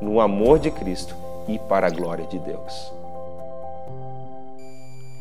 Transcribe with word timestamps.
no 0.00 0.20
amor 0.20 0.58
de 0.58 0.70
Cristo 0.70 1.14
e 1.48 1.58
para 1.58 1.86
a 1.86 1.90
glória 1.90 2.26
de 2.26 2.38
Deus. 2.38 2.92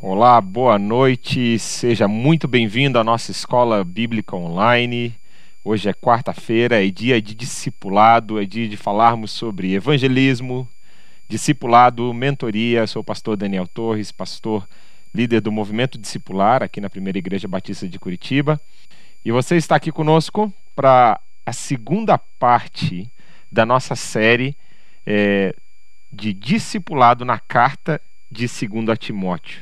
Olá, 0.01 0.41
boa 0.41 0.77
noite, 0.77 1.57
seja 1.57 2.07
muito 2.07 2.47
bem-vindo 2.47 2.99
à 2.99 3.03
nossa 3.03 3.31
escola 3.31 3.83
bíblica 3.83 4.35
online. 4.35 5.15
Hoje 5.63 5.87
é 5.87 5.93
quarta-feira, 5.93 6.85
é 6.85 6.89
dia 6.89 7.21
de 7.21 7.33
discipulado, 7.33 8.39
é 8.39 8.45
dia 8.45 8.67
de 8.67 8.75
falarmos 8.75 9.31
sobre 9.31 9.73
evangelismo, 9.73 10.67
discipulado, 11.29 12.13
mentoria. 12.13 12.85
Sou 12.85 13.01
o 13.01 13.05
pastor 13.05 13.37
Daniel 13.37 13.65
Torres, 13.65 14.11
pastor 14.11 14.67
líder 15.15 15.39
do 15.39 15.51
movimento 15.51 15.97
discipular 15.97 16.61
aqui 16.61 16.81
na 16.81 16.89
Primeira 16.89 17.17
Igreja 17.17 17.47
Batista 17.47 17.87
de 17.87 17.99
Curitiba. 17.99 18.59
E 19.23 19.31
você 19.31 19.55
está 19.55 19.77
aqui 19.77 19.91
conosco 19.91 20.51
para 20.75 21.17
a 21.45 21.53
segunda 21.53 22.17
parte 22.17 23.07
da 23.49 23.65
nossa 23.65 23.95
série 23.95 24.55
é, 25.05 25.55
de 26.11 26.33
discipulado 26.33 27.25
na 27.25 27.39
carta 27.39 27.99
de 28.31 28.47
2 28.47 28.97
Timóteo. 28.97 29.61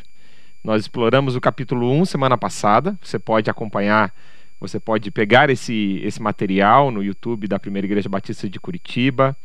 Nós 0.64 0.82
exploramos 0.82 1.36
o 1.36 1.42
capítulo 1.42 1.92
1 1.92 2.06
semana 2.06 2.38
passada. 2.38 2.98
Você 3.02 3.18
pode 3.18 3.50
acompanhar, 3.50 4.14
você 4.60 4.80
pode 4.80 5.10
pegar 5.10 5.50
esse, 5.50 6.00
esse 6.04 6.22
material 6.22 6.92
no 6.92 7.04
YouTube 7.04 7.48
da 7.48 7.60
Primeira 7.60 7.88
Igreja 7.88 8.08
Batista 8.08 8.48
de 8.48 8.60
Curitiba. 8.60 9.36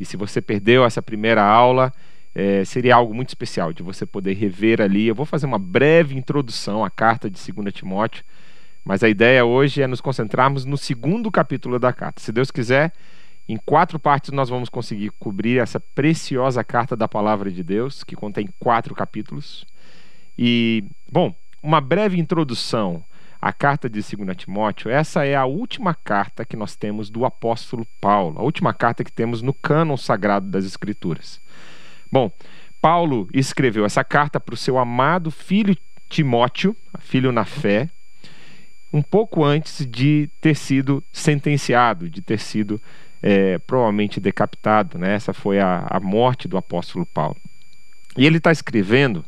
E 0.00 0.04
se 0.04 0.16
você 0.16 0.40
perdeu 0.40 0.84
essa 0.84 1.02
primeira 1.02 1.44
aula, 1.44 1.92
é, 2.34 2.64
seria 2.64 2.94
algo 2.94 3.14
muito 3.14 3.28
especial 3.28 3.72
de 3.72 3.82
você 3.82 4.06
poder 4.06 4.34
rever 4.34 4.80
ali. 4.80 5.06
Eu 5.06 5.14
vou 5.14 5.26
fazer 5.26 5.46
uma 5.46 5.58
breve 5.58 6.16
introdução 6.16 6.84
à 6.84 6.90
carta 6.90 7.28
de 7.28 7.38
2 7.52 7.72
Timóteo, 7.72 8.24
mas 8.84 9.04
a 9.04 9.08
ideia 9.08 9.44
hoje 9.44 9.82
é 9.82 9.86
nos 9.86 10.00
concentrarmos 10.00 10.64
no 10.64 10.78
segundo 10.78 11.30
capítulo 11.30 11.78
da 11.78 11.92
carta. 11.92 12.22
Se 12.22 12.32
Deus 12.32 12.50
quiser, 12.50 12.92
em 13.48 13.56
quatro 13.56 13.98
partes 13.98 14.30
nós 14.30 14.48
vamos 14.48 14.68
conseguir 14.68 15.10
cobrir 15.18 15.58
essa 15.58 15.80
preciosa 15.80 16.62
carta 16.62 16.96
da 16.96 17.08
palavra 17.08 17.50
de 17.50 17.62
Deus, 17.62 18.04
que 18.04 18.16
contém 18.16 18.48
quatro 18.58 18.94
capítulos. 18.94 19.66
E, 20.38 20.84
bom, 21.10 21.34
uma 21.62 21.80
breve 21.80 22.18
introdução 22.18 23.04
à 23.40 23.52
carta 23.52 23.90
de 23.90 24.00
2 24.00 24.36
Timóteo. 24.36 24.90
Essa 24.90 25.26
é 25.26 25.34
a 25.34 25.44
última 25.44 25.94
carta 25.94 26.44
que 26.44 26.56
nós 26.56 26.76
temos 26.76 27.10
do 27.10 27.24
apóstolo 27.24 27.86
Paulo, 28.00 28.38
a 28.38 28.42
última 28.42 28.72
carta 28.72 29.02
que 29.02 29.12
temos 29.12 29.42
no 29.42 29.52
cânon 29.52 29.96
sagrado 29.96 30.48
das 30.48 30.64
Escrituras. 30.64 31.40
Bom, 32.10 32.30
Paulo 32.80 33.28
escreveu 33.32 33.84
essa 33.84 34.04
carta 34.04 34.38
para 34.38 34.54
o 34.54 34.58
seu 34.58 34.78
amado 34.78 35.30
filho 35.30 35.76
Timóteo, 36.08 36.76
filho 37.00 37.32
na 37.32 37.44
fé, 37.44 37.88
um 38.92 39.00
pouco 39.00 39.42
antes 39.42 39.86
de 39.86 40.28
ter 40.40 40.54
sido 40.54 41.02
sentenciado, 41.10 42.10
de 42.10 42.20
ter 42.20 42.38
sido 42.38 42.80
é, 43.22 43.58
provavelmente 43.58 44.20
decapitado. 44.20 44.98
Né? 44.98 45.14
Essa 45.14 45.32
foi 45.32 45.60
a, 45.60 45.86
a 45.88 46.00
morte 46.00 46.48
do 46.48 46.56
apóstolo 46.56 47.06
Paulo. 47.06 47.36
E 48.16 48.26
ele 48.26 48.38
está 48.38 48.50
escrevendo 48.50 49.24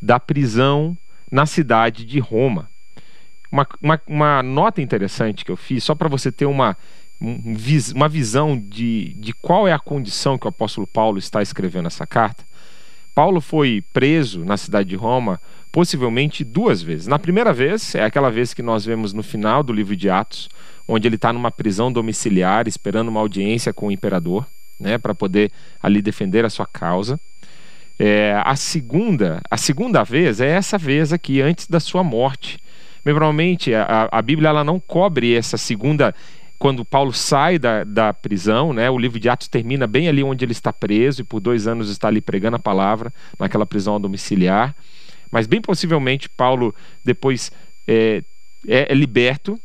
da 0.00 0.18
prisão 0.18 0.96
na 1.30 1.44
cidade 1.46 2.04
de 2.04 2.18
Roma. 2.18 2.70
Uma, 3.50 3.66
uma, 3.82 4.00
uma 4.06 4.42
nota 4.42 4.80
interessante 4.80 5.44
que 5.44 5.50
eu 5.50 5.56
fiz, 5.56 5.84
só 5.84 5.94
para 5.94 6.08
você 6.08 6.32
ter 6.32 6.46
uma, 6.46 6.76
uma 7.94 8.08
visão 8.08 8.58
de, 8.58 9.12
de 9.14 9.32
qual 9.34 9.68
é 9.68 9.72
a 9.72 9.78
condição 9.78 10.38
que 10.38 10.46
o 10.46 10.48
apóstolo 10.48 10.86
Paulo 10.86 11.18
está 11.18 11.42
escrevendo 11.42 11.86
essa 11.86 12.06
carta. 12.06 12.44
Paulo 13.14 13.40
foi 13.42 13.84
preso 13.92 14.44
na 14.44 14.56
cidade 14.56 14.88
de 14.88 14.96
Roma 14.96 15.38
possivelmente 15.70 16.44
duas 16.44 16.82
vezes. 16.82 17.06
Na 17.06 17.18
primeira 17.18 17.52
vez, 17.52 17.94
é 17.94 18.04
aquela 18.04 18.30
vez 18.30 18.54
que 18.54 18.62
nós 18.62 18.84
vemos 18.84 19.12
no 19.12 19.22
final 19.22 19.62
do 19.62 19.72
livro 19.72 19.94
de 19.94 20.08
Atos, 20.08 20.48
onde 20.86 21.06
ele 21.08 21.16
está 21.16 21.32
numa 21.32 21.50
prisão 21.50 21.92
domiciliar, 21.92 22.66
esperando 22.66 23.08
uma 23.08 23.20
audiência 23.20 23.72
com 23.72 23.88
o 23.88 23.92
imperador, 23.92 24.46
né, 24.78 24.98
para 24.98 25.14
poder 25.14 25.50
ali 25.82 26.02
defender 26.02 26.44
a 26.44 26.50
sua 26.50 26.66
causa. 26.66 27.18
É, 27.98 28.40
a 28.44 28.56
segunda, 28.56 29.40
a 29.50 29.56
segunda 29.56 30.02
vez 30.02 30.40
é 30.40 30.48
essa 30.48 30.76
vez 30.76 31.12
aqui, 31.12 31.40
antes 31.40 31.66
da 31.66 31.78
sua 31.78 32.02
morte. 32.02 32.58
Bem, 33.04 33.14
provavelmente 33.14 33.74
a, 33.74 34.08
a 34.10 34.22
Bíblia 34.22 34.48
ela 34.48 34.64
não 34.64 34.78
cobre 34.80 35.34
essa 35.34 35.56
segunda 35.56 36.14
quando 36.58 36.84
Paulo 36.84 37.12
sai 37.12 37.58
da, 37.58 37.82
da 37.82 38.14
prisão, 38.14 38.72
né, 38.72 38.88
o 38.88 38.96
livro 38.96 39.18
de 39.18 39.28
Atos 39.28 39.48
termina 39.48 39.84
bem 39.84 40.08
ali 40.08 40.22
onde 40.22 40.44
ele 40.44 40.52
está 40.52 40.72
preso 40.72 41.22
e 41.22 41.24
por 41.24 41.40
dois 41.40 41.66
anos 41.66 41.90
está 41.90 42.06
ali 42.06 42.20
pregando 42.20 42.54
a 42.54 42.60
palavra 42.60 43.12
naquela 43.38 43.66
prisão 43.66 44.00
domiciliar. 44.00 44.74
Mas 45.28 45.48
bem 45.48 45.60
possivelmente 45.60 46.28
Paulo 46.28 46.72
depois 47.04 47.50
é, 47.88 48.22
é, 48.68 48.92
é 48.92 48.94
liberto 48.94 49.58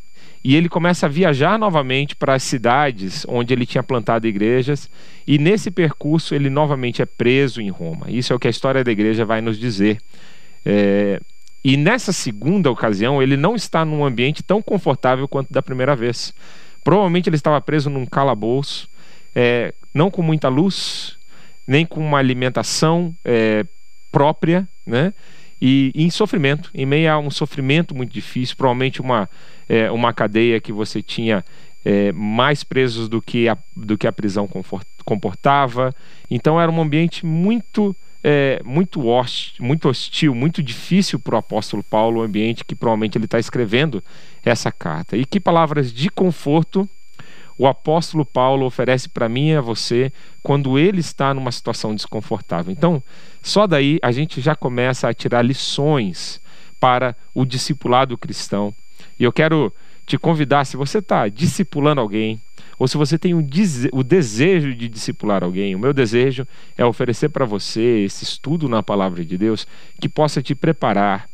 e 0.48 0.56
ele 0.56 0.70
começa 0.70 1.08
a 1.08 1.10
viajar 1.10 1.60
novamente 1.60 2.16
para 2.16 2.34
as 2.34 2.42
cidades 2.42 3.26
onde 3.28 3.54
ele 3.54 3.66
tinha 3.66 3.84
plantado 3.84 4.28
igrejas, 4.28 4.90
e 5.28 5.38
nesse 5.38 5.70
percurso 5.70 6.34
ele 6.34 6.50
novamente 6.50 7.02
é 7.02 7.06
preso 7.06 7.60
em 7.60 7.68
Roma. 7.68 8.10
Isso 8.10 8.32
é 8.32 8.36
o 8.38 8.40
que 8.40 8.48
a 8.48 8.50
história 8.50 8.82
da 8.82 8.90
igreja 8.90 9.26
vai 9.26 9.42
nos 9.42 9.60
dizer. 9.60 10.00
É, 10.66 11.20
e 11.62 11.76
nessa 11.76 12.14
segunda 12.14 12.72
ocasião, 12.72 13.22
ele 13.22 13.36
não 13.36 13.58
está 13.58 13.84
num 13.84 14.06
ambiente 14.06 14.42
tão 14.42 14.62
confortável 14.62 15.28
quanto 15.28 15.52
da 15.52 15.62
primeira 15.62 15.98
vez. 15.98 16.34
Provavelmente 16.82 17.28
ele 17.28 17.36
estava 17.36 17.60
preso 17.60 17.90
num 17.90 18.06
calabouço, 18.06 18.90
é, 19.36 19.74
não 19.94 20.10
com 20.10 20.22
muita 20.22 20.48
luz, 20.48 21.18
nem 21.68 21.86
com 21.86 22.00
uma 22.00 22.20
alimentação 22.20 23.14
é, 23.26 23.66
própria, 24.14 24.66
né? 24.86 25.14
e, 25.62 25.92
em 25.96 26.10
sofrimento, 26.10 26.70
em 26.74 26.86
meio 26.86 27.12
a 27.12 27.18
um 27.18 27.30
sofrimento 27.30 27.96
muito 27.96 28.14
difícil, 28.14 28.56
provavelmente 28.56 29.02
uma, 29.02 29.30
é, 29.68 29.92
uma 29.92 30.14
cadeia 30.14 30.60
que 30.60 30.72
você 30.72 31.02
tinha 31.02 31.44
é, 31.84 32.12
mais 32.12 32.64
presos 32.64 33.08
do 33.08 33.22
que 33.22 33.48
a, 33.48 33.58
do 33.76 33.98
que 33.98 34.08
a 34.08 34.12
prisão 34.12 34.50
comportava. 35.06 35.94
Então 36.30 36.60
era 36.60 36.72
um 36.72 36.82
ambiente 36.82 37.26
muito 37.26 37.96
é, 38.24 38.62
muito, 38.66 39.08
hostil, 39.08 39.64
muito 39.64 39.88
hostil, 39.88 40.36
muito 40.36 40.62
difícil 40.62 41.20
para 41.20 41.36
o 41.36 41.38
apóstolo 41.38 41.84
Paulo, 41.84 42.20
o 42.20 42.24
ambiente 42.24 42.66
que 42.66 42.76
provavelmente 42.76 43.18
ele 43.18 43.26
está 43.26 43.40
escrevendo 43.40 44.04
essa 44.44 44.72
carta. 44.72 45.16
E 45.16 45.26
que 45.26 45.40
palavras 45.40 45.94
de 45.94 46.10
conforto 46.10 46.90
o 47.58 47.66
apóstolo 47.66 48.24
Paulo 48.24 48.66
oferece 48.66 49.10
para 49.10 49.28
mim 49.28 49.50
e 49.50 49.56
a 49.56 49.62
você 49.62 50.12
quando 50.44 50.78
ele 50.78 51.00
está 51.00 51.34
numa 51.34 51.52
situação 51.52 51.96
desconfortável. 51.96 52.72
Então, 52.72 53.02
só 53.42 53.66
daí 53.66 53.98
a 54.02 54.12
gente 54.12 54.40
já 54.40 54.56
começa 54.56 55.10
a 55.10 55.14
tirar 55.14 55.42
lições 55.42 56.40
para 56.80 57.16
o 57.34 57.46
discipulado 57.46 58.18
cristão. 58.18 58.74
E 59.20 59.24
eu 59.24 59.32
quero 59.32 59.74
te 60.06 60.18
convidar, 60.18 60.66
se 60.66 60.78
você 60.78 61.00
está 61.00 61.28
discipulando 61.28 62.00
alguém, 62.00 62.42
ou 62.80 62.88
se 62.88 62.96
você 62.96 63.18
tem 63.18 63.34
um 63.34 63.46
o 63.92 64.04
desejo 64.04 64.74
de 64.74 64.88
discipular 64.88 65.44
alguém, 65.44 65.76
o 65.76 65.80
meu 65.80 65.94
desejo 65.94 66.48
é 66.78 66.86
oferecer 66.86 67.30
para 67.30 67.46
você 67.46 68.04
esse 68.06 68.24
estudo 68.24 68.70
na 68.70 68.84
palavra 68.84 69.26
de 69.26 69.38
Deus 69.38 69.68
que 70.00 70.08
possa 70.08 70.42
te 70.42 70.54
preparar, 70.54 71.28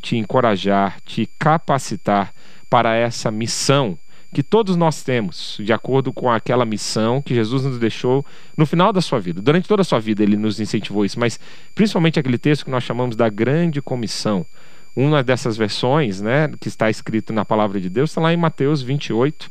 te 0.00 0.16
encorajar, 0.16 1.00
te 1.04 1.28
capacitar 1.38 2.32
para 2.68 2.94
essa 2.94 3.30
missão 3.30 3.98
que 4.32 4.42
todos 4.44 4.76
nós 4.76 5.02
temos, 5.02 5.58
de 5.58 5.72
acordo 5.72 6.12
com 6.12 6.30
aquela 6.30 6.64
missão 6.64 7.20
que 7.20 7.34
Jesus 7.34 7.64
nos 7.64 7.78
deixou 7.78 8.24
no 8.56 8.64
final 8.64 8.92
da 8.92 9.00
sua 9.00 9.18
vida. 9.18 9.42
Durante 9.42 9.66
toda 9.66 9.82
a 9.82 9.84
sua 9.84 9.98
vida 9.98 10.22
ele 10.22 10.36
nos 10.36 10.60
incentivou 10.60 11.04
isso, 11.04 11.18
mas 11.18 11.40
principalmente 11.74 12.20
aquele 12.20 12.38
texto 12.38 12.64
que 12.64 12.70
nós 12.70 12.84
chamamos 12.84 13.16
da 13.16 13.28
grande 13.28 13.82
comissão. 13.82 14.46
Uma 14.94 15.22
dessas 15.22 15.56
versões, 15.56 16.20
né, 16.20 16.48
que 16.60 16.68
está 16.68 16.90
escrito 16.90 17.32
na 17.32 17.44
palavra 17.44 17.80
de 17.80 17.88
Deus, 17.88 18.10
está 18.10 18.20
lá 18.20 18.32
em 18.32 18.36
Mateus 18.36 18.82
28, 18.82 19.48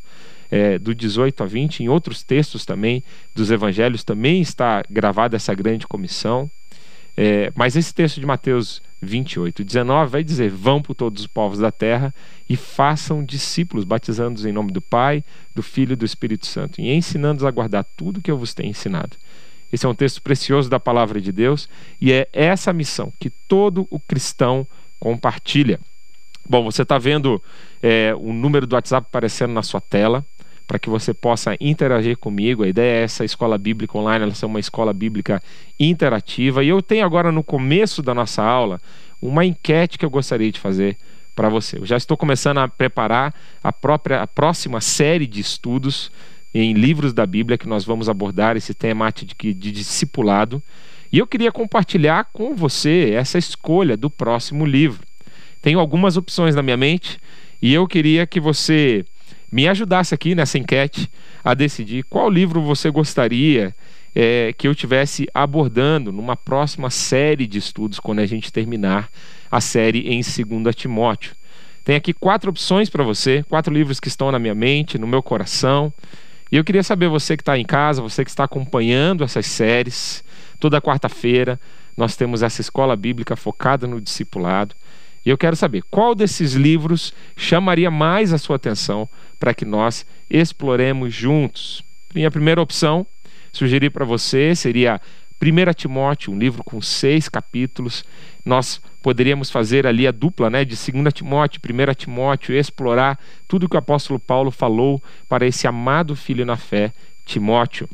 é, 0.52 0.78
do 0.78 0.94
18 0.94 1.44
a 1.44 1.46
20. 1.46 1.84
Em 1.84 1.90
outros 1.90 2.24
textos 2.24 2.66
também 2.66 3.04
dos 3.34 3.52
evangelhos 3.52 4.04
também 4.04 4.42
está 4.42 4.84
gravada 4.90 5.36
essa 5.36 5.54
grande 5.54 5.88
comissão. 5.88 6.50
É, 7.16 7.52
mas 7.56 7.76
esse 7.76 7.94
texto 7.94 8.20
de 8.20 8.26
Mateus 8.26 8.82
28, 9.02 9.64
19 9.64 10.12
vai 10.12 10.24
dizer: 10.24 10.50
Vão 10.50 10.82
por 10.82 10.96
todos 10.96 11.22
os 11.22 11.28
povos 11.28 11.60
da 11.60 11.72
terra 11.72 12.14
e 12.50 12.56
façam 12.56 13.24
discípulos, 13.24 13.86
batizando-os 13.86 14.46
em 14.46 14.52
nome 14.52 14.72
do 14.72 14.82
Pai, 14.82 15.24
do 15.56 15.62
Filho 15.62 15.94
e 15.94 15.96
do 15.96 16.06
Espírito 16.06 16.46
Santo, 16.46 16.80
e 16.80 16.90
ensinando-os 16.90 17.46
a 17.46 17.52
guardar 17.52 17.84
tudo 17.96 18.22
que 18.22 18.32
eu 18.32 18.38
vos 18.38 18.54
tenho 18.54 18.70
ensinado. 18.70 19.18
Esse 19.72 19.86
é 19.86 19.90
um 19.90 19.94
texto 19.94 20.22
precioso 20.22 20.70
da 20.70 20.80
palavra 20.80 21.22
de 21.22 21.32
Deus 21.32 21.70
e 22.02 22.12
é 22.12 22.28
essa 22.34 22.74
missão 22.74 23.14
que 23.20 23.30
todo 23.30 23.88
o 23.92 24.00
cristão 24.00 24.66
compartilha. 25.00 25.80
Bom, 26.48 26.64
você 26.64 26.82
está 26.82 26.98
vendo 26.98 27.42
é, 27.82 28.14
o 28.20 28.34
número 28.34 28.66
do 28.66 28.74
WhatsApp 28.74 29.08
aparecendo 29.08 29.54
na 29.54 29.64
sua 29.64 29.80
tela 29.80 30.26
para 30.68 30.78
que 30.78 30.90
você 30.90 31.16
possa 31.16 31.58
interagir 31.60 32.16
comigo. 32.18 32.64
A 32.64 32.68
ideia 32.68 33.02
é 33.02 33.04
essa 33.04 33.26
escola 33.26 33.58
bíblica 33.58 33.98
online, 33.98 34.24
ela 34.24 34.36
ser 34.36 34.46
uma 34.46 34.60
escola 34.60 34.94
bíblica 34.94 35.42
interativa. 35.80 36.64
E 36.64 36.70
eu 36.70 36.80
tenho 36.82 37.04
agora 37.04 37.32
no 37.32 37.44
começo 37.44 38.04
da 38.04 38.14
nossa 38.14 38.44
aula 38.44 38.80
uma 39.20 39.44
enquete 39.44 39.98
que 39.98 40.06
eu 40.06 40.12
gostaria 40.12 40.52
de 40.52 40.60
fazer 40.60 40.96
para 41.36 41.50
você. 41.50 41.80
Eu 41.80 41.86
já 41.86 41.98
estou 41.98 42.16
começando 42.16 42.60
a 42.60 42.68
preparar 42.68 43.34
a 43.64 43.74
própria 43.74 44.22
a 44.22 44.28
próxima 44.28 44.80
série 44.80 45.26
de 45.26 45.40
estudos 45.40 46.12
em 46.54 46.74
livros 46.74 47.14
da 47.14 47.26
Bíblia 47.26 47.58
que 47.58 47.68
nós 47.68 47.84
vamos 47.84 48.10
abordar 48.10 48.58
esse 48.58 48.74
tema 48.74 49.12
de, 49.12 49.54
de 49.54 49.72
discipulado. 49.72 50.62
E 51.12 51.18
eu 51.18 51.26
queria 51.26 51.52
compartilhar 51.52 52.26
com 52.32 52.56
você 52.56 53.12
essa 53.16 53.38
escolha 53.38 53.98
do 53.98 54.10
próximo 54.10 54.66
livro. 54.66 55.02
Tenho 55.62 55.80
algumas 55.80 56.18
opções 56.18 56.56
na 56.56 56.62
minha 56.62 56.78
mente 56.78 57.20
e 57.62 57.74
eu 57.74 57.88
queria 57.88 58.28
que 58.28 58.40
você 58.40 59.04
me 59.52 59.68
ajudasse 59.68 60.14
aqui 60.14 60.36
nessa 60.36 60.58
enquete 60.58 61.10
a 61.44 61.54
decidir 61.54 62.04
qual 62.04 62.30
livro 62.30 62.62
você 62.62 62.92
gostaria 62.92 63.76
é, 64.16 64.54
que 64.58 64.68
eu 64.68 64.76
tivesse 64.76 65.28
abordando 65.34 66.12
numa 66.12 66.36
próxima 66.36 66.90
série 66.90 67.48
de 67.48 67.58
estudos 67.58 68.00
quando 68.00 68.20
a 68.20 68.26
gente 68.26 68.54
terminar 68.54 69.10
a 69.52 69.60
série 69.60 70.08
em 70.10 70.22
2 70.22 70.76
Timóteo. 70.76 71.36
Tem 71.84 71.96
aqui 71.96 72.14
quatro 72.14 72.52
opções 72.52 72.90
para 72.90 73.04
você, 73.04 73.44
quatro 73.50 73.74
livros 73.74 74.00
que 74.00 74.08
estão 74.08 74.32
na 74.32 74.38
minha 74.38 74.54
mente, 74.54 75.00
no 75.00 75.08
meu 75.08 75.24
coração. 75.24 75.92
E 76.52 76.58
eu 76.58 76.64
queria 76.64 76.84
saber, 76.84 77.08
você 77.08 77.36
que 77.36 77.42
está 77.42 77.58
em 77.58 77.66
casa, 77.66 78.02
você 78.02 78.24
que 78.24 78.30
está 78.30 78.44
acompanhando 78.44 79.24
essas 79.24 79.46
séries, 79.46 80.24
toda 80.60 80.82
quarta-feira 80.82 81.60
nós 81.96 82.16
temos 82.16 82.42
essa 82.42 82.62
escola 82.62 82.96
bíblica 82.96 83.36
focada 83.36 83.86
no 83.86 84.00
discipulado. 84.00 84.76
E 85.26 85.30
eu 85.30 85.38
quero 85.38 85.56
saber 85.56 85.84
qual 85.92 86.16
desses 86.16 86.54
livros 86.54 87.14
chamaria 87.36 87.92
mais 87.92 88.32
a 88.32 88.38
sua 88.38 88.56
atenção 88.56 89.08
para 89.38 89.54
que 89.54 89.66
nós 89.66 90.06
exploremos 90.30 91.14
juntos. 91.14 91.84
Minha 92.14 92.32
primeira 92.32 92.62
opção, 92.62 93.06
sugerir 93.52 93.90
para 93.90 94.06
você, 94.06 94.56
seria 94.56 95.02
1 95.42 95.74
Timóteo, 95.74 96.34
um 96.34 96.40
livro 96.40 96.64
com 96.64 96.82
seis 96.82 97.28
capítulos. 97.28 98.06
Nós 98.46 98.82
poderíamos 99.02 99.50
fazer 99.50 99.86
ali 99.86 100.08
a 100.08 100.12
dupla 100.12 100.50
né, 100.50 100.64
de 100.64 100.76
2 100.76 101.14
Timóteo, 101.14 101.62
1 101.64 101.94
Timóteo, 101.96 102.56
explorar 102.56 103.20
tudo 103.48 103.68
que 103.68 103.76
o 103.76 103.80
apóstolo 103.80 104.20
Paulo 104.20 104.52
falou 104.52 105.02
para 105.28 105.46
esse 105.46 105.68
amado 105.68 106.16
filho 106.16 106.46
na 106.46 106.58
fé, 106.58 106.94
Timóteo. 107.26 107.90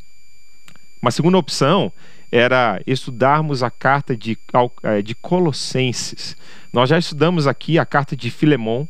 Uma 1.01 1.11
segunda 1.11 1.37
opção 1.37 1.91
era 2.31 2.81
estudarmos 2.85 3.63
a 3.63 3.69
carta 3.69 4.15
de, 4.15 4.37
é, 4.83 5.01
de 5.01 5.15
Colossenses. 5.15 6.35
Nós 6.71 6.89
já 6.89 6.97
estudamos 6.97 7.47
aqui 7.47 7.79
a 7.79 7.85
carta 7.85 8.15
de 8.15 8.29
Filemão, 8.29 8.87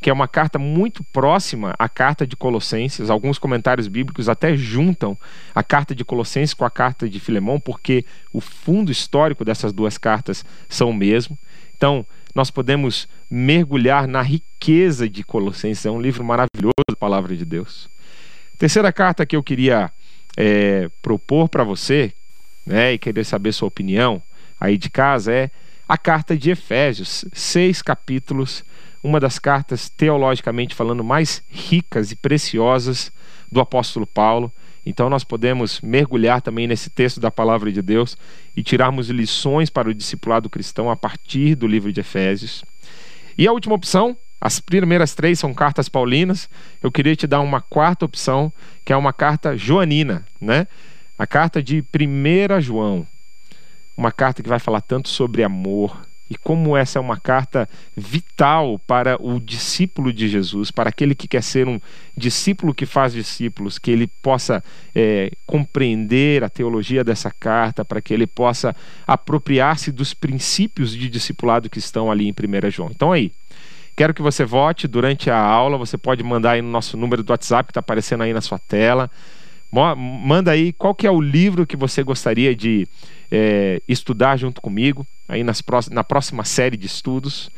que 0.00 0.10
é 0.10 0.12
uma 0.12 0.28
carta 0.28 0.58
muito 0.58 1.02
próxima 1.04 1.74
à 1.78 1.88
carta 1.88 2.26
de 2.26 2.36
Colossenses. 2.36 3.10
Alguns 3.10 3.38
comentários 3.38 3.88
bíblicos 3.88 4.28
até 4.28 4.56
juntam 4.56 5.16
a 5.54 5.62
carta 5.62 5.94
de 5.94 6.04
Colossenses 6.04 6.54
com 6.54 6.64
a 6.64 6.70
carta 6.70 7.08
de 7.08 7.18
Filemão, 7.18 7.58
porque 7.58 8.04
o 8.32 8.40
fundo 8.40 8.92
histórico 8.92 9.44
dessas 9.44 9.72
duas 9.72 9.98
cartas 9.98 10.44
são 10.68 10.90
o 10.90 10.94
mesmo. 10.94 11.36
Então, 11.76 12.06
nós 12.34 12.50
podemos 12.50 13.08
mergulhar 13.28 14.06
na 14.06 14.22
riqueza 14.22 15.08
de 15.08 15.24
Colossenses. 15.24 15.86
É 15.86 15.90
um 15.90 16.00
livro 16.00 16.24
maravilhoso 16.24 16.74
da 16.88 16.96
palavra 16.96 17.36
de 17.36 17.44
Deus. 17.44 17.88
Terceira 18.56 18.92
carta 18.92 19.26
que 19.26 19.36
eu 19.36 19.42
queria 19.42 19.90
é, 20.36 20.88
propor 21.02 21.48
para 21.48 21.64
você, 21.64 22.12
né, 22.68 22.92
e 22.92 22.98
querer 22.98 23.24
saber 23.24 23.52
sua 23.52 23.68
opinião 23.68 24.22
aí 24.60 24.76
de 24.76 24.90
casa, 24.90 25.32
é 25.32 25.50
a 25.88 25.96
carta 25.96 26.36
de 26.36 26.50
Efésios, 26.50 27.24
seis 27.32 27.80
capítulos 27.80 28.62
uma 29.02 29.20
das 29.20 29.38
cartas 29.38 29.88
teologicamente 29.88 30.74
falando 30.74 31.04
mais 31.04 31.42
ricas 31.48 32.10
e 32.10 32.16
preciosas 32.16 33.12
do 33.50 33.60
apóstolo 33.60 34.06
Paulo. 34.06 34.52
Então 34.84 35.10
nós 35.10 35.24
podemos 35.24 35.80
mergulhar 35.80 36.40
também 36.40 36.66
nesse 36.66 36.90
texto 36.90 37.20
da 37.20 37.30
palavra 37.30 37.70
de 37.70 37.82
Deus 37.82 38.16
e 38.56 38.62
tirarmos 38.62 39.08
lições 39.08 39.70
para 39.70 39.88
o 39.88 39.94
discipulado 39.94 40.50
cristão 40.50 40.90
a 40.90 40.96
partir 40.96 41.54
do 41.54 41.66
livro 41.66 41.92
de 41.92 42.00
Efésios. 42.00 42.64
E 43.36 43.46
a 43.46 43.52
última 43.52 43.74
opção, 43.74 44.16
as 44.40 44.60
primeiras 44.60 45.14
três 45.14 45.38
são 45.38 45.54
cartas 45.54 45.88
paulinas. 45.88 46.48
Eu 46.82 46.90
queria 46.90 47.14
te 47.14 47.26
dar 47.26 47.40
uma 47.40 47.60
quarta 47.60 48.04
opção, 48.04 48.52
que 48.84 48.92
é 48.92 48.96
uma 48.96 49.12
carta 49.12 49.56
joanina, 49.56 50.24
né? 50.40 50.66
A 51.18 51.26
carta 51.26 51.60
de 51.60 51.82
1 51.82 52.60
João. 52.60 53.06
Uma 53.96 54.12
carta 54.12 54.42
que 54.42 54.48
vai 54.48 54.60
falar 54.60 54.80
tanto 54.80 55.08
sobre 55.08 55.42
amor, 55.42 56.06
e 56.30 56.36
como 56.36 56.76
essa 56.76 56.98
é 56.98 57.00
uma 57.00 57.18
carta 57.18 57.68
vital 57.96 58.78
para 58.86 59.20
o 59.20 59.40
discípulo 59.40 60.12
de 60.12 60.28
Jesus, 60.28 60.70
para 60.70 60.90
aquele 60.90 61.14
que 61.14 61.26
quer 61.26 61.42
ser 61.42 61.66
um 61.66 61.80
discípulo 62.16 62.74
que 62.74 62.84
faz 62.84 63.14
discípulos, 63.14 63.78
que 63.78 63.90
ele 63.90 64.06
possa 64.06 64.62
é, 64.94 65.32
compreender 65.46 66.44
a 66.44 66.48
teologia 66.48 67.02
dessa 67.02 67.30
carta, 67.30 67.84
para 67.84 68.02
que 68.02 68.12
ele 68.12 68.26
possa 68.26 68.76
apropriar-se 69.06 69.90
dos 69.90 70.12
princípios 70.12 70.92
de 70.92 71.08
discipulado 71.08 71.70
que 71.70 71.78
estão 71.78 72.10
ali 72.10 72.28
em 72.28 72.32
1 72.32 72.70
João. 72.70 72.90
Então 72.94 73.10
aí, 73.10 73.32
quero 73.96 74.12
que 74.12 74.22
você 74.22 74.44
vote 74.44 74.86
durante 74.86 75.30
a 75.30 75.40
aula, 75.40 75.78
você 75.78 75.96
pode 75.96 76.22
mandar 76.22 76.52
aí 76.52 76.62
no 76.62 76.70
nosso 76.70 76.96
número 76.96 77.22
do 77.22 77.30
WhatsApp 77.30 77.68
que 77.68 77.70
está 77.70 77.80
aparecendo 77.80 78.22
aí 78.22 78.34
na 78.34 78.42
sua 78.42 78.58
tela. 78.58 79.10
Manda 79.70 80.50
aí 80.50 80.72
qual 80.72 80.94
que 80.94 81.06
é 81.06 81.10
o 81.10 81.20
livro 81.20 81.66
que 81.66 81.76
você 81.76 82.02
gostaria 82.02 82.54
de 82.54 82.88
é, 83.30 83.82
estudar 83.86 84.36
junto 84.36 84.60
comigo 84.60 85.06
aí 85.28 85.44
nas 85.44 85.62
na 85.90 86.02
próxima 86.02 86.44
série 86.44 86.76
de 86.76 86.86
estudos. 86.86 87.50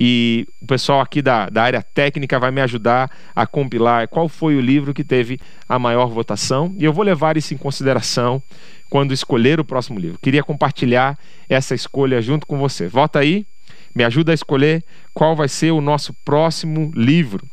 E 0.00 0.46
o 0.62 0.66
pessoal 0.66 1.00
aqui 1.00 1.20
da, 1.20 1.48
da 1.48 1.64
área 1.64 1.82
técnica 1.82 2.38
vai 2.38 2.52
me 2.52 2.60
ajudar 2.60 3.10
a 3.34 3.44
compilar 3.44 4.06
qual 4.06 4.28
foi 4.28 4.54
o 4.54 4.60
livro 4.60 4.94
que 4.94 5.02
teve 5.02 5.40
a 5.68 5.76
maior 5.76 6.06
votação. 6.06 6.72
E 6.78 6.84
eu 6.84 6.92
vou 6.92 7.04
levar 7.04 7.36
isso 7.36 7.52
em 7.52 7.56
consideração 7.56 8.40
quando 8.88 9.12
escolher 9.12 9.58
o 9.58 9.64
próximo 9.64 9.98
livro. 9.98 10.18
Queria 10.22 10.44
compartilhar 10.44 11.18
essa 11.48 11.74
escolha 11.74 12.22
junto 12.22 12.46
com 12.46 12.56
você. 12.58 12.86
Vota 12.86 13.18
aí, 13.18 13.44
me 13.92 14.04
ajuda 14.04 14.30
a 14.30 14.34
escolher 14.34 14.84
qual 15.12 15.34
vai 15.34 15.48
ser 15.48 15.72
o 15.72 15.80
nosso 15.80 16.14
próximo 16.24 16.92
livro. 16.94 17.44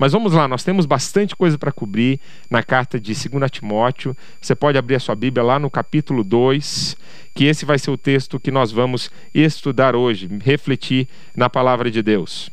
Mas 0.00 0.12
vamos 0.12 0.32
lá, 0.32 0.48
nós 0.48 0.64
temos 0.64 0.86
bastante 0.86 1.36
coisa 1.36 1.58
para 1.58 1.70
cobrir 1.70 2.18
na 2.48 2.62
carta 2.62 2.98
de 2.98 3.12
2 3.12 3.50
Timóteo. 3.50 4.16
Você 4.40 4.54
pode 4.54 4.78
abrir 4.78 4.94
a 4.94 4.98
sua 4.98 5.14
Bíblia 5.14 5.44
lá 5.44 5.58
no 5.58 5.70
capítulo 5.70 6.24
2, 6.24 6.96
que 7.34 7.44
esse 7.44 7.66
vai 7.66 7.78
ser 7.78 7.90
o 7.90 7.98
texto 7.98 8.40
que 8.40 8.50
nós 8.50 8.72
vamos 8.72 9.10
estudar 9.34 9.94
hoje, 9.94 10.26
refletir 10.42 11.06
na 11.36 11.50
palavra 11.50 11.90
de 11.90 12.00
Deus. 12.00 12.50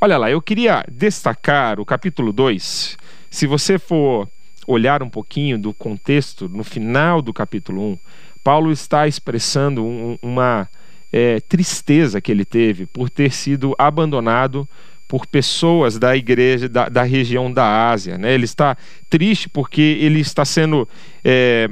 Olha 0.00 0.16
lá, 0.16 0.30
eu 0.30 0.40
queria 0.40 0.84
destacar 0.88 1.80
o 1.80 1.84
capítulo 1.84 2.32
2. 2.32 2.96
Se 3.28 3.48
você 3.48 3.76
for 3.76 4.28
olhar 4.68 5.02
um 5.02 5.10
pouquinho 5.10 5.58
do 5.58 5.74
contexto, 5.74 6.48
no 6.48 6.62
final 6.62 7.20
do 7.20 7.34
capítulo 7.34 7.94
1, 7.94 7.98
Paulo 8.44 8.70
está 8.70 9.08
expressando 9.08 9.84
um, 9.84 10.16
uma 10.22 10.68
é, 11.12 11.40
tristeza 11.40 12.20
que 12.20 12.30
ele 12.30 12.44
teve 12.44 12.86
por 12.86 13.10
ter 13.10 13.32
sido 13.32 13.74
abandonado 13.76 14.68
por 15.12 15.26
pessoas 15.26 15.98
da 15.98 16.16
igreja 16.16 16.70
da, 16.70 16.88
da 16.88 17.02
região 17.02 17.52
da 17.52 17.90
Ásia. 17.90 18.16
Né? 18.16 18.32
Ele 18.32 18.46
está 18.46 18.74
triste 19.10 19.46
porque 19.46 19.98
ele 20.00 20.20
está 20.20 20.42
sendo 20.42 20.88
é, 21.22 21.68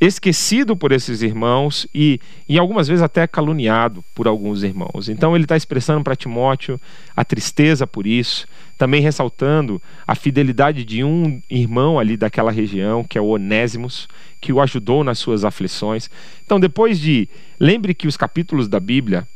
esquecido 0.00 0.76
por 0.76 0.90
esses 0.90 1.22
irmãos 1.22 1.86
e, 1.94 2.20
e 2.48 2.58
algumas 2.58 2.88
vezes 2.88 3.04
até 3.04 3.24
caluniado 3.24 4.04
por 4.12 4.26
alguns 4.26 4.64
irmãos. 4.64 5.08
Então 5.08 5.36
ele 5.36 5.44
está 5.44 5.56
expressando 5.56 6.02
para 6.02 6.16
Timóteo 6.16 6.80
a 7.14 7.24
tristeza 7.24 7.86
por 7.86 8.04
isso, 8.04 8.48
também 8.76 9.00
ressaltando 9.00 9.80
a 10.04 10.16
fidelidade 10.16 10.84
de 10.84 11.04
um 11.04 11.40
irmão 11.48 12.00
ali 12.00 12.16
daquela 12.16 12.50
região, 12.50 13.04
que 13.04 13.16
é 13.16 13.20
o 13.20 13.28
Onésimos, 13.28 14.08
que 14.40 14.52
o 14.52 14.60
ajudou 14.60 15.04
nas 15.04 15.20
suas 15.20 15.44
aflições. 15.44 16.10
Então, 16.44 16.58
depois 16.58 16.98
de. 16.98 17.28
Lembre 17.60 17.94
que 17.94 18.08
os 18.08 18.16
capítulos 18.16 18.66
da 18.66 18.80
Bíblia 18.80 19.26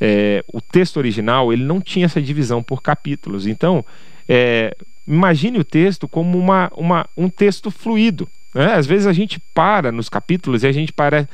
é, 0.00 0.44
o 0.52 0.60
texto 0.60 0.96
original 0.96 1.52
ele 1.52 1.64
não 1.64 1.80
tinha 1.80 2.06
essa 2.06 2.20
divisão 2.20 2.62
por 2.62 2.82
capítulos. 2.82 3.46
Então, 3.46 3.84
é, 4.28 4.76
imagine 5.06 5.58
o 5.58 5.64
texto 5.64 6.06
como 6.06 6.38
uma, 6.38 6.70
uma, 6.76 7.06
um 7.16 7.28
texto 7.28 7.70
fluido. 7.70 8.28
Né? 8.54 8.74
Às 8.74 8.86
vezes 8.86 9.06
a 9.06 9.12
gente 9.12 9.40
para 9.54 9.90
nos 9.90 10.08
capítulos 10.08 10.62
e 10.62 10.66
a 10.66 10.72
gente 10.72 10.92
para, 10.92 11.28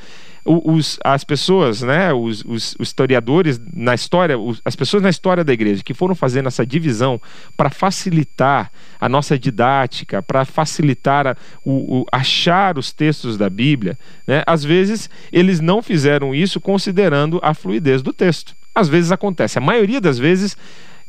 os, 0.45 0.99
as 1.03 1.25
pessoas, 1.25 1.81
né, 1.81 2.13
os, 2.13 2.45
os, 2.45 2.77
os 2.79 2.89
historiadores 2.89 3.61
na 3.73 3.95
história, 3.95 4.39
os, 4.39 4.61
as 4.65 4.77
pessoas 4.77 5.03
na 5.03 5.09
história 5.09 5.43
da 5.43 5.53
igreja 5.53 5.83
que 5.83 5.95
foram 5.95 6.15
fazendo 6.15 6.49
essa 6.49 6.67
divisão 6.67 7.21
para 7.57 7.71
facilitar 7.71 8.71
a 9.01 9.09
nossa 9.09 9.39
didática, 9.39 10.23
para 10.23 10.45
facilitar 10.45 11.27
a, 11.27 11.37
o, 11.65 12.01
o, 12.01 12.07
achar 12.13 12.77
os 12.79 12.93
textos 12.93 13.39
da 13.39 13.49
Bíblia, 13.49 13.99
né, 14.27 14.43
às 14.47 14.63
vezes 14.63 15.09
eles 15.33 15.61
não 15.61 15.83
fizeram 15.83 16.35
isso 16.35 16.61
considerando 16.61 17.41
a 17.43 17.55
fluidez 17.55 18.03
do 18.03 18.13
texto. 18.13 18.55
Às 18.75 18.89
vezes 18.89 19.13
acontece, 19.13 19.57
a 19.57 19.63
maioria 19.63 20.01
das 20.01 20.19
vezes 20.19 20.57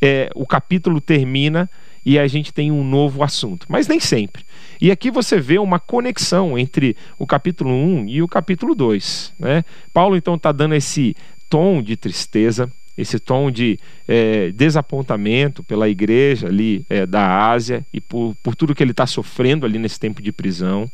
é, 0.02 0.30
o 0.34 0.46
capítulo 0.46 1.02
termina 1.02 1.70
e 2.06 2.20
a 2.20 2.28
gente 2.28 2.54
tem 2.54 2.72
um 2.72 2.84
novo 2.84 3.24
assunto, 3.24 3.66
mas 3.68 3.88
nem 3.88 4.00
sempre. 4.00 4.46
E 4.80 4.92
aqui 4.92 5.10
você 5.10 5.40
vê 5.40 5.58
uma 5.58 5.80
conexão 5.80 6.58
entre 6.58 6.96
o 7.18 7.26
capítulo 7.26 7.72
1 7.72 8.08
e 8.08 8.22
o 8.22 8.28
capítulo 8.28 8.76
2. 8.76 9.34
Né? 9.40 9.66
Paulo 9.92 10.16
então 10.16 10.36
está 10.36 10.52
dando 10.52 10.76
esse 10.76 11.16
tom 11.50 11.82
de 11.82 11.98
tristeza, 11.98 12.72
esse 12.96 13.20
tom 13.20 13.50
de 13.50 13.80
é, 14.08 14.52
desapontamento 14.52 15.64
pela 15.64 15.90
igreja 15.90 16.48
ali 16.48 16.86
é, 16.90 17.06
da 17.06 17.50
Ásia 17.50 17.86
e 17.92 18.00
por, 18.00 18.36
por 18.44 18.56
tudo 18.56 18.76
que 18.76 18.84
ele 18.84 18.92
está 18.92 19.08
sofrendo 19.08 19.66
ali 19.66 19.80
nesse 19.80 20.00
tempo 20.00 20.22
de 20.22 20.32
prisão, 20.32 20.90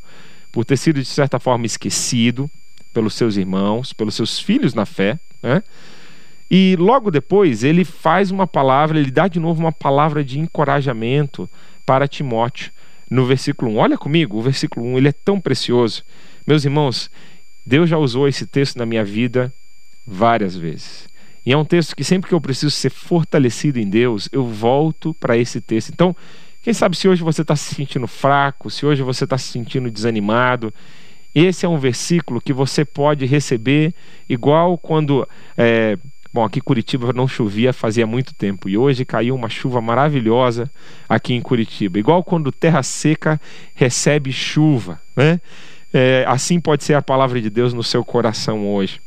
por 0.51 0.63
ter 0.63 0.77
sido 0.77 0.99
de 0.99 1.05
certa 1.05 1.39
forma 1.39 1.65
esquecido 1.65 2.49
pelos 2.93 3.13
seus 3.13 3.35
irmãos, 3.35 3.93
pelos 3.93 4.15
seus 4.15 4.39
filhos 4.39 4.73
na 4.73 4.85
fé, 4.85 5.19
né? 5.43 5.61
E 6.53 6.75
logo 6.77 7.09
depois 7.09 7.63
ele 7.63 7.85
faz 7.85 8.29
uma 8.29 8.45
palavra, 8.45 8.99
ele 8.99 9.09
dá 9.09 9.29
de 9.29 9.39
novo 9.39 9.61
uma 9.61 9.71
palavra 9.71 10.21
de 10.21 10.37
encorajamento 10.37 11.49
para 11.85 12.09
Timóteo 12.09 12.73
no 13.09 13.25
versículo 13.25 13.71
1. 13.71 13.77
Olha 13.77 13.97
comigo, 13.97 14.37
o 14.37 14.41
versículo 14.41 14.85
1, 14.85 14.97
ele 14.97 15.07
é 15.07 15.13
tão 15.13 15.39
precioso. 15.39 16.03
Meus 16.45 16.65
irmãos, 16.65 17.09
Deus 17.65 17.89
já 17.89 17.97
usou 17.97 18.27
esse 18.27 18.45
texto 18.45 18.75
na 18.75 18.85
minha 18.85 19.05
vida 19.05 19.53
várias 20.05 20.53
vezes. 20.53 21.07
E 21.45 21.53
é 21.53 21.57
um 21.57 21.63
texto 21.63 21.95
que 21.95 22.03
sempre 22.03 22.27
que 22.27 22.35
eu 22.35 22.41
preciso 22.41 22.69
ser 22.69 22.89
fortalecido 22.89 23.79
em 23.79 23.89
Deus, 23.89 24.27
eu 24.29 24.45
volto 24.45 25.13
para 25.13 25.37
esse 25.37 25.61
texto. 25.61 25.89
Então, 25.93 26.13
quem 26.61 26.73
sabe 26.73 26.97
se 26.97 27.07
hoje 27.07 27.23
você 27.23 27.43
está 27.43 27.55
se 27.55 27.73
sentindo 27.73 28.07
fraco, 28.07 28.69
se 28.69 28.85
hoje 28.85 29.01
você 29.03 29.23
está 29.23 29.37
se 29.37 29.47
sentindo 29.47 29.89
desanimado, 29.89 30.73
esse 31.33 31.65
é 31.65 31.69
um 31.69 31.77
versículo 31.77 32.41
que 32.41 32.51
você 32.51 32.83
pode 32.83 33.25
receber 33.25 33.93
igual 34.27 34.77
quando 34.77 35.25
é, 35.57 35.97
Bom, 36.33 36.45
aqui 36.45 36.61
Curitiba 36.61 37.11
não 37.11 37.27
chovia 37.27 37.73
fazia 37.73 38.07
muito 38.07 38.33
tempo 38.33 38.69
e 38.69 38.77
hoje 38.77 39.03
caiu 39.03 39.35
uma 39.35 39.49
chuva 39.49 39.81
maravilhosa 39.81 40.71
aqui 41.09 41.33
em 41.33 41.41
Curitiba. 41.41 41.99
Igual 41.99 42.23
quando 42.23 42.51
terra 42.51 42.81
seca 42.83 43.39
recebe 43.75 44.31
chuva, 44.31 45.01
né? 45.15 45.41
É, 45.93 46.23
assim 46.25 46.57
pode 46.59 46.85
ser 46.85 46.93
a 46.93 47.01
palavra 47.01 47.41
de 47.41 47.49
Deus 47.49 47.73
no 47.73 47.83
seu 47.83 48.05
coração 48.05 48.73
hoje. 48.73 49.01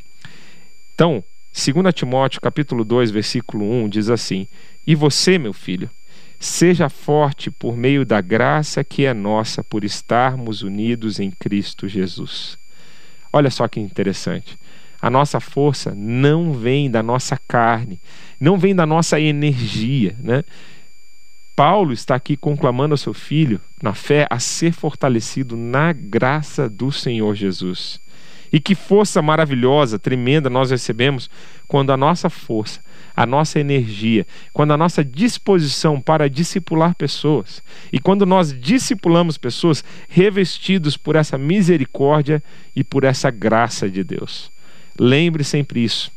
Então, 0.94 1.24
2 1.54 1.94
Timóteo 1.94 2.42
capítulo 2.42 2.84
2, 2.84 3.10
versículo 3.10 3.64
1 3.64 3.88
diz 3.88 4.10
assim: 4.10 4.46
E 4.86 4.94
você, 4.94 5.38
meu 5.38 5.54
filho, 5.54 5.88
seja 6.38 6.90
forte 6.90 7.50
por 7.50 7.74
meio 7.74 8.04
da 8.04 8.20
graça 8.20 8.84
que 8.84 9.06
é 9.06 9.14
nossa 9.14 9.64
por 9.64 9.82
estarmos 9.82 10.62
unidos 10.62 11.18
em 11.18 11.30
Cristo 11.30 11.88
Jesus. 11.88 12.58
Olha 13.32 13.50
só 13.50 13.66
que 13.66 13.80
interessante. 13.80 14.58
A 15.04 15.10
nossa 15.10 15.38
força 15.38 15.94
não 15.94 16.54
vem 16.54 16.90
da 16.90 17.02
nossa 17.02 17.38
carne, 17.46 18.00
não 18.40 18.56
vem 18.56 18.74
da 18.74 18.86
nossa 18.86 19.20
energia, 19.20 20.16
né? 20.18 20.42
Paulo 21.54 21.92
está 21.92 22.14
aqui 22.14 22.38
conclamando 22.38 22.94
ao 22.94 22.96
seu 22.96 23.12
filho, 23.12 23.60
na 23.82 23.92
fé, 23.92 24.26
a 24.30 24.38
ser 24.38 24.72
fortalecido 24.72 25.58
na 25.58 25.92
graça 25.92 26.70
do 26.70 26.90
Senhor 26.90 27.34
Jesus. 27.34 28.00
E 28.50 28.58
que 28.58 28.74
força 28.74 29.20
maravilhosa, 29.20 29.98
tremenda 29.98 30.48
nós 30.48 30.70
recebemos 30.70 31.28
quando 31.68 31.92
a 31.92 31.98
nossa 31.98 32.30
força, 32.30 32.80
a 33.14 33.26
nossa 33.26 33.60
energia, 33.60 34.26
quando 34.54 34.72
a 34.72 34.76
nossa 34.78 35.04
disposição 35.04 36.00
para 36.00 36.30
discipular 36.30 36.94
pessoas 36.94 37.62
e 37.92 37.98
quando 37.98 38.24
nós 38.24 38.58
discipulamos 38.58 39.36
pessoas 39.36 39.84
revestidos 40.08 40.96
por 40.96 41.14
essa 41.14 41.36
misericórdia 41.36 42.42
e 42.74 42.82
por 42.82 43.04
essa 43.04 43.30
graça 43.30 43.86
de 43.86 44.02
Deus. 44.02 44.54
Lembre 44.98 45.44
sempre 45.44 45.82
isso. 45.82 46.12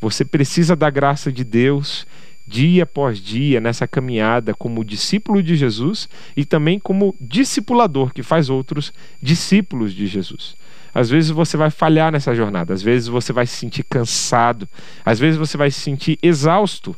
Você 0.00 0.24
precisa 0.24 0.74
da 0.74 0.90
graça 0.90 1.30
de 1.30 1.44
Deus 1.44 2.06
dia 2.46 2.82
após 2.82 3.18
dia 3.18 3.60
nessa 3.60 3.86
caminhada 3.86 4.52
como 4.52 4.84
discípulo 4.84 5.42
de 5.42 5.56
Jesus 5.56 6.08
e 6.36 6.44
também 6.44 6.78
como 6.78 7.14
discipulador 7.20 8.12
que 8.12 8.22
faz 8.22 8.50
outros 8.50 8.92
discípulos 9.22 9.94
de 9.94 10.06
Jesus. 10.06 10.56
Às 10.94 11.08
vezes 11.08 11.30
você 11.30 11.56
vai 11.56 11.70
falhar 11.70 12.12
nessa 12.12 12.34
jornada, 12.34 12.74
às 12.74 12.82
vezes 12.82 13.08
você 13.08 13.32
vai 13.32 13.46
se 13.46 13.56
sentir 13.56 13.82
cansado, 13.84 14.68
às 15.04 15.18
vezes 15.18 15.38
você 15.38 15.56
vai 15.56 15.70
se 15.70 15.80
sentir 15.80 16.18
exausto, 16.22 16.94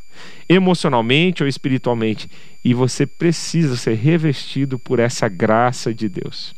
emocionalmente 0.49 1.45
ou 1.45 1.49
espiritualmente, 1.49 2.29
e 2.65 2.75
você 2.75 3.07
precisa 3.07 3.77
ser 3.77 3.95
revestido 3.95 4.81
por 4.81 4.99
essa 4.99 5.29
graça 5.29 5.95
de 5.95 6.09
Deus. 6.09 6.57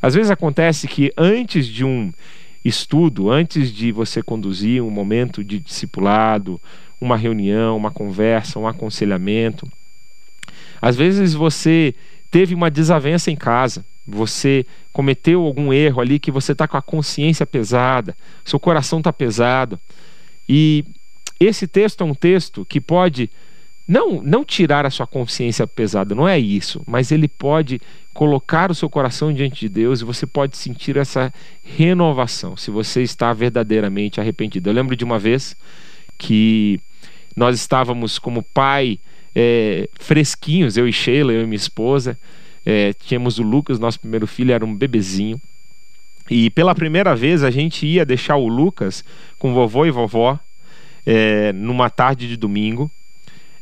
Às 0.00 0.14
vezes 0.14 0.30
acontece 0.30 0.86
que 0.86 1.12
antes 1.16 1.66
de 1.66 1.84
um 1.84 2.12
estudo, 2.66 3.30
antes 3.30 3.72
de 3.72 3.92
você 3.92 4.22
conduzir 4.22 4.82
um 4.82 4.90
momento 4.90 5.44
de 5.44 5.58
discipulado, 5.58 6.60
uma 7.00 7.16
reunião, 7.16 7.76
uma 7.76 7.90
conversa, 7.90 8.58
um 8.58 8.66
aconselhamento. 8.66 9.70
Às 10.80 10.96
vezes 10.96 11.34
você 11.34 11.94
teve 12.30 12.54
uma 12.54 12.70
desavença 12.70 13.30
em 13.30 13.36
casa, 13.36 13.84
você 14.06 14.66
cometeu 14.92 15.42
algum 15.42 15.72
erro 15.72 16.00
ali 16.00 16.18
que 16.18 16.30
você 16.30 16.52
está 16.52 16.66
com 16.66 16.76
a 16.76 16.82
consciência 16.82 17.46
pesada, 17.46 18.16
seu 18.44 18.58
coração 18.58 18.98
está 18.98 19.12
pesado. 19.12 19.78
E 20.48 20.84
esse 21.38 21.66
texto 21.66 22.02
é 22.02 22.04
um 22.04 22.14
texto 22.14 22.64
que 22.64 22.80
pode 22.80 23.30
não, 23.86 24.22
não 24.22 24.44
tirar 24.44 24.84
a 24.84 24.90
sua 24.90 25.06
consciência 25.06 25.66
pesada, 25.66 26.14
não 26.14 26.26
é 26.26 26.38
isso, 26.38 26.82
mas 26.86 27.12
ele 27.12 27.28
pode 27.28 27.80
colocar 28.16 28.70
o 28.70 28.74
seu 28.74 28.88
coração 28.88 29.30
diante 29.30 29.60
de 29.60 29.68
Deus 29.68 30.00
e 30.00 30.04
você 30.04 30.26
pode 30.26 30.56
sentir 30.56 30.96
essa 30.96 31.30
renovação, 31.62 32.56
se 32.56 32.70
você 32.70 33.02
está 33.02 33.30
verdadeiramente 33.34 34.18
arrependido. 34.18 34.70
Eu 34.70 34.72
lembro 34.72 34.96
de 34.96 35.04
uma 35.04 35.18
vez 35.18 35.54
que 36.16 36.80
nós 37.36 37.54
estávamos 37.54 38.18
como 38.18 38.42
pai 38.42 38.98
é, 39.34 39.86
fresquinhos, 40.00 40.78
eu 40.78 40.88
e 40.88 40.92
Sheila, 40.94 41.30
eu 41.30 41.42
e 41.42 41.44
minha 41.44 41.56
esposa, 41.56 42.18
é, 42.64 42.94
tínhamos 42.94 43.38
o 43.38 43.42
Lucas, 43.42 43.78
nosso 43.78 44.00
primeiro 44.00 44.26
filho, 44.26 44.50
era 44.50 44.64
um 44.64 44.74
bebezinho. 44.74 45.38
E 46.30 46.48
pela 46.48 46.74
primeira 46.74 47.14
vez 47.14 47.44
a 47.44 47.50
gente 47.50 47.86
ia 47.86 48.06
deixar 48.06 48.36
o 48.36 48.48
Lucas 48.48 49.04
com 49.38 49.52
vovô 49.52 49.84
e 49.84 49.90
vovó 49.90 50.40
é, 51.04 51.52
numa 51.52 51.90
tarde 51.90 52.26
de 52.26 52.38
domingo 52.38 52.90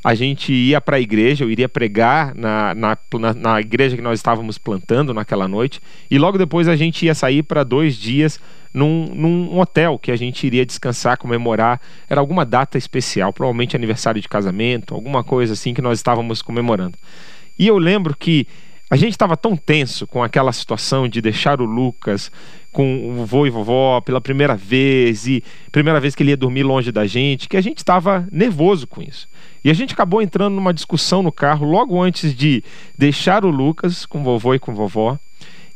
a 0.04 0.14
gente 0.14 0.52
ia 0.52 0.82
para 0.82 0.98
a 0.98 1.00
igreja, 1.00 1.42
eu 1.42 1.50
iria 1.50 1.66
pregar 1.66 2.34
na, 2.34 2.74
na, 2.74 2.98
na, 3.34 3.58
igreja 3.58 3.96
que 3.96 4.02
nós 4.02 4.18
estávamos 4.18 4.58
plantando 4.58 5.14
naquela 5.14 5.48
noite, 5.48 5.80
e 6.10 6.18
logo 6.18 6.36
depois 6.36 6.68
a 6.68 6.76
gente 6.76 7.06
ia 7.06 7.14
sair 7.14 7.42
para 7.42 7.64
dois 7.64 7.96
dias 7.96 8.38
num, 8.72 9.06
num 9.14 9.58
hotel 9.58 9.98
que 9.98 10.12
a 10.12 10.16
gente 10.16 10.46
iria 10.46 10.66
descansar, 10.66 11.16
comemorar. 11.16 11.80
Era 12.06 12.20
alguma 12.20 12.44
data 12.44 12.76
especial, 12.76 13.32
provavelmente 13.32 13.74
aniversário 13.74 14.20
de 14.20 14.28
casamento, 14.28 14.94
alguma 14.94 15.24
coisa 15.24 15.54
assim 15.54 15.72
que 15.72 15.80
nós 15.80 15.98
estávamos 15.98 16.42
comemorando. 16.42 16.98
E 17.58 17.66
eu 17.66 17.78
lembro 17.78 18.14
que 18.14 18.46
a 18.90 18.96
gente 18.96 19.12
estava 19.12 19.38
tão 19.38 19.56
tenso 19.56 20.06
com 20.06 20.22
aquela 20.22 20.52
situação 20.52 21.08
de 21.08 21.22
deixar 21.22 21.62
o 21.62 21.64
Lucas 21.64 22.30
com 22.74 23.20
o 23.20 23.24
vô 23.24 23.46
e 23.46 23.50
vovó 23.50 24.00
pela 24.00 24.20
primeira 24.20 24.56
vez 24.56 25.28
e 25.28 25.42
primeira 25.70 26.00
vez 26.00 26.14
que 26.14 26.24
ele 26.24 26.30
ia 26.30 26.36
dormir 26.36 26.64
longe 26.64 26.90
da 26.90 27.06
gente, 27.06 27.48
que 27.48 27.56
a 27.56 27.60
gente 27.60 27.78
estava 27.78 28.28
nervoso 28.30 28.86
com 28.86 29.00
isso. 29.00 29.28
E 29.64 29.70
a 29.70 29.72
gente 29.72 29.94
acabou 29.94 30.20
entrando 30.20 30.54
numa 30.54 30.74
discussão 30.74 31.22
no 31.22 31.30
carro 31.30 31.64
logo 31.64 32.02
antes 32.02 32.34
de 32.34 32.64
deixar 32.98 33.44
o 33.44 33.48
Lucas 33.48 34.04
com 34.04 34.20
o 34.20 34.24
vovô 34.24 34.54
e 34.54 34.58
com 34.58 34.72
a 34.72 34.74
vovó. 34.74 35.18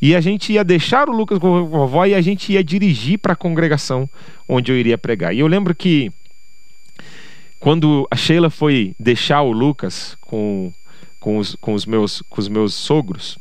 E 0.03 0.15
a 0.15 0.21
gente 0.21 0.53
ia 0.53 0.65
deixar 0.65 1.09
o 1.09 1.13
Lucas 1.13 1.39
com 1.39 1.57
a 1.57 1.63
vovó 1.63 2.05
e 2.05 2.15
a 2.15 2.21
gente 2.21 2.53
ia 2.53 2.65
dirigir 2.65 3.19
para 3.19 3.33
a 3.35 3.37
congregação 3.37 4.11
onde 4.49 4.73
eu 4.73 4.77
iria 4.77 4.99
pregar. 4.99 5.33
E 5.33 5.39
eu 5.39 5.47
lembro 5.47 5.77
que 5.77 6.11
quando 7.61 8.09
a 8.11 8.17
Sheila 8.17 8.51
foi 8.51 8.93
deixar 8.99 9.43
o 9.43 9.53
Lucas 9.53 10.19
com 10.21 10.73
com 11.21 11.39
os, 11.39 11.57
com 11.57 11.75
os, 11.75 11.85
meus, 11.85 12.23
com 12.23 12.41
os 12.41 12.49
meus 12.49 12.75
sogros, 12.75 13.39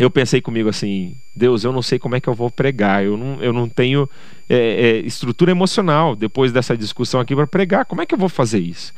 eu 0.00 0.10
pensei 0.10 0.40
comigo 0.40 0.66
assim: 0.66 1.14
Deus, 1.36 1.62
eu 1.62 1.72
não 1.72 1.82
sei 1.82 1.98
como 1.98 2.16
é 2.16 2.20
que 2.20 2.28
eu 2.28 2.32
vou 2.34 2.50
pregar, 2.50 3.04
eu 3.04 3.18
não, 3.18 3.42
eu 3.42 3.52
não 3.52 3.68
tenho 3.68 4.08
é, 4.48 4.56
é, 4.56 4.96
estrutura 5.00 5.50
emocional 5.50 6.16
depois 6.16 6.50
dessa 6.50 6.74
discussão 6.74 7.20
aqui 7.20 7.36
para 7.36 7.46
pregar, 7.46 7.84
como 7.84 8.00
é 8.00 8.06
que 8.06 8.14
eu 8.14 8.18
vou 8.18 8.30
fazer 8.30 8.60
isso? 8.60 8.94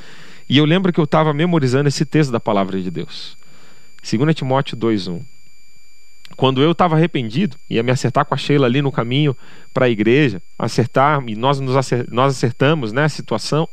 E 0.48 0.56
eu 0.56 0.64
lembro 0.64 0.92
que 0.92 1.00
eu 1.00 1.04
estava 1.04 1.34
memorizando 1.34 1.88
esse 1.88 2.04
texto 2.04 2.30
da 2.30 2.38
palavra 2.38 2.80
de 2.80 2.88
Deus, 2.88 3.36
2 4.00 4.32
Timóteo 4.32 4.76
2,1. 4.76 5.20
Quando 6.36 6.62
eu 6.62 6.70
estava 6.70 6.94
arrependido, 6.94 7.56
ia 7.68 7.82
me 7.82 7.90
acertar 7.90 8.24
com 8.24 8.34
a 8.34 8.38
Sheila 8.38 8.66
ali 8.66 8.80
no 8.80 8.92
caminho 8.92 9.36
para 9.74 9.86
a 9.86 9.90
igreja, 9.90 10.40
acertar, 10.56 11.20
e 11.26 11.34
nós, 11.34 11.58
nos 11.58 11.74
nós 12.10 12.36
acertamos 12.36 12.92
né, 12.92 13.04
a 13.04 13.08
situação. 13.08 13.68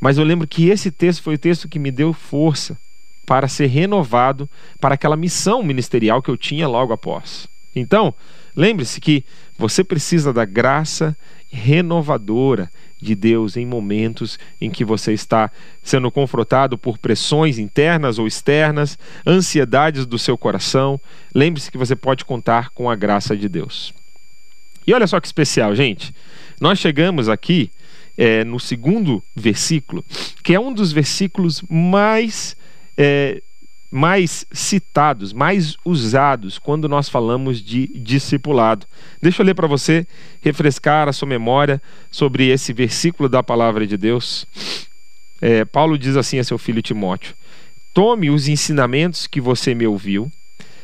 Mas 0.00 0.18
eu 0.18 0.24
lembro 0.24 0.46
que 0.46 0.68
esse 0.68 0.90
texto 0.90 1.22
foi 1.22 1.36
o 1.36 1.38
texto 1.38 1.68
que 1.68 1.78
me 1.78 1.92
deu 1.92 2.12
força 2.12 2.76
para 3.24 3.48
ser 3.48 3.66
renovado 3.66 4.48
para 4.80 4.94
aquela 4.94 5.16
missão 5.16 5.62
ministerial 5.62 6.22
que 6.22 6.30
eu 6.30 6.36
tinha 6.36 6.68
logo 6.68 6.92
após. 6.92 7.48
Então, 7.74 8.14
Lembre-se 8.56 9.00
que 9.00 9.24
você 9.56 9.82
precisa 9.82 10.32
da 10.32 10.44
graça 10.44 11.16
renovadora 11.50 12.70
de 13.00 13.14
Deus 13.14 13.56
em 13.56 13.66
momentos 13.66 14.38
em 14.60 14.70
que 14.70 14.84
você 14.84 15.12
está 15.12 15.50
sendo 15.82 16.10
confrontado 16.10 16.78
por 16.78 16.98
pressões 16.98 17.58
internas 17.58 18.18
ou 18.18 18.26
externas, 18.26 18.98
ansiedades 19.26 20.06
do 20.06 20.18
seu 20.18 20.36
coração. 20.38 21.00
Lembre-se 21.34 21.70
que 21.70 21.78
você 21.78 21.96
pode 21.96 22.24
contar 22.24 22.70
com 22.70 22.88
a 22.88 22.94
graça 22.94 23.36
de 23.36 23.48
Deus. 23.48 23.92
E 24.86 24.92
olha 24.92 25.06
só 25.06 25.18
que 25.18 25.26
especial, 25.26 25.74
gente. 25.74 26.14
Nós 26.60 26.78
chegamos 26.78 27.28
aqui 27.28 27.70
é, 28.16 28.44
no 28.44 28.60
segundo 28.60 29.22
versículo, 29.34 30.04
que 30.44 30.54
é 30.54 30.60
um 30.60 30.72
dos 30.72 30.92
versículos 30.92 31.62
mais 31.68 32.56
é, 32.96 33.42
mais 33.92 34.46
citados, 34.50 35.34
mais 35.34 35.76
usados 35.84 36.58
quando 36.58 36.88
nós 36.88 37.10
falamos 37.10 37.60
de 37.60 37.88
discipulado. 37.88 38.86
Deixa 39.20 39.42
eu 39.42 39.46
ler 39.46 39.54
para 39.54 39.66
você, 39.66 40.06
refrescar 40.40 41.08
a 41.08 41.12
sua 41.12 41.28
memória 41.28 41.80
sobre 42.10 42.48
esse 42.48 42.72
versículo 42.72 43.28
da 43.28 43.42
palavra 43.42 43.86
de 43.86 43.98
Deus. 43.98 44.46
É, 45.42 45.66
Paulo 45.66 45.98
diz 45.98 46.16
assim 46.16 46.38
a 46.38 46.44
seu 46.44 46.56
filho 46.56 46.80
Timóteo: 46.80 47.34
Tome 47.92 48.30
os 48.30 48.48
ensinamentos 48.48 49.26
que 49.26 49.42
você 49.42 49.74
me 49.74 49.86
ouviu, 49.86 50.32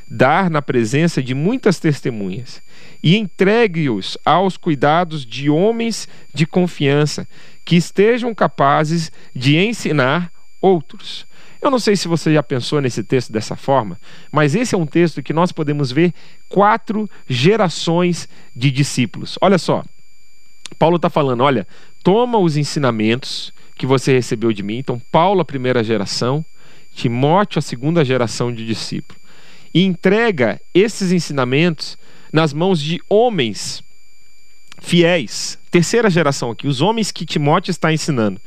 dar 0.06 0.50
na 0.50 0.60
presença 0.60 1.22
de 1.22 1.32
muitas 1.34 1.78
testemunhas, 1.78 2.60
e 3.02 3.16
entregue-os 3.16 4.18
aos 4.22 4.58
cuidados 4.58 5.24
de 5.24 5.48
homens 5.48 6.06
de 6.34 6.44
confiança, 6.44 7.26
que 7.64 7.76
estejam 7.76 8.34
capazes 8.34 9.10
de 9.34 9.56
ensinar 9.56 10.30
outros. 10.60 11.26
Eu 11.60 11.70
não 11.70 11.78
sei 11.78 11.96
se 11.96 12.06
você 12.06 12.32
já 12.32 12.42
pensou 12.42 12.80
nesse 12.80 13.02
texto 13.02 13.32
dessa 13.32 13.56
forma, 13.56 13.98
mas 14.30 14.54
esse 14.54 14.74
é 14.74 14.78
um 14.78 14.86
texto 14.86 15.22
que 15.22 15.32
nós 15.32 15.50
podemos 15.50 15.90
ver 15.90 16.12
quatro 16.48 17.08
gerações 17.28 18.28
de 18.54 18.70
discípulos. 18.70 19.36
Olha 19.40 19.58
só, 19.58 19.84
Paulo 20.78 20.96
está 20.96 21.10
falando: 21.10 21.42
olha, 21.42 21.66
toma 22.02 22.38
os 22.38 22.56
ensinamentos 22.56 23.52
que 23.76 23.86
você 23.86 24.12
recebeu 24.12 24.52
de 24.52 24.62
mim. 24.62 24.78
Então, 24.78 25.00
Paulo, 25.10 25.40
a 25.40 25.44
primeira 25.44 25.82
geração, 25.82 26.44
Timóteo, 26.94 27.58
a 27.58 27.62
segunda 27.62 28.04
geração 28.04 28.52
de 28.52 28.64
discípulo, 28.66 29.18
e 29.72 29.82
entrega 29.82 30.60
esses 30.74 31.12
ensinamentos 31.12 31.98
nas 32.32 32.52
mãos 32.52 32.80
de 32.80 33.00
homens 33.08 33.82
fiéis, 34.80 35.58
terceira 35.70 36.08
geração 36.08 36.50
aqui, 36.50 36.66
os 36.66 36.80
homens 36.80 37.10
que 37.10 37.26
Timóteo 37.26 37.70
está 37.70 37.92
ensinando, 37.92 38.40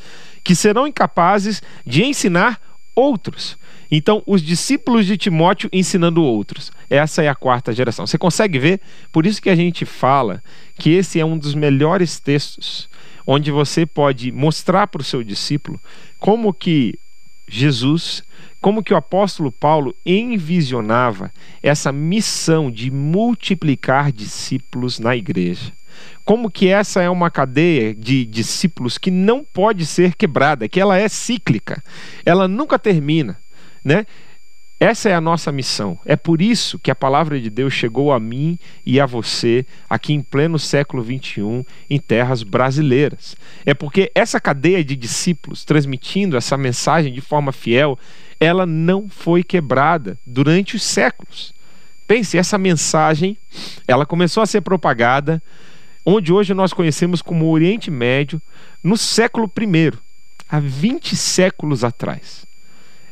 que 0.43 0.55
serão 0.55 0.87
incapazes 0.87 1.61
de 1.85 2.03
ensinar 2.03 2.59
outros. 2.95 3.57
Então, 3.89 4.23
os 4.25 4.41
discípulos 4.41 5.05
de 5.05 5.17
Timóteo 5.17 5.69
ensinando 5.71 6.23
outros. 6.23 6.71
Essa 6.89 7.23
é 7.23 7.27
a 7.27 7.35
quarta 7.35 7.73
geração. 7.73 8.07
Você 8.07 8.17
consegue 8.17 8.57
ver? 8.59 8.81
Por 9.11 9.25
isso 9.25 9.41
que 9.41 9.49
a 9.49 9.55
gente 9.55 9.85
fala 9.85 10.43
que 10.75 10.91
esse 10.91 11.19
é 11.19 11.25
um 11.25 11.37
dos 11.37 11.53
melhores 11.53 12.19
textos 12.19 12.89
onde 13.25 13.51
você 13.51 13.85
pode 13.85 14.31
mostrar 14.31 14.87
para 14.87 15.01
o 15.01 15.05
seu 15.05 15.23
discípulo 15.23 15.79
como 16.19 16.53
que 16.53 16.97
Jesus, 17.47 18.23
como 18.59 18.83
que 18.83 18.93
o 18.93 18.97
apóstolo 18.97 19.51
Paulo 19.51 19.95
envisionava 20.05 21.31
essa 21.61 21.91
missão 21.91 22.71
de 22.71 22.89
multiplicar 22.89 24.11
discípulos 24.11 24.99
na 24.99 25.15
igreja 25.15 25.73
como 26.23 26.49
que 26.49 26.67
essa 26.67 27.01
é 27.01 27.09
uma 27.09 27.29
cadeia 27.29 27.93
de 27.93 28.25
discípulos 28.25 28.97
que 28.97 29.11
não 29.11 29.43
pode 29.43 29.85
ser 29.85 30.15
quebrada, 30.15 30.67
que 30.67 30.79
ela 30.79 30.97
é 30.97 31.07
cíclica, 31.07 31.83
ela 32.25 32.47
nunca 32.47 32.77
termina, 32.77 33.37
né? 33.83 34.05
Essa 34.81 35.09
é 35.09 35.13
a 35.13 35.21
nossa 35.21 35.51
missão. 35.51 35.99
É 36.03 36.15
por 36.15 36.41
isso 36.41 36.79
que 36.79 36.89
a 36.89 36.95
palavra 36.95 37.39
de 37.39 37.51
Deus 37.51 37.71
chegou 37.71 38.11
a 38.11 38.19
mim 38.19 38.57
e 38.83 38.99
a 38.99 39.05
você 39.05 39.63
aqui 39.87 40.11
em 40.11 40.23
pleno 40.23 40.57
século 40.57 41.03
21 41.03 41.63
em 41.87 41.99
terras 41.99 42.41
brasileiras. 42.41 43.35
É 43.63 43.75
porque 43.75 44.11
essa 44.15 44.39
cadeia 44.39 44.83
de 44.83 44.95
discípulos 44.95 45.63
transmitindo 45.63 46.35
essa 46.35 46.57
mensagem 46.57 47.13
de 47.13 47.21
forma 47.21 47.51
fiel, 47.51 47.95
ela 48.39 48.65
não 48.65 49.07
foi 49.07 49.43
quebrada 49.43 50.17
durante 50.25 50.75
os 50.75 50.81
séculos. 50.81 51.53
Pense, 52.07 52.35
essa 52.35 52.57
mensagem, 52.57 53.37
ela 53.87 54.03
começou 54.03 54.41
a 54.41 54.47
ser 54.47 54.61
propagada 54.61 55.39
onde 56.05 56.31
hoje 56.33 56.53
nós 56.53 56.73
conhecemos 56.73 57.21
como 57.21 57.49
Oriente 57.49 57.91
Médio, 57.91 58.41
no 58.83 58.97
século 58.97 59.51
I, 59.59 59.93
há 60.49 60.59
20 60.59 61.15
séculos 61.15 61.83
atrás. 61.83 62.45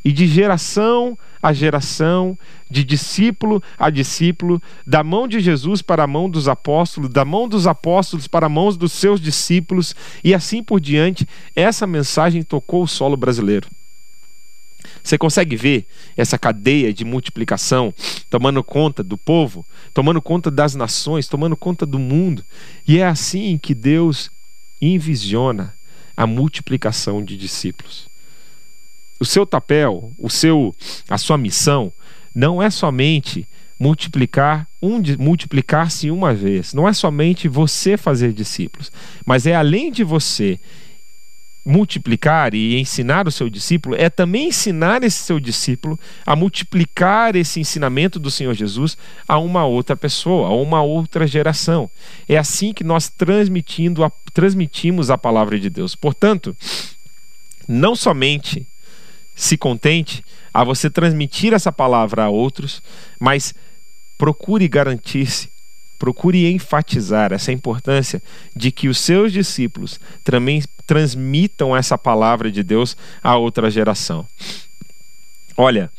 E 0.03 0.11
de 0.11 0.27
geração 0.27 1.17
a 1.41 1.53
geração, 1.53 2.37
de 2.69 2.83
discípulo 2.83 3.63
a 3.77 3.89
discípulo, 3.89 4.61
da 4.85 5.03
mão 5.03 5.27
de 5.27 5.39
Jesus 5.39 5.81
para 5.81 6.03
a 6.03 6.07
mão 6.07 6.29
dos 6.29 6.47
apóstolos, 6.47 7.09
da 7.09 7.23
mão 7.23 7.47
dos 7.47 7.65
apóstolos 7.65 8.27
para 8.27 8.45
a 8.45 8.49
mão 8.49 8.69
dos 8.73 8.91
seus 8.91 9.21
discípulos, 9.21 9.95
e 10.23 10.33
assim 10.33 10.61
por 10.61 10.79
diante, 10.79 11.27
essa 11.55 11.87
mensagem 11.87 12.43
tocou 12.43 12.83
o 12.83 12.87
solo 12.87 13.15
brasileiro. 13.15 13.69
Você 15.03 15.17
consegue 15.17 15.55
ver 15.55 15.85
essa 16.15 16.37
cadeia 16.37 16.93
de 16.93 17.03
multiplicação 17.05 17.93
tomando 18.29 18.63
conta 18.63 19.03
do 19.03 19.17
povo, 19.17 19.65
tomando 19.93 20.21
conta 20.21 20.51
das 20.51 20.75
nações, 20.75 21.27
tomando 21.27 21.55
conta 21.55 21.85
do 21.85 21.99
mundo. 21.99 22.43
E 22.87 22.99
é 22.99 23.05
assim 23.05 23.57
que 23.57 23.73
Deus 23.73 24.29
envisiona 24.81 25.73
a 26.15 26.27
multiplicação 26.27 27.23
de 27.23 27.37
discípulos. 27.37 28.09
O 29.19 29.25
seu 29.25 29.45
papel, 29.45 30.11
o 30.17 30.29
seu, 30.29 30.75
a 31.09 31.17
sua 31.17 31.37
missão 31.37 31.91
não 32.33 32.61
é 32.61 32.69
somente 32.69 33.47
multiplicar 33.79 34.67
um 34.81 35.01
multiplicar-se 35.17 36.11
uma 36.11 36.33
vez. 36.33 36.73
Não 36.73 36.87
é 36.87 36.93
somente 36.93 37.47
você 37.47 37.97
fazer 37.97 38.33
discípulos, 38.33 38.91
mas 39.25 39.45
é 39.45 39.55
além 39.55 39.91
de 39.91 40.03
você 40.03 40.59
multiplicar 41.69 42.55
e 42.55 42.79
ensinar 42.79 43.27
o 43.27 43.31
seu 43.31 43.47
discípulo 43.47 43.95
é 43.95 44.09
também 44.09 44.47
ensinar 44.47 45.03
esse 45.03 45.19
seu 45.19 45.39
discípulo 45.39 45.99
a 46.25 46.35
multiplicar 46.35 47.35
esse 47.35 47.59
ensinamento 47.59 48.17
do 48.17 48.31
Senhor 48.31 48.55
Jesus 48.55 48.97
a 49.27 49.37
uma 49.37 49.65
outra 49.65 49.95
pessoa, 49.95 50.47
a 50.47 50.51
uma 50.51 50.81
outra 50.81 51.27
geração. 51.27 51.87
É 52.27 52.39
assim 52.39 52.73
que 52.73 52.83
nós 52.83 53.07
transmitindo 53.07 54.03
a, 54.03 54.11
transmitimos 54.33 55.11
a 55.11 55.17
palavra 55.17 55.59
de 55.59 55.69
Deus. 55.69 55.93
Portanto, 55.93 56.57
não 57.67 57.95
somente 57.95 58.65
se 59.35 59.55
contente 59.55 60.25
a 60.51 60.63
você 60.63 60.89
transmitir 60.89 61.53
essa 61.53 61.71
palavra 61.71 62.23
a 62.23 62.29
outros, 62.29 62.81
mas 63.19 63.53
procure 64.17 64.67
garantir-se 64.67 65.51
procure 65.99 66.49
enfatizar 66.51 67.33
essa 67.33 67.51
importância 67.51 68.23
de 68.55 68.71
que 68.71 68.87
os 68.87 68.97
seus 68.97 69.33
discípulos 69.33 69.99
também 70.23 70.63
transmitam 70.87 71.75
essa 71.75 71.97
palavra 71.97 72.49
de 72.49 72.63
Deus 72.63 72.97
a 73.21 73.35
outra 73.35 73.69
geração. 73.69 74.25
Olha, 75.55 75.91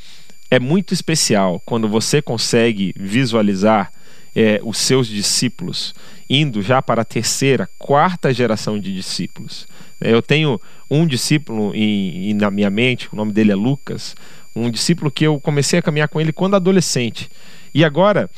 é 0.50 0.58
muito 0.58 0.94
especial 0.94 1.62
quando 1.64 1.86
você 1.86 2.20
consegue 2.22 2.94
visualizar 2.96 3.92
é, 4.34 4.60
os 4.64 4.78
seus 4.78 5.06
discípulos 5.06 5.94
indo 6.28 6.62
já 6.62 6.80
para 6.80 7.02
a 7.02 7.04
terceira, 7.04 7.68
quarta 7.78 8.32
geração 8.32 8.78
de 8.78 8.94
discípulos. 8.94 9.66
Eu 10.00 10.22
tenho 10.22 10.60
um 10.90 11.06
discípulo 11.06 11.74
em, 11.74 12.30
em, 12.30 12.34
na 12.34 12.50
minha 12.50 12.70
mente, 12.70 13.08
o 13.12 13.16
nome 13.16 13.32
dele 13.32 13.52
é 13.52 13.54
Lucas, 13.54 14.16
um 14.54 14.70
discípulo 14.70 15.10
que 15.10 15.26
eu 15.26 15.38
comecei 15.40 15.78
a 15.78 15.82
caminhar 15.82 16.08
com 16.08 16.20
ele 16.20 16.32
quando 16.32 16.56
adolescente. 16.56 17.28
E 17.74 17.84
agora 17.84 18.30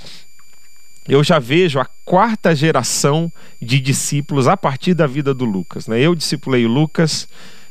eu 1.08 1.22
já 1.24 1.38
vejo 1.38 1.80
a 1.80 1.86
quarta 2.04 2.54
geração 2.54 3.32
de 3.60 3.80
discípulos 3.80 4.46
a 4.46 4.56
partir 4.56 4.94
da 4.94 5.06
vida 5.06 5.34
do 5.34 5.44
Lucas. 5.44 5.86
Né? 5.86 6.00
Eu 6.00 6.14
discipulei 6.14 6.64
o 6.64 6.68
Lucas, 6.68 7.28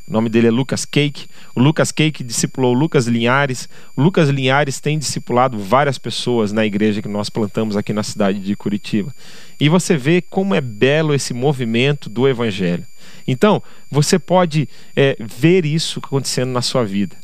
o 0.08 0.12
nome 0.12 0.30
dele 0.30 0.48
é 0.48 0.52
Lucas 0.52 0.84
Cake. 0.84 1.28
O 1.56 1.62
Lucas 1.62 1.90
Cake 1.90 2.22
discipulou 2.22 2.76
o 2.76 2.78
Lucas 2.78 3.08
Linhares. 3.08 3.70
O 3.96 4.02
Lucas 4.02 4.28
Linhares 4.28 4.82
tem 4.82 5.00
discipulado 5.00 5.58
várias 5.58 5.98
pessoas 5.98 6.52
na 6.52 6.66
igreja 6.66 7.02
que 7.02 7.08
nós 7.08 7.30
plantamos 7.30 7.78
aqui 7.78 7.94
na 7.94 8.04
cidade 8.04 8.40
de 8.40 8.54
Curitiba. 8.56 9.16
E 9.58 9.70
você 9.70 9.96
vê 9.96 10.22
como 10.22 10.54
é 10.54 10.60
belo 10.60 11.14
esse 11.14 11.34
movimento 11.34 12.10
do 12.10 12.28
Evangelho. 12.28 12.86
Então, 13.26 13.64
você 13.90 14.20
pode 14.20 14.68
é, 14.96 15.16
ver 15.20 15.66
isso 15.66 16.00
acontecendo 16.04 16.52
na 16.52 16.62
sua 16.62 16.84
vida. 16.84 17.16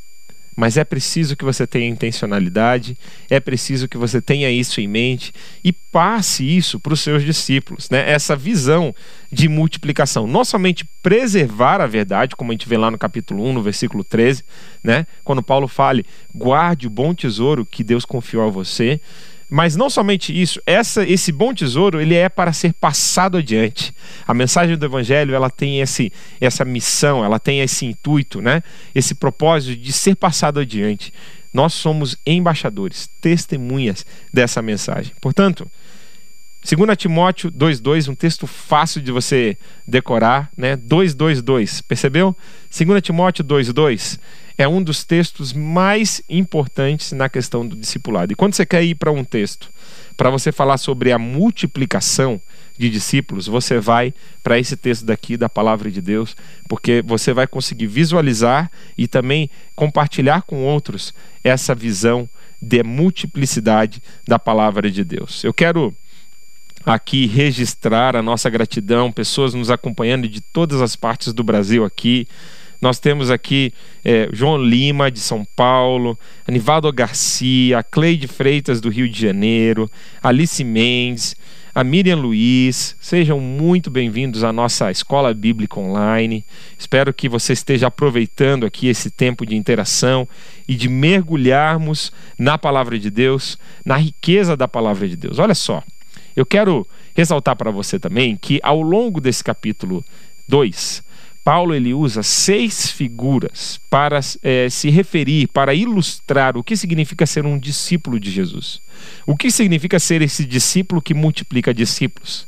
Mas 0.59 0.75
é 0.75 0.83
preciso 0.83 1.37
que 1.37 1.45
você 1.45 1.67
tenha 1.67 1.87
intencionalidade, 1.87 2.97
é 3.29 3.39
preciso 3.39 3.87
que 3.87 3.95
você 3.95 4.19
tenha 4.19 4.49
isso 4.49 4.81
em 4.81 4.87
mente 4.87 5.31
e 5.63 5.71
passe 5.71 6.43
isso 6.43 6.79
para 6.79 6.93
os 6.93 6.99
seus 6.99 7.23
discípulos, 7.23 7.91
né? 7.91 8.09
Essa 8.09 8.35
visão 8.35 8.93
de 9.31 9.47
multiplicação, 9.47 10.25
não 10.25 10.43
somente 10.43 10.83
preservar 11.03 11.79
a 11.79 11.85
verdade, 11.85 12.35
como 12.35 12.51
a 12.51 12.55
gente 12.55 12.67
vê 12.67 12.75
lá 12.75 12.89
no 12.89 12.97
capítulo 12.97 13.45
1, 13.45 13.53
no 13.53 13.61
versículo 13.61 14.03
13, 14.03 14.43
né? 14.83 15.05
Quando 15.23 15.43
Paulo 15.43 15.67
fala: 15.67 16.01
"Guarde 16.33 16.87
o 16.87 16.89
bom 16.89 17.13
tesouro 17.13 17.63
que 17.63 17.83
Deus 17.83 18.03
confiou 18.03 18.47
a 18.47 18.49
você", 18.49 18.99
mas 19.49 19.75
não 19.75 19.89
somente 19.89 20.39
isso, 20.39 20.61
essa, 20.65 21.03
esse 21.03 21.31
bom 21.31 21.53
tesouro 21.53 22.01
ele 22.01 22.15
é 22.15 22.27
para 22.27 22.51
ser 22.51 22.73
passado 22.73 23.37
adiante. 23.37 23.93
A 24.27 24.33
mensagem 24.33 24.77
do 24.77 24.85
Evangelho 24.85 25.33
ela 25.33 25.49
tem 25.49 25.79
esse, 25.79 26.11
essa 26.41 26.65
missão, 26.65 27.23
ela 27.23 27.39
tem 27.39 27.61
esse 27.61 27.85
intuito, 27.85 28.41
né? 28.41 28.61
esse 28.93 29.15
propósito 29.15 29.79
de 29.79 29.93
ser 29.93 30.15
passado 30.15 30.59
adiante. 30.59 31.13
Nós 31.53 31.73
somos 31.73 32.17
embaixadores, 32.25 33.09
testemunhas 33.21 34.05
dessa 34.33 34.61
mensagem. 34.61 35.13
Portanto, 35.21 35.69
2 36.61 36.97
Timóteo 36.97 37.49
2,2, 37.49 38.09
um 38.09 38.15
texto 38.15 38.45
fácil 38.45 39.01
de 39.01 39.11
você 39.11 39.57
decorar, 39.87 40.51
né? 40.57 40.75
2,2,2, 40.75 41.81
percebeu? 41.87 42.35
2 42.69 43.01
Timóteo 43.01 43.45
2,2 43.45 44.19
é 44.57 44.67
um 44.67 44.81
dos 44.81 45.03
textos 45.03 45.53
mais 45.53 46.21
importantes 46.27 47.11
na 47.11 47.29
questão 47.29 47.65
do 47.65 47.75
discipulado. 47.75 48.33
E 48.33 48.35
quando 48.35 48.55
você 48.55 48.65
quer 48.65 48.83
ir 48.83 48.95
para 48.95 49.11
um 49.11 49.23
texto 49.23 49.69
para 50.15 50.31
você 50.31 50.51
falar 50.51 50.77
sobre 50.77 51.11
a 51.11 51.19
multiplicação 51.19 52.41
de 52.75 52.89
discípulos, 52.89 53.45
você 53.45 53.79
vai 53.79 54.13
para 54.41 54.57
esse 54.57 54.75
texto 54.75 55.05
daqui 55.05 55.37
da 55.37 55.47
palavra 55.47 55.91
de 55.91 56.01
Deus, 56.01 56.35
porque 56.67 57.03
você 57.05 57.33
vai 57.33 57.45
conseguir 57.45 57.85
visualizar 57.85 58.71
e 58.97 59.07
também 59.07 59.49
compartilhar 59.75 60.41
com 60.41 60.63
outros 60.63 61.13
essa 61.43 61.75
visão 61.75 62.27
de 62.59 62.81
multiplicidade 62.81 64.01
da 64.27 64.39
palavra 64.39 64.89
de 64.89 65.03
Deus. 65.03 65.43
Eu 65.43 65.53
quero 65.53 65.95
aqui 66.83 67.27
registrar 67.27 68.15
a 68.15 68.23
nossa 68.23 68.49
gratidão, 68.49 69.11
pessoas 69.11 69.53
nos 69.53 69.69
acompanhando 69.69 70.27
de 70.27 70.41
todas 70.41 70.81
as 70.81 70.95
partes 70.95 71.33
do 71.33 71.43
Brasil 71.43 71.83
aqui. 71.83 72.27
Nós 72.79 72.99
temos 72.99 73.31
aqui 73.31 73.73
é, 74.05 74.29
João 74.31 74.57
Lima, 74.57 75.09
de 75.09 75.19
São 75.19 75.43
Paulo, 75.55 76.17
Anivaldo 76.47 76.91
Garcia, 76.93 77.81
Cleide 77.83 78.27
Freitas, 78.27 78.79
do 78.79 78.89
Rio 78.89 79.09
de 79.09 79.19
Janeiro, 79.19 79.89
Alice 80.21 80.63
Mendes, 80.63 81.35
a 81.73 81.83
Miriam 81.83 82.17
Luiz. 82.17 82.95
Sejam 82.99 83.39
muito 83.39 83.89
bem-vindos 83.89 84.43
à 84.43 84.53
nossa 84.53 84.91
Escola 84.91 85.33
Bíblica 85.33 85.79
Online. 85.79 86.45
Espero 86.77 87.11
que 87.11 87.27
você 87.27 87.53
esteja 87.53 87.87
aproveitando 87.87 88.65
aqui 88.65 88.87
esse 88.87 89.09
tempo 89.09 89.43
de 89.43 89.55
interação 89.55 90.27
e 90.67 90.75
de 90.75 90.87
mergulharmos 90.87 92.11
na 92.37 92.59
palavra 92.59 92.99
de 92.99 93.09
Deus, 93.09 93.57
na 93.83 93.97
riqueza 93.97 94.55
da 94.55 94.67
palavra 94.67 95.07
de 95.07 95.15
Deus. 95.15 95.39
Olha 95.39 95.55
só, 95.55 95.83
eu 96.35 96.45
quero 96.45 96.87
ressaltar 97.15 97.55
para 97.55 97.71
você 97.71 97.97
também 97.97 98.37
que 98.37 98.59
ao 98.61 98.83
longo 98.83 99.19
desse 99.19 99.43
capítulo 99.43 100.05
2, 100.47 101.03
Paulo 101.47 101.73
ele 101.73 101.93
usa 101.93 102.23
seis 102.23 102.91
figuras 102.91 103.79
para 103.89 104.19
é, 104.43 104.69
se 104.69 104.89
referir, 104.89 105.47
para 105.47 105.73
ilustrar 105.73 106.57
o 106.57 106.61
que 106.61 106.75
significa 106.75 107.25
ser 107.25 107.45
um 107.45 107.57
discípulo 107.57 108.19
de 108.19 108.29
Jesus. 108.29 108.81
O 109.25 109.33
que 109.33 109.49
significa 109.49 109.97
ser 109.97 110.21
esse 110.21 110.43
discípulo 110.43 111.01
que 111.01 111.13
multiplica 111.13 111.73
discípulos? 111.73 112.45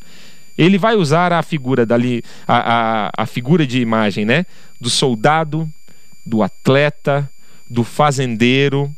Ele 0.58 0.78
vai 0.78 0.98
usar 0.98 1.32
a 1.32 1.42
figura 1.42 1.86
dali, 1.86 2.22
a, 2.46 2.58
a, 3.08 3.24
a 3.24 3.26
figura 3.26 3.66
de 3.66 3.80
imagem, 3.80 4.26
né? 4.26 4.46
Do 4.82 4.90
soldado, 4.90 5.66
do 6.26 6.44
atleta, 6.44 7.32
do 7.70 7.86
fazendeiro, 7.86 8.94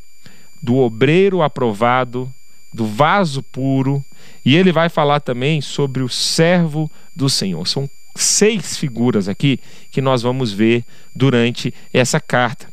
do 0.59 0.77
obreiro 0.77 1.43
aprovado, 1.43 2.33
do 2.73 2.87
vaso 2.87 3.43
puro, 3.43 4.03
e 4.43 4.55
ele 4.55 4.71
vai 4.71 4.89
falar 4.89 5.19
também 5.19 5.61
sobre 5.61 6.01
o 6.01 6.09
servo 6.09 6.89
do 7.15 7.29
Senhor. 7.29 7.67
São 7.67 7.87
seis 8.15 8.77
figuras 8.77 9.27
aqui 9.27 9.59
que 9.89 10.01
nós 10.01 10.21
vamos 10.21 10.51
ver 10.51 10.83
durante 11.15 11.73
essa 11.93 12.19
carta. 12.19 12.67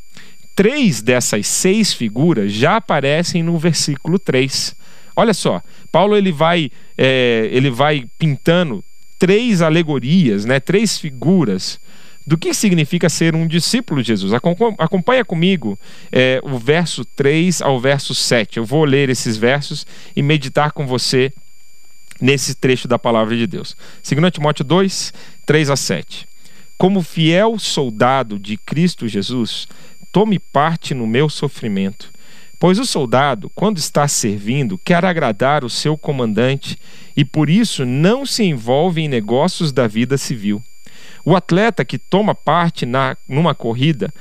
Três 0.54 1.00
dessas 1.00 1.46
seis 1.46 1.92
figuras 1.92 2.52
já 2.52 2.76
aparecem 2.76 3.42
no 3.42 3.56
versículo 3.58 4.18
3. 4.18 4.74
Olha 5.14 5.34
só, 5.34 5.62
Paulo 5.90 6.16
ele 6.16 6.32
vai, 6.32 6.70
é, 6.96 7.48
ele 7.52 7.70
vai 7.70 8.06
pintando 8.18 8.84
três 9.18 9.62
alegorias, 9.62 10.44
né, 10.44 10.60
três 10.60 10.98
figuras 10.98 11.80
do 12.28 12.36
que 12.36 12.52
significa 12.52 13.08
ser 13.08 13.34
um 13.34 13.46
discípulo 13.46 14.02
de 14.02 14.08
Jesus. 14.08 14.34
Acompanha 14.78 15.24
comigo 15.24 15.78
é, 16.12 16.40
o 16.44 16.58
verso 16.58 17.02
3 17.02 17.62
ao 17.62 17.80
verso 17.80 18.14
7. 18.14 18.58
Eu 18.58 18.66
vou 18.66 18.84
ler 18.84 19.08
esses 19.08 19.38
versos 19.38 19.86
e 20.14 20.22
meditar 20.22 20.72
com 20.72 20.86
você 20.86 21.32
nesse 22.20 22.54
trecho 22.54 22.88
da 22.88 22.98
palavra 22.98 23.36
de 23.36 23.46
Deus. 23.46 23.76
2 24.02 24.32
Timóteo 24.32 24.64
2, 24.64 25.12
3 25.46 25.70
a 25.70 25.76
7. 25.76 26.28
Como 26.76 27.02
fiel 27.02 27.58
soldado 27.58 28.38
de 28.38 28.56
Cristo 28.56 29.08
Jesus, 29.08 29.66
tome 30.12 30.38
parte 30.38 30.94
no 30.94 31.06
meu 31.06 31.28
sofrimento. 31.28 32.12
Pois 32.58 32.78
o 32.78 32.84
soldado, 32.84 33.50
quando 33.54 33.78
está 33.78 34.06
servindo, 34.08 34.78
quer 34.78 35.04
agradar 35.04 35.64
o 35.64 35.70
seu 35.70 35.96
comandante 35.96 36.76
e 37.16 37.24
por 37.24 37.48
isso 37.48 37.84
não 37.84 38.26
se 38.26 38.42
envolve 38.42 39.00
em 39.00 39.08
negócios 39.08 39.70
da 39.70 39.86
vida 39.86 40.18
civil. 40.18 40.62
O 41.24 41.36
atleta 41.36 41.84
que 41.84 41.98
toma 41.98 42.34
parte 42.34 42.84
na, 42.84 43.16
numa 43.28 43.54
corrida 43.54 44.12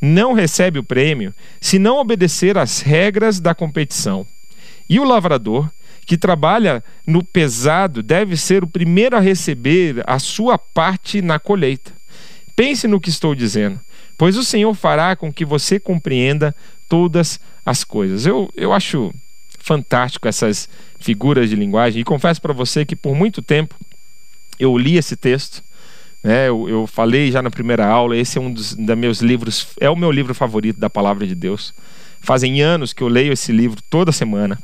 não 0.00 0.34
recebe 0.34 0.78
o 0.78 0.84
prêmio 0.84 1.34
se 1.60 1.78
não 1.78 1.96
obedecer 1.96 2.58
às 2.58 2.80
regras 2.80 3.40
da 3.40 3.54
competição. 3.54 4.26
E 4.88 5.00
o 5.00 5.04
lavrador 5.04 5.70
que 6.06 6.16
trabalha 6.16 6.82
no 7.04 7.22
pesado 7.22 8.02
deve 8.02 8.36
ser 8.36 8.62
o 8.62 8.68
primeiro 8.68 9.16
a 9.16 9.20
receber 9.20 10.02
a 10.06 10.20
sua 10.20 10.56
parte 10.56 11.20
na 11.20 11.38
colheita. 11.38 11.92
Pense 12.54 12.86
no 12.86 13.00
que 13.00 13.10
estou 13.10 13.34
dizendo, 13.34 13.78
pois 14.16 14.36
o 14.36 14.44
Senhor 14.44 14.72
fará 14.72 15.16
com 15.16 15.32
que 15.32 15.44
você 15.44 15.80
compreenda 15.80 16.54
todas 16.88 17.40
as 17.66 17.82
coisas. 17.82 18.24
Eu, 18.24 18.48
eu 18.56 18.72
acho 18.72 19.12
fantástico 19.58 20.28
essas 20.28 20.68
figuras 21.00 21.50
de 21.50 21.56
linguagem 21.56 22.00
e 22.00 22.04
confesso 22.04 22.40
para 22.40 22.52
você 22.52 22.84
que 22.84 22.94
por 22.94 23.16
muito 23.16 23.42
tempo 23.42 23.74
eu 24.60 24.78
li 24.78 24.96
esse 24.96 25.16
texto. 25.16 25.62
Né, 26.22 26.48
eu, 26.48 26.68
eu 26.68 26.86
falei 26.86 27.30
já 27.30 27.42
na 27.42 27.50
primeira 27.50 27.86
aula, 27.86 28.16
esse 28.16 28.38
é 28.38 28.40
um 28.40 28.52
dos, 28.52 28.74
dos 28.74 28.96
meus 28.96 29.20
livros, 29.20 29.68
é 29.80 29.90
o 29.90 29.96
meu 29.96 30.10
livro 30.10 30.34
favorito 30.34 30.78
da 30.78 30.88
palavra 30.88 31.26
de 31.26 31.34
Deus. 31.34 31.74
Fazem 32.20 32.62
anos 32.62 32.92
que 32.92 33.02
eu 33.02 33.08
leio 33.08 33.32
esse 33.32 33.52
livro 33.52 33.82
toda 33.90 34.12
semana. 34.12 34.58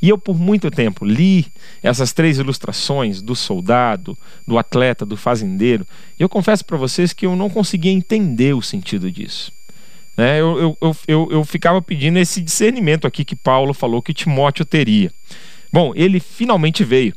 E 0.00 0.08
eu, 0.08 0.16
por 0.16 0.38
muito 0.38 0.70
tempo, 0.70 1.04
li 1.04 1.46
essas 1.82 2.12
três 2.12 2.38
ilustrações 2.38 3.20
do 3.20 3.34
soldado, 3.34 4.16
do 4.46 4.56
atleta, 4.56 5.04
do 5.04 5.16
fazendeiro. 5.16 5.86
E 6.18 6.22
eu 6.22 6.28
confesso 6.28 6.64
para 6.64 6.76
vocês 6.76 7.12
que 7.12 7.26
eu 7.26 7.34
não 7.34 7.50
conseguia 7.50 7.90
entender 7.90 8.54
o 8.54 8.62
sentido 8.62 9.10
disso. 9.10 9.52
Né? 10.16 10.40
Eu, 10.40 10.76
eu, 10.80 10.96
eu, 11.06 11.28
eu, 11.30 11.44
ficava 11.44 11.82
pedindo 11.82 12.18
esse 12.18 12.40
discernimento 12.40 13.06
aqui 13.06 13.24
que 13.24 13.36
Paulo 13.36 13.74
falou 13.74 14.02
que 14.02 14.14
Timóteo 14.14 14.64
teria. 14.64 15.12
Bom, 15.72 15.92
ele 15.94 16.20
finalmente 16.20 16.84
veio. 16.84 17.14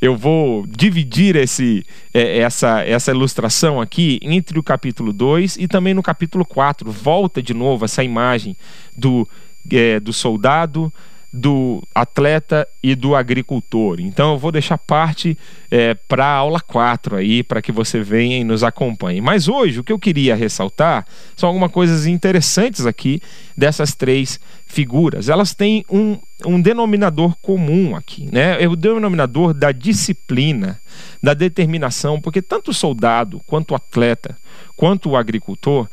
Eu 0.00 0.16
vou 0.16 0.66
dividir 0.66 1.34
esse, 1.36 1.84
é, 2.14 2.38
essa, 2.38 2.82
essa 2.82 3.10
ilustração 3.10 3.80
aqui 3.80 4.18
entre 4.22 4.58
o 4.58 4.62
capítulo 4.62 5.12
2 5.12 5.56
e 5.56 5.66
também 5.66 5.94
no 5.94 6.02
capítulo 6.02 6.44
4. 6.44 6.90
Volta 6.90 7.42
de 7.42 7.52
novo 7.52 7.84
essa 7.84 8.04
imagem 8.04 8.56
do, 8.96 9.28
é, 9.70 9.98
do 9.98 10.12
soldado, 10.12 10.92
do 11.36 11.82
atleta 11.94 12.66
e 12.82 12.94
do 12.94 13.14
agricultor. 13.14 14.00
Então 14.00 14.32
eu 14.32 14.38
vou 14.38 14.50
deixar 14.50 14.78
parte 14.78 15.36
é, 15.70 15.92
para 15.94 16.24
a 16.24 16.34
aula 16.34 16.60
4 16.60 17.16
aí, 17.16 17.42
para 17.42 17.60
que 17.60 17.70
você 17.70 18.00
venha 18.00 18.38
e 18.38 18.44
nos 18.44 18.64
acompanhe. 18.64 19.20
Mas 19.20 19.46
hoje 19.46 19.80
o 19.80 19.84
que 19.84 19.92
eu 19.92 19.98
queria 19.98 20.34
ressaltar 20.34 21.06
são 21.36 21.48
algumas 21.48 21.70
coisas 21.70 22.06
interessantes 22.06 22.86
aqui 22.86 23.20
dessas 23.56 23.94
três 23.94 24.40
figuras. 24.66 25.28
Elas 25.28 25.54
têm 25.54 25.84
um, 25.90 26.18
um 26.46 26.60
denominador 26.60 27.36
comum 27.42 27.94
aqui, 27.94 28.28
né? 28.32 28.62
É 28.62 28.66
o 28.66 28.74
denominador 28.74 29.52
da 29.52 29.72
disciplina, 29.72 30.80
da 31.22 31.34
determinação, 31.34 32.20
porque 32.20 32.40
tanto 32.40 32.70
o 32.70 32.74
soldado 32.74 33.42
quanto 33.46 33.72
o 33.72 33.74
atleta, 33.74 34.36
quanto 34.74 35.10
o 35.10 35.16
agricultor, 35.16 35.86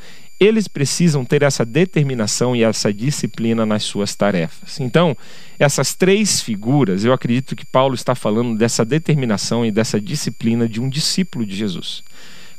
eles 0.44 0.68
precisam 0.68 1.24
ter 1.24 1.44
essa 1.44 1.66
determinação 1.66 2.56
e 2.56 2.64
essa 2.64 2.94
disciplina 2.94 3.66
nas 3.66 3.84
suas 3.84 4.16
tarefas. 4.16 4.80
Então, 4.80 5.16
essas 5.58 5.94
três 5.94 6.42
figuras, 6.42 7.06
eu 7.06 7.14
acredito 7.14 7.56
que 7.56 7.66
Paulo 7.66 7.96
está 7.96 8.16
falando 8.16 8.58
dessa 8.58 8.84
determinação 8.84 9.66
e 9.66 9.72
dessa 9.72 10.00
disciplina 10.00 10.68
de 10.68 10.82
um 10.82 10.90
discípulo 10.90 11.46
de 11.46 11.56
Jesus. 11.56 12.04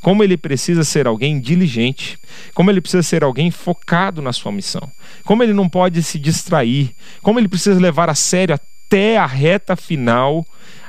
Como 0.01 0.23
ele 0.23 0.37
precisa 0.37 0.83
ser 0.83 1.07
alguém 1.07 1.39
diligente, 1.39 2.19
como 2.53 2.69
ele 2.69 2.79
precisa 2.79 3.03
ser 3.03 3.23
alguém 3.23 3.49
focado 3.49 4.21
na 4.21 4.31
sua 4.31 4.51
missão, 4.51 4.91
como 5.23 5.41
ele 5.41 5.53
não 5.53 5.67
pode 5.67 6.03
se 6.03 6.19
distrair, 6.19 6.91
como 7.21 7.39
ele 7.39 7.47
precisa 7.47 7.79
levar 7.79 8.09
a 8.09 8.15
sério 8.15 8.55
até 8.55 9.17
a 9.17 9.25
reta 9.25 9.75
final 9.75 10.45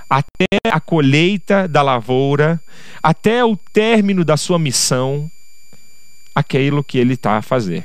até 0.08 0.46
a 0.70 0.80
colheita 0.80 1.66
da 1.66 1.82
lavoura, 1.82 2.60
até 3.02 3.44
o 3.44 3.56
término 3.56 4.24
da 4.24 4.36
sua 4.36 4.58
missão, 4.58 5.30
aquilo 6.36 6.84
que 6.84 6.98
ele 6.98 7.14
está 7.14 7.38
a 7.38 7.42
fazer. 7.42 7.84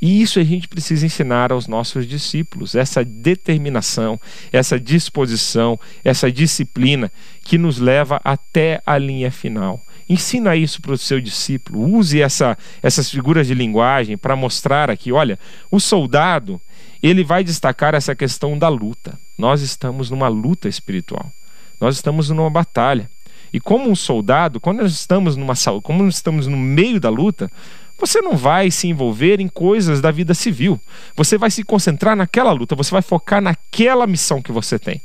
E 0.00 0.22
isso 0.22 0.40
a 0.40 0.42
gente 0.42 0.66
precisa 0.66 1.04
ensinar 1.04 1.52
aos 1.52 1.68
nossos 1.68 2.06
discípulos, 2.06 2.74
essa 2.74 3.04
determinação, 3.04 4.18
essa 4.50 4.80
disposição, 4.80 5.78
essa 6.02 6.32
disciplina 6.32 7.12
que 7.44 7.58
nos 7.58 7.78
leva 7.78 8.18
até 8.24 8.80
a 8.86 8.96
linha 8.96 9.30
final. 9.30 9.84
Ensina 10.08 10.56
isso 10.56 10.80
para 10.80 10.94
o 10.94 10.98
seu 10.98 11.20
discípulo, 11.20 11.96
use 11.98 12.22
essa, 12.22 12.56
essas 12.82 13.10
figuras 13.10 13.46
de 13.46 13.52
linguagem 13.52 14.16
para 14.16 14.34
mostrar 14.34 14.90
aqui, 14.90 15.12
olha, 15.12 15.38
o 15.70 15.78
soldado, 15.78 16.58
ele 17.02 17.22
vai 17.22 17.44
destacar 17.44 17.94
essa 17.94 18.14
questão 18.14 18.58
da 18.58 18.68
luta. 18.68 19.20
Nós 19.36 19.60
estamos 19.60 20.10
numa 20.10 20.28
luta 20.28 20.66
espiritual. 20.66 21.30
Nós 21.78 21.96
estamos 21.96 22.30
numa 22.30 22.48
batalha. 22.48 23.10
E 23.52 23.60
como 23.60 23.90
um 23.90 23.94
soldado, 23.94 24.60
quando 24.60 24.80
nós 24.80 24.92
estamos 24.92 25.36
numa 25.36 25.54
como 25.82 26.08
estamos 26.08 26.46
no 26.46 26.56
meio 26.56 27.00
da 27.00 27.08
luta, 27.08 27.50
você 27.98 28.20
não 28.22 28.36
vai 28.36 28.70
se 28.70 28.88
envolver 28.88 29.40
em 29.40 29.48
coisas 29.48 30.00
da 30.00 30.10
vida 30.10 30.32
civil. 30.32 30.80
Você 31.14 31.36
vai 31.36 31.50
se 31.50 31.62
concentrar 31.62 32.16
naquela 32.16 32.52
luta, 32.52 32.74
você 32.74 32.90
vai 32.90 33.02
focar 33.02 33.42
naquela 33.42 34.06
missão 34.06 34.40
que 34.40 34.50
você 34.50 34.78
tem. 34.78 35.02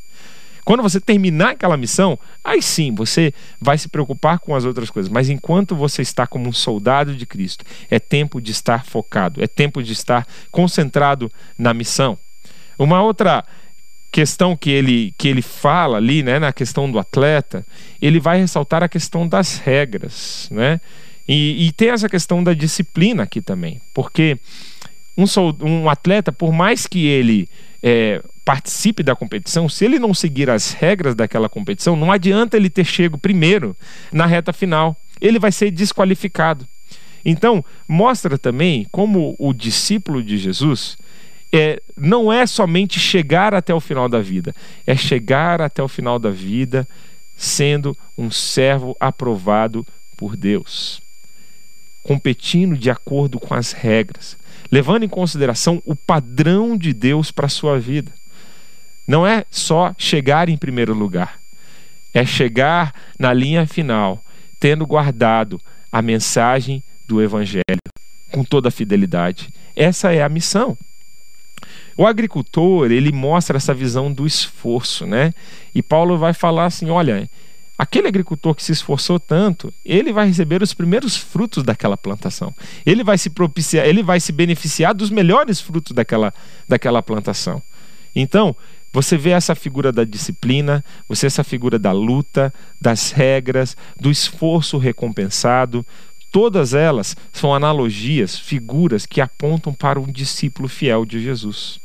Quando 0.64 0.82
você 0.82 1.00
terminar 1.00 1.52
aquela 1.52 1.78
missão, 1.78 2.18
aí 2.44 2.60
sim 2.60 2.94
você 2.96 3.32
vai 3.62 3.78
se 3.78 3.88
preocupar 3.88 4.40
com 4.40 4.56
as 4.56 4.66
outras 4.66 4.90
coisas. 4.90 5.12
Mas 5.12 5.30
enquanto 5.30 5.76
você 5.76 6.02
está 6.02 6.26
como 6.26 6.50
um 6.50 6.52
soldado 6.52 7.16
de 7.16 7.26
Cristo, 7.26 7.64
é 7.88 8.00
tempo 8.00 8.42
de 8.42 8.52
estar 8.52 8.84
focado, 8.84 9.44
é 9.44 9.48
tempo 9.48 9.84
de 9.84 9.94
estar 9.94 10.26
concentrado 10.50 11.32
na 11.56 11.72
missão. 11.72 12.18
Uma 12.80 13.02
outra 13.02 13.46
questão 14.16 14.56
que 14.56 14.70
ele, 14.70 15.14
que 15.18 15.28
ele 15.28 15.42
fala 15.42 15.98
ali, 15.98 16.24
né, 16.24 16.40
na 16.40 16.54
questão 16.54 16.90
do 16.90 16.98
atleta, 16.98 17.66
ele 18.02 18.18
vai 18.18 18.40
ressaltar 18.40 18.82
a 18.82 18.88
questão 18.88 19.28
das 19.28 19.58
regras, 19.58 20.48
né? 20.50 20.80
E, 21.28 21.68
e 21.68 21.72
tem 21.74 21.90
essa 21.90 22.08
questão 22.08 22.42
da 22.42 22.54
disciplina 22.54 23.24
aqui 23.24 23.42
também, 23.42 23.82
porque 23.94 24.40
um, 25.18 25.26
um 25.66 25.90
atleta, 25.90 26.32
por 26.32 26.54
mais 26.54 26.88
que 26.88 27.06
ele 27.06 27.50
é, 27.84 28.24
participe 28.46 29.04
da 29.04 29.18
competição, 29.18 29.68
se 29.68 29.84
ele 29.84 30.00
não 30.00 30.14
seguir 30.14 30.50
as 30.50 30.72
regras 30.72 31.14
daquela 31.14 31.50
competição, 31.50 31.98
não 31.98 32.10
adianta 32.10 32.56
ele 32.56 32.70
ter 32.70 32.86
chego 32.86 33.18
primeiro 33.18 33.76
na 34.14 34.26
reta 34.26 34.54
final, 34.54 34.96
ele 35.20 35.40
vai 35.40 35.52
ser 35.52 35.72
desqualificado. 35.72 36.66
Então, 37.26 37.66
mostra 37.86 38.38
também 38.38 38.88
como 38.94 39.36
o 39.38 39.52
discípulo 39.52 40.24
de 40.24 40.38
Jesus 40.38 40.98
é, 41.56 41.82
não 41.96 42.34
é 42.34 42.46
somente 42.46 43.00
chegar 43.00 43.54
até 43.54 43.74
o 43.74 43.80
final 43.80 44.10
da 44.10 44.20
vida, 44.20 44.54
é 44.86 44.94
chegar 44.94 45.62
até 45.62 45.82
o 45.82 45.88
final 45.88 46.20
da 46.20 46.30
vida 46.30 46.86
sendo 47.38 47.98
um 48.18 48.30
servo 48.30 48.96
aprovado 49.00 49.88
por 50.18 50.36
Deus, 50.36 51.02
competindo 52.04 52.78
de 52.78 52.90
acordo 52.90 53.40
com 53.40 53.54
as 53.54 53.72
regras, 53.72 54.38
levando 54.70 55.04
em 55.04 55.10
consideração 55.10 55.82
o 55.86 55.96
padrão 55.96 56.78
de 56.78 56.94
Deus 56.94 57.32
para 57.32 57.46
a 57.46 57.50
sua 57.50 57.80
vida. 57.80 58.12
Não 59.08 59.26
é 59.26 59.46
só 59.50 59.96
chegar 59.98 60.50
em 60.50 60.58
primeiro 60.58 60.94
lugar, 60.94 61.40
é 62.14 62.26
chegar 62.26 62.94
na 63.18 63.32
linha 63.32 63.66
final, 63.66 64.22
tendo 64.60 64.86
guardado 64.86 65.62
a 65.90 66.02
mensagem 66.02 66.84
do 67.08 67.22
Evangelho 67.22 67.64
com 68.30 68.44
toda 68.44 68.68
a 68.68 68.72
fidelidade. 68.72 69.50
Essa 69.74 70.12
é 70.12 70.22
a 70.22 70.28
missão. 70.28 70.78
O 71.98 72.06
agricultor, 72.06 72.92
ele 72.92 73.12
mostra 73.12 73.58
essa 73.58 73.74
visão 73.74 74.12
do 74.12 74.28
esforço, 74.28 75.06
né? 75.06 75.34
E 75.74 75.82
Paulo 75.82 76.18
vai 76.18 76.34
falar 76.34 76.66
assim: 76.66 76.90
olha, 76.90 77.30
aquele 77.78 78.08
agricultor 78.08 78.54
que 78.54 78.64
se 78.64 78.74
esforçou 78.74 79.18
tanto, 79.18 79.74
ele 79.84 80.12
vai 80.12 80.28
receber 80.28 80.62
os 80.62 80.74
primeiros 80.74 81.16
frutos 81.16 81.64
daquela 81.64 81.96
plantação. 81.96 82.54
Ele 82.86 83.04
vai 83.04 83.18
se 83.18 83.30
propiciar, 83.30 83.86
ele 83.86 84.04
vai 84.04 84.20
se 84.20 84.34
beneficiar 84.34 84.94
dos 84.94 85.10
melhores 85.10 85.62
frutos 85.62 85.94
daquela, 85.94 86.34
daquela 86.68 87.02
plantação. 87.02 87.62
Então, 88.14 88.56
você 88.92 89.18
vê 89.18 89.32
essa 89.32 89.56
figura 89.56 89.92
da 89.92 90.04
disciplina, 90.04 90.84
você 91.08 91.22
vê 91.22 91.28
essa 91.28 91.44
figura 91.44 91.78
da 91.80 91.92
luta, 91.94 92.54
das 92.80 93.12
regras, 93.12 93.76
do 94.00 94.12
esforço 94.12 94.78
recompensado. 94.78 95.86
Todas 96.30 96.74
elas 96.74 97.16
são 97.32 97.54
analogias, 97.54 98.38
figuras 98.38 99.06
que 99.06 99.22
apontam 99.22 99.74
para 99.74 100.00
um 100.00 100.06
discípulo 100.06 100.68
fiel 100.68 101.06
de 101.06 101.22
Jesus. 101.22 101.85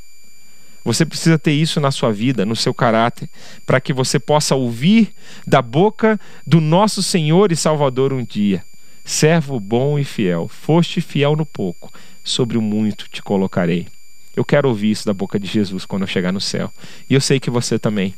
Você 0.84 1.04
precisa 1.04 1.38
ter 1.38 1.52
isso 1.52 1.80
na 1.80 1.90
sua 1.90 2.12
vida, 2.12 2.46
no 2.46 2.56
seu 2.56 2.72
caráter, 2.72 3.28
para 3.66 3.80
que 3.80 3.92
você 3.92 4.18
possa 4.18 4.54
ouvir 4.54 5.12
da 5.46 5.60
boca 5.60 6.18
do 6.46 6.60
nosso 6.60 7.02
Senhor 7.02 7.52
e 7.52 7.56
Salvador 7.56 8.12
um 8.12 8.24
dia: 8.24 8.64
servo 9.04 9.60
bom 9.60 9.98
e 9.98 10.04
fiel, 10.04 10.48
foste 10.48 11.00
fiel 11.00 11.36
no 11.36 11.44
pouco, 11.44 11.92
sobre 12.24 12.56
o 12.56 12.62
muito 12.62 13.08
te 13.08 13.22
colocarei. 13.22 13.86
Eu 14.34 14.44
quero 14.44 14.68
ouvir 14.68 14.90
isso 14.90 15.04
da 15.04 15.12
boca 15.12 15.38
de 15.38 15.46
Jesus 15.46 15.84
quando 15.84 16.02
eu 16.02 16.08
chegar 16.08 16.32
no 16.32 16.40
céu. 16.40 16.72
E 17.08 17.14
eu 17.14 17.20
sei 17.20 17.38
que 17.38 17.50
você 17.50 17.78
também. 17.78 18.14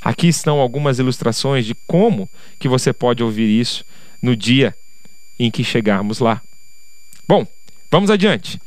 Aqui 0.00 0.28
estão 0.28 0.60
algumas 0.60 1.00
ilustrações 1.00 1.66
de 1.66 1.74
como 1.86 2.28
que 2.58 2.68
você 2.68 2.92
pode 2.92 3.22
ouvir 3.22 3.48
isso 3.48 3.84
no 4.22 4.36
dia 4.36 4.74
em 5.38 5.50
que 5.50 5.64
chegarmos 5.64 6.20
lá. 6.20 6.40
Bom, 7.26 7.46
vamos 7.90 8.10
adiante. 8.10 8.60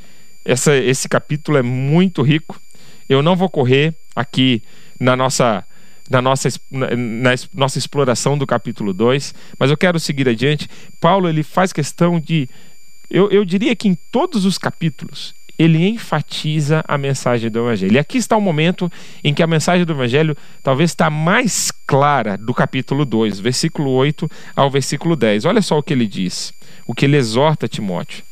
Essa, 0.44 0.76
esse 0.76 1.08
capítulo 1.08 1.58
é 1.58 1.62
muito 1.62 2.22
rico 2.22 2.60
eu 3.12 3.22
não 3.22 3.36
vou 3.36 3.50
correr 3.50 3.94
aqui 4.16 4.64
na 4.98 5.18
nossa 5.18 5.66
na 6.10 6.22
nossa, 6.22 6.50
na, 6.70 6.88
na 6.96 7.36
nossa 7.54 7.78
exploração 7.78 8.38
do 8.38 8.46
capítulo 8.46 8.92
2, 8.92 9.34
mas 9.58 9.72
eu 9.72 9.78
quero 9.78 9.98
seguir 9.98 10.28
adiante. 10.28 10.70
Paulo 11.00 11.30
ele 11.30 11.42
faz 11.42 11.72
questão 11.72 12.20
de, 12.20 12.50
eu, 13.10 13.30
eu 13.32 13.46
diria 13.46 13.74
que 13.78 13.88
em 13.88 13.98
todos 14.12 14.44
os 14.44 14.58
capítulos, 14.58 15.34
ele 15.58 15.88
enfatiza 15.88 16.84
a 16.86 16.98
mensagem 16.98 17.50
do 17.50 17.60
Evangelho. 17.60 17.94
E 17.94 18.00
aqui 18.00 18.18
está 18.18 18.36
o 18.36 18.42
momento 18.42 18.92
em 19.24 19.34
que 19.34 19.42
a 19.42 19.48
mensagem 19.48 19.86
do 19.86 19.94
Evangelho 19.94 20.36
talvez 20.62 20.90
está 20.90 21.10
mais 21.10 21.72
clara 21.88 22.38
do 22.38 22.54
capítulo 22.54 23.06
2, 23.06 23.40
versículo 23.40 23.92
8 23.92 24.30
ao 24.54 24.70
versículo 24.70 25.16
10. 25.16 25.46
Olha 25.46 25.62
só 25.62 25.78
o 25.78 25.84
que 25.84 25.94
ele 25.94 26.08
diz, 26.08 26.54
o 26.86 26.94
que 26.94 27.06
ele 27.06 27.16
exorta 27.16 27.70
Timóteo. 27.70 28.24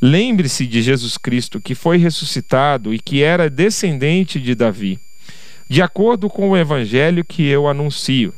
Lembre-se 0.00 0.66
de 0.66 0.80
Jesus 0.80 1.18
Cristo, 1.18 1.60
que 1.60 1.74
foi 1.74 1.96
ressuscitado 1.98 2.94
e 2.94 2.98
que 2.98 3.22
era 3.22 3.50
descendente 3.50 4.38
de 4.38 4.54
Davi, 4.54 4.98
de 5.68 5.82
acordo 5.82 6.28
com 6.28 6.50
o 6.50 6.56
evangelho 6.56 7.24
que 7.24 7.46
eu 7.46 7.66
anuncio. 7.66 8.32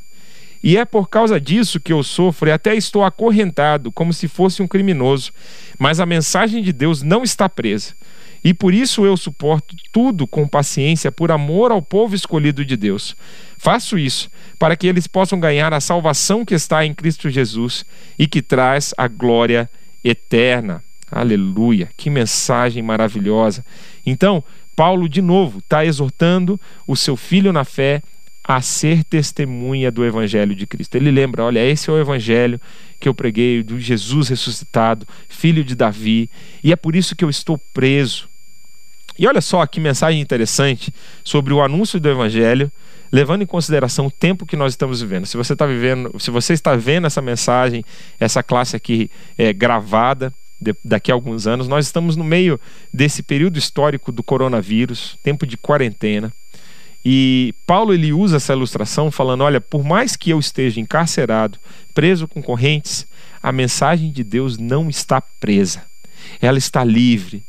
E 0.63 0.77
é 0.77 0.85
por 0.85 1.09
causa 1.09 1.41
disso 1.41 1.81
que 1.81 1.93
eu 1.93 2.03
sofro 2.03 2.49
e 2.49 2.53
até 2.53 2.75
estou 2.75 3.03
acorrentado, 3.05 3.91
como 3.91 4.13
se 4.13 4.29
fosse 4.29 4.63
um 4.63 4.69
criminoso. 4.69 5.33
Mas 5.79 6.01
a 6.01 6.07
mensagem 6.07 6.63
de 6.63 6.73
Deus 6.73 7.03
não 7.03 7.23
está 7.23 7.49
presa. 7.49 7.95
E 8.43 8.55
por 8.55 8.73
isso 8.73 9.05
eu 9.05 9.17
suporto 9.17 9.75
tudo 9.93 10.27
com 10.27 10.49
paciência, 10.49 11.13
por 11.13 11.31
amor 11.31 11.71
ao 11.71 11.83
povo 11.83 12.15
escolhido 12.15 12.65
de 12.65 12.77
Deus. 12.77 13.17
Faço 13.59 13.99
isso 13.99 14.31
para 14.59 14.77
que 14.77 14.87
eles 14.87 15.07
possam 15.07 15.39
ganhar 15.39 15.73
a 15.73 15.81
salvação 15.81 16.45
que 16.45 16.55
está 16.55 16.85
em 16.85 16.95
Cristo 16.95 17.29
Jesus 17.29 17.85
e 18.19 18.27
que 18.27 18.41
traz 18.41 18.95
a 18.97 19.09
glória 19.09 19.69
eterna. 20.03 20.83
Aleluia, 21.11 21.89
que 21.97 22.09
mensagem 22.09 22.83
maravilhosa. 22.83 23.65
Então, 24.07 24.45
Paulo, 24.77 25.09
de 25.09 25.21
novo, 25.21 25.59
está 25.59 25.85
exortando 25.85 26.59
o 26.87 26.97
seu 26.97 27.17
filho 27.17 27.53
na 27.53 27.65
fé 27.65 28.03
a 28.43 28.61
ser 28.61 29.05
testemunha 29.05 29.91
do 29.91 30.05
Evangelho 30.05 30.55
de 30.55 30.67
Cristo. 30.67 30.95
Ele 30.97 31.11
lembra: 31.11 31.45
olha, 31.45 31.65
esse 31.65 31.91
é 31.91 31.93
o 31.93 31.99
Evangelho 31.99 32.61
que 32.99 33.09
eu 33.09 33.15
preguei, 33.15 33.63
do 33.63 33.79
Jesus 33.79 34.29
ressuscitado, 34.29 35.07
filho 35.29 35.65
de 35.65 35.75
Davi, 35.75 36.31
e 36.63 36.73
é 36.73 36.77
por 36.77 36.95
isso 36.95 37.17
que 37.17 37.25
eu 37.25 37.31
estou 37.31 37.59
preso. 37.59 38.29
E 39.19 39.27
olha 39.27 39.41
só 39.41 39.67
que 39.67 39.81
mensagem 39.81 40.21
interessante 40.21 40.93
sobre 41.23 41.53
o 41.53 41.63
anúncio 41.63 42.01
do 42.01 42.09
Evangelho, 42.09 42.73
levando 43.13 43.43
em 43.43 43.47
consideração 43.47 44.07
o 44.07 44.11
tempo 44.11 44.47
que 44.47 44.57
nós 44.57 44.73
estamos 44.73 45.01
vivendo. 45.01 45.27
Se 45.27 45.37
você 45.37 45.53
está 45.53 45.67
vivendo, 45.67 46.19
se 46.19 46.31
você 46.31 46.55
está 46.55 46.75
vendo 46.75 47.07
essa 47.07 47.21
mensagem, 47.21 47.85
essa 48.19 48.43
classe 48.43 48.77
aqui 48.77 49.11
é, 49.37 49.53
gravada, 49.53 50.33
de, 50.61 50.75
daqui 50.85 51.11
a 51.11 51.15
alguns 51.15 51.47
anos. 51.47 51.69
Nós 51.69 51.87
estamos 51.87 52.17
no 52.17 52.25
meio 52.25 52.61
desse 52.93 53.23
período 53.23 53.59
histórico 53.59 54.13
do 54.13 54.23
coronavírus, 54.23 55.19
tempo 55.23 55.47
de 55.47 55.57
quarentena. 55.57 56.33
E 57.05 57.55
Paulo 57.67 57.95
ele 57.95 58.13
usa 58.13 58.37
essa 58.37 58.53
ilustração 58.53 59.11
falando: 59.11 59.43
olha, 59.43 59.61
por 59.61 59.83
mais 59.83 60.17
que 60.17 60.31
eu 60.31 60.39
esteja 60.39 60.81
encarcerado, 60.81 61.59
preso 61.95 62.29
com 62.29 62.43
correntes, 62.43 63.07
a 63.43 63.51
mensagem 63.51 64.13
de 64.13 64.23
Deus 64.23 64.59
não 64.59 64.89
está 64.89 65.21
presa. 65.21 65.83
Ela 66.41 66.59
está 66.59 66.85
livre. 66.85 67.43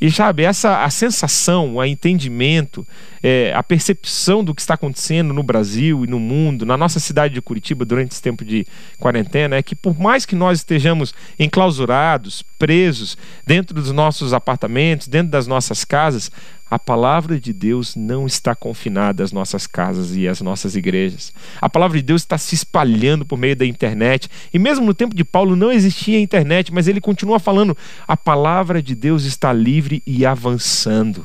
E 0.00 0.12
sabe, 0.12 0.44
essa 0.44 0.84
a 0.84 0.90
sensação, 0.90 1.74
o 1.74 1.84
entendimento, 1.84 2.86
é, 3.20 3.52
a 3.52 3.62
percepção 3.64 4.44
do 4.44 4.54
que 4.54 4.60
está 4.60 4.74
acontecendo 4.74 5.34
no 5.34 5.42
Brasil 5.42 6.04
e 6.04 6.06
no 6.06 6.20
mundo, 6.20 6.64
na 6.64 6.76
nossa 6.76 7.00
cidade 7.00 7.34
de 7.34 7.42
Curitiba 7.42 7.84
durante 7.84 8.12
esse 8.12 8.22
tempo 8.22 8.44
de 8.44 8.64
quarentena, 9.00 9.56
é 9.56 9.62
que 9.62 9.74
por 9.74 9.98
mais 9.98 10.24
que 10.24 10.36
nós 10.36 10.58
estejamos 10.60 11.12
enclausurados, 11.36 12.44
presos 12.56 13.18
dentro 13.44 13.74
dos 13.74 13.90
nossos 13.90 14.32
apartamentos, 14.32 15.08
dentro 15.08 15.32
das 15.32 15.48
nossas 15.48 15.84
casas, 15.84 16.30
a 16.70 16.78
palavra 16.78 17.40
de 17.40 17.52
Deus 17.52 17.96
não 17.96 18.26
está 18.26 18.54
confinada 18.54 19.22
às 19.24 19.32
nossas 19.32 19.66
casas 19.66 20.14
e 20.14 20.28
às 20.28 20.40
nossas 20.40 20.76
igrejas. 20.76 21.32
A 21.60 21.68
palavra 21.68 21.98
de 21.98 22.04
Deus 22.04 22.22
está 22.22 22.36
se 22.36 22.54
espalhando 22.54 23.24
por 23.24 23.38
meio 23.38 23.56
da 23.56 23.64
internet. 23.64 24.28
E 24.52 24.58
mesmo 24.58 24.84
no 24.84 24.94
tempo 24.94 25.14
de 25.14 25.24
Paulo 25.24 25.56
não 25.56 25.72
existia 25.72 26.20
internet, 26.20 26.72
mas 26.72 26.88
ele 26.88 27.00
continua 27.00 27.38
falando: 27.38 27.76
a 28.06 28.16
palavra 28.16 28.82
de 28.82 28.94
Deus 28.94 29.24
está 29.24 29.52
livre 29.52 30.02
e 30.06 30.26
avançando. 30.26 31.24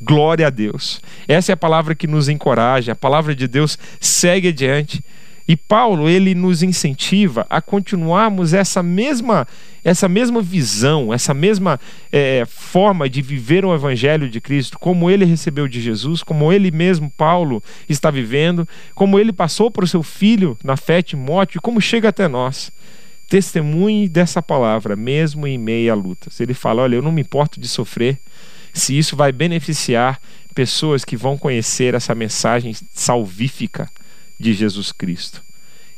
Glória 0.00 0.48
a 0.48 0.50
Deus. 0.50 1.00
Essa 1.28 1.52
é 1.52 1.54
a 1.54 1.56
palavra 1.56 1.94
que 1.94 2.08
nos 2.08 2.28
encoraja. 2.28 2.92
A 2.92 2.96
palavra 2.96 3.36
de 3.36 3.46
Deus 3.46 3.78
segue 4.00 4.48
adiante. 4.48 5.02
E 5.46 5.56
Paulo, 5.56 6.08
ele 6.08 6.34
nos 6.34 6.62
incentiva 6.62 7.46
a 7.50 7.60
continuarmos 7.60 8.54
essa 8.54 8.82
mesma, 8.82 9.46
essa 9.82 10.08
mesma 10.08 10.40
visão, 10.40 11.12
essa 11.12 11.34
mesma 11.34 11.80
é, 12.12 12.44
forma 12.46 13.08
de 13.08 13.20
viver 13.20 13.64
o 13.64 13.74
Evangelho 13.74 14.28
de 14.28 14.40
Cristo, 14.40 14.78
como 14.78 15.10
ele 15.10 15.24
recebeu 15.24 15.66
de 15.66 15.80
Jesus, 15.80 16.22
como 16.22 16.52
ele 16.52 16.70
mesmo, 16.70 17.10
Paulo, 17.10 17.62
está 17.88 18.10
vivendo, 18.10 18.68
como 18.94 19.18
ele 19.18 19.32
passou 19.32 19.70
para 19.70 19.84
o 19.84 19.88
seu 19.88 20.02
filho 20.02 20.56
na 20.62 20.76
fé, 20.76 21.00
e 21.00 21.60
como 21.60 21.80
chega 21.80 22.08
até 22.08 22.28
nós. 22.28 22.70
Testemunhe 23.28 24.08
dessa 24.08 24.42
palavra, 24.42 24.94
mesmo 24.94 25.46
em 25.46 25.58
meio 25.58 25.90
a 25.90 25.94
lutas. 25.94 26.38
Ele 26.38 26.54
fala: 26.54 26.82
Olha, 26.82 26.96
eu 26.96 27.02
não 27.02 27.10
me 27.10 27.22
importo 27.22 27.58
de 27.58 27.66
sofrer, 27.66 28.18
se 28.74 28.96
isso 28.96 29.16
vai 29.16 29.32
beneficiar 29.32 30.20
pessoas 30.54 31.02
que 31.04 31.16
vão 31.16 31.38
conhecer 31.38 31.94
essa 31.94 32.14
mensagem 32.14 32.74
salvífica 32.92 33.88
de 34.42 34.52
Jesus 34.52 34.92
Cristo. 34.92 35.42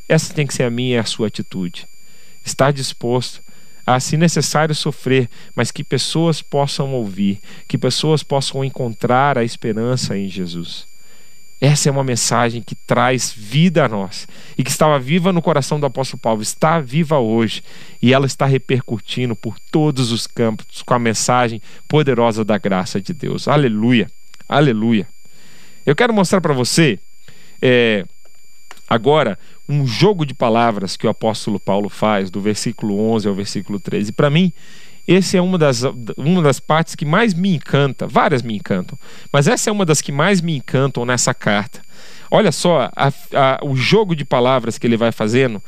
Essa 0.09 0.35
tem 0.35 0.47
que 0.47 0.55
ser 0.55 0.65
a 0.65 0.71
minha 0.71 0.97
e 0.97 0.99
a 0.99 1.05
sua 1.05 1.29
atitude. 1.29 1.89
Estar 2.45 2.73
disposto 2.73 3.43
a, 3.87 3.99
se 3.99 4.17
necessário, 4.17 4.75
sofrer, 4.75 5.29
mas 5.57 5.71
que 5.71 5.83
pessoas 5.83 6.43
possam 6.43 6.93
ouvir, 6.95 7.41
que 7.67 7.79
pessoas 7.79 8.23
possam 8.23 8.65
encontrar 8.65 9.39
a 9.39 9.45
esperança 9.45 10.17
em 10.17 10.29
Jesus. 10.29 10.87
Essa 11.61 11.89
é 11.89 11.93
uma 11.93 12.05
mensagem 12.05 12.61
que 12.61 12.75
traz 12.75 13.33
vida 13.35 13.85
a 13.85 13.89
nós 13.89 14.29
e 14.59 14.63
que 14.63 14.71
estava 14.71 14.99
viva 14.99 15.33
no 15.33 15.41
coração 15.41 15.81
do 15.81 15.87
apóstolo 15.87 16.21
Paulo, 16.21 16.43
está 16.43 16.79
viva 16.81 17.19
hoje 17.19 17.63
e 18.03 18.13
ela 18.13 18.27
está 18.27 18.45
repercutindo 18.45 19.35
por 19.35 19.59
todos 19.71 20.13
os 20.13 20.27
campos 20.27 20.83
com 20.83 20.93
a 20.93 20.99
mensagem 20.99 21.63
poderosa 21.89 22.45
da 22.45 22.59
graça 22.59 23.01
de 23.01 23.15
Deus. 23.15 23.49
Aleluia, 23.49 24.11
aleluia. 24.47 25.09
Eu 25.87 25.97
quero 25.97 26.13
mostrar 26.13 26.41
para 26.41 26.53
você 26.53 26.99
é, 27.63 28.05
agora 28.89 29.39
um 29.69 29.87
jogo 29.87 30.27
de 30.27 30.35
palavras 30.35 30.97
que 30.97 31.07
o 31.07 31.11
apóstolo 31.11 31.59
Paulo 31.59 31.89
faz, 31.89 32.31
do 32.31 32.41
versículo 32.41 32.99
11 33.13 33.29
ao 33.29 33.35
versículo 33.35 33.81
13. 33.81 34.13
Para 34.13 34.31
mim, 34.31 34.53
esse 35.07 35.37
é 35.37 35.43
uma 35.43 35.59
das, 35.59 35.83
uma 36.17 36.43
das 36.43 36.59
partes 36.59 36.95
que 36.95 37.05
mais 37.05 37.35
me 37.35 37.55
encanta, 37.57 38.07
várias 38.07 38.43
me 38.43 38.57
encantam, 38.57 38.99
mas 39.31 39.47
essa 39.47 39.69
é 39.69 39.73
uma 39.73 39.85
das 39.85 40.01
que 40.01 40.11
mais 40.11 40.41
me 40.41 40.57
encantam 40.57 41.05
nessa 41.05 41.35
carta. 41.35 41.83
Olha 42.31 42.51
só 42.51 42.91
a, 42.97 43.13
a, 43.33 43.61
o 43.63 43.77
jogo 43.77 44.17
de 44.17 44.25
palavras 44.25 44.79
que 44.79 44.87
ele 44.87 44.97
vai 44.97 45.13
fazendo, 45.13 45.63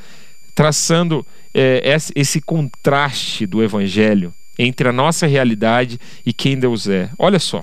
traçando 0.54 1.24
é, 1.52 1.98
esse 2.14 2.40
contraste 2.40 3.46
do 3.46 3.62
evangelho 3.62 4.32
entre 4.58 4.88
a 4.88 4.92
nossa 4.92 5.26
realidade 5.26 6.00
e 6.24 6.32
quem 6.32 6.58
Deus 6.58 6.88
é. 6.88 7.10
Olha 7.18 7.38
só. 7.38 7.62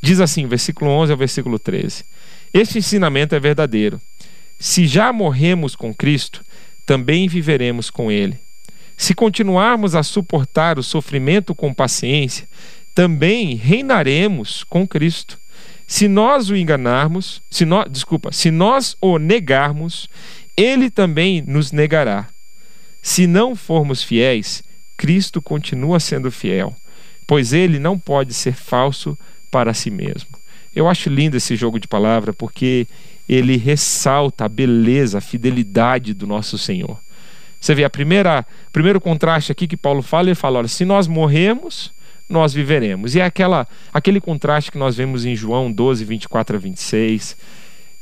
Diz 0.00 0.20
assim, 0.20 0.46
versículo 0.46 0.90
11 0.92 1.12
ao 1.12 1.18
versículo 1.18 1.58
13: 1.58 2.04
Este 2.54 2.78
ensinamento 2.78 3.34
é 3.34 3.40
verdadeiro. 3.40 4.00
Se 4.60 4.86
já 4.86 5.10
morremos 5.10 5.74
com 5.74 5.92
Cristo, 5.94 6.44
também 6.84 7.26
viveremos 7.26 7.88
com 7.88 8.12
Ele. 8.12 8.38
Se 8.94 9.14
continuarmos 9.14 9.94
a 9.94 10.02
suportar 10.02 10.78
o 10.78 10.82
sofrimento 10.82 11.54
com 11.54 11.72
paciência, 11.72 12.46
também 12.94 13.54
reinaremos 13.54 14.62
com 14.62 14.86
Cristo. 14.86 15.40
Se 15.86 16.06
nós 16.06 16.50
o 16.50 16.56
enganarmos, 16.56 17.42
se 17.50 17.64
nós, 17.64 17.90
desculpa, 17.90 18.32
se 18.32 18.50
nós 18.50 18.98
o 19.00 19.18
negarmos, 19.18 20.10
ele 20.54 20.90
também 20.90 21.42
nos 21.46 21.72
negará. 21.72 22.28
Se 23.00 23.26
não 23.26 23.56
formos 23.56 24.02
fiéis, 24.02 24.62
Cristo 24.94 25.40
continua 25.40 25.98
sendo 25.98 26.30
fiel, 26.30 26.76
pois 27.26 27.54
ele 27.54 27.78
não 27.78 27.98
pode 27.98 28.34
ser 28.34 28.52
falso 28.52 29.18
para 29.50 29.72
si 29.72 29.90
mesmo. 29.90 30.28
Eu 30.76 30.86
acho 30.86 31.08
lindo 31.08 31.38
esse 31.38 31.56
jogo 31.56 31.80
de 31.80 31.88
palavra 31.88 32.34
porque 32.34 32.86
ele 33.32 33.56
ressalta 33.56 34.46
a 34.46 34.48
beleza, 34.48 35.18
a 35.18 35.20
fidelidade 35.20 36.12
do 36.12 36.26
nosso 36.26 36.58
Senhor. 36.58 36.98
Você 37.60 37.76
vê 37.76 37.84
a 37.84 37.90
primeira 37.90 38.44
primeiro 38.72 39.00
contraste 39.00 39.52
aqui 39.52 39.68
que 39.68 39.76
Paulo 39.76 40.02
fala, 40.02 40.28
ele 40.28 40.34
fala, 40.34 40.58
olha, 40.58 40.66
se 40.66 40.84
nós 40.84 41.06
morremos, 41.06 41.92
nós 42.28 42.52
viveremos. 42.52 43.14
E 43.14 43.20
é 43.20 43.24
aquela, 43.24 43.68
aquele 43.92 44.20
contraste 44.20 44.72
que 44.72 44.78
nós 44.78 44.96
vemos 44.96 45.24
em 45.24 45.36
João 45.36 45.70
12, 45.70 46.04
24 46.04 46.56
a 46.56 46.58
26, 46.58 47.36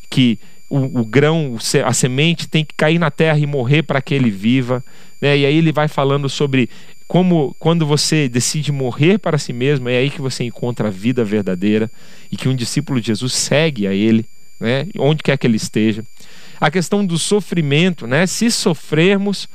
que 0.09 0.39
o, 0.71 1.01
o 1.01 1.05
grão, 1.05 1.59
a 1.85 1.93
semente 1.93 2.49
tem 2.49 2.65
que 2.65 2.73
cair 2.75 2.99
na 2.99 3.11
terra 3.11 3.39
e 3.39 3.47
morrer 3.47 3.83
para 3.83 4.01
que 4.01 4.15
ele 4.15 4.31
viva. 4.31 4.83
Né? 5.21 5.37
E 5.37 5.45
aí 5.45 5.57
ele 5.59 5.73
vai 5.73 5.89
falando 5.89 6.27
sobre 6.31 6.71
como 7.07 7.55
quando 7.59 7.85
você 7.85 8.31
decide 8.31 8.73
morrer 8.73 9.19
para 9.19 9.37
si 9.37 9.53
mesmo, 9.53 9.91
é 9.91 9.99
aí 9.99 10.09
que 10.09 10.23
você 10.23 10.45
encontra 10.45 10.89
a 10.89 10.91
vida 10.91 11.23
verdadeira 11.23 11.91
e 12.33 12.37
que 12.37 12.49
um 12.49 12.57
discípulo 12.57 12.99
de 12.99 13.09
Jesus 13.09 13.35
segue 13.35 13.87
a 13.87 13.93
ele, 13.93 14.25
né? 14.59 14.87
onde 14.99 15.23
quer 15.23 15.37
que 15.37 15.47
ele 15.47 15.57
esteja 15.57 16.05
a 16.61 16.71
questão 16.71 17.05
do 17.05 17.19
sofrimento, 17.19 18.07
né? 18.07 18.27
Se 18.27 18.51
sofrermos, 18.51 19.49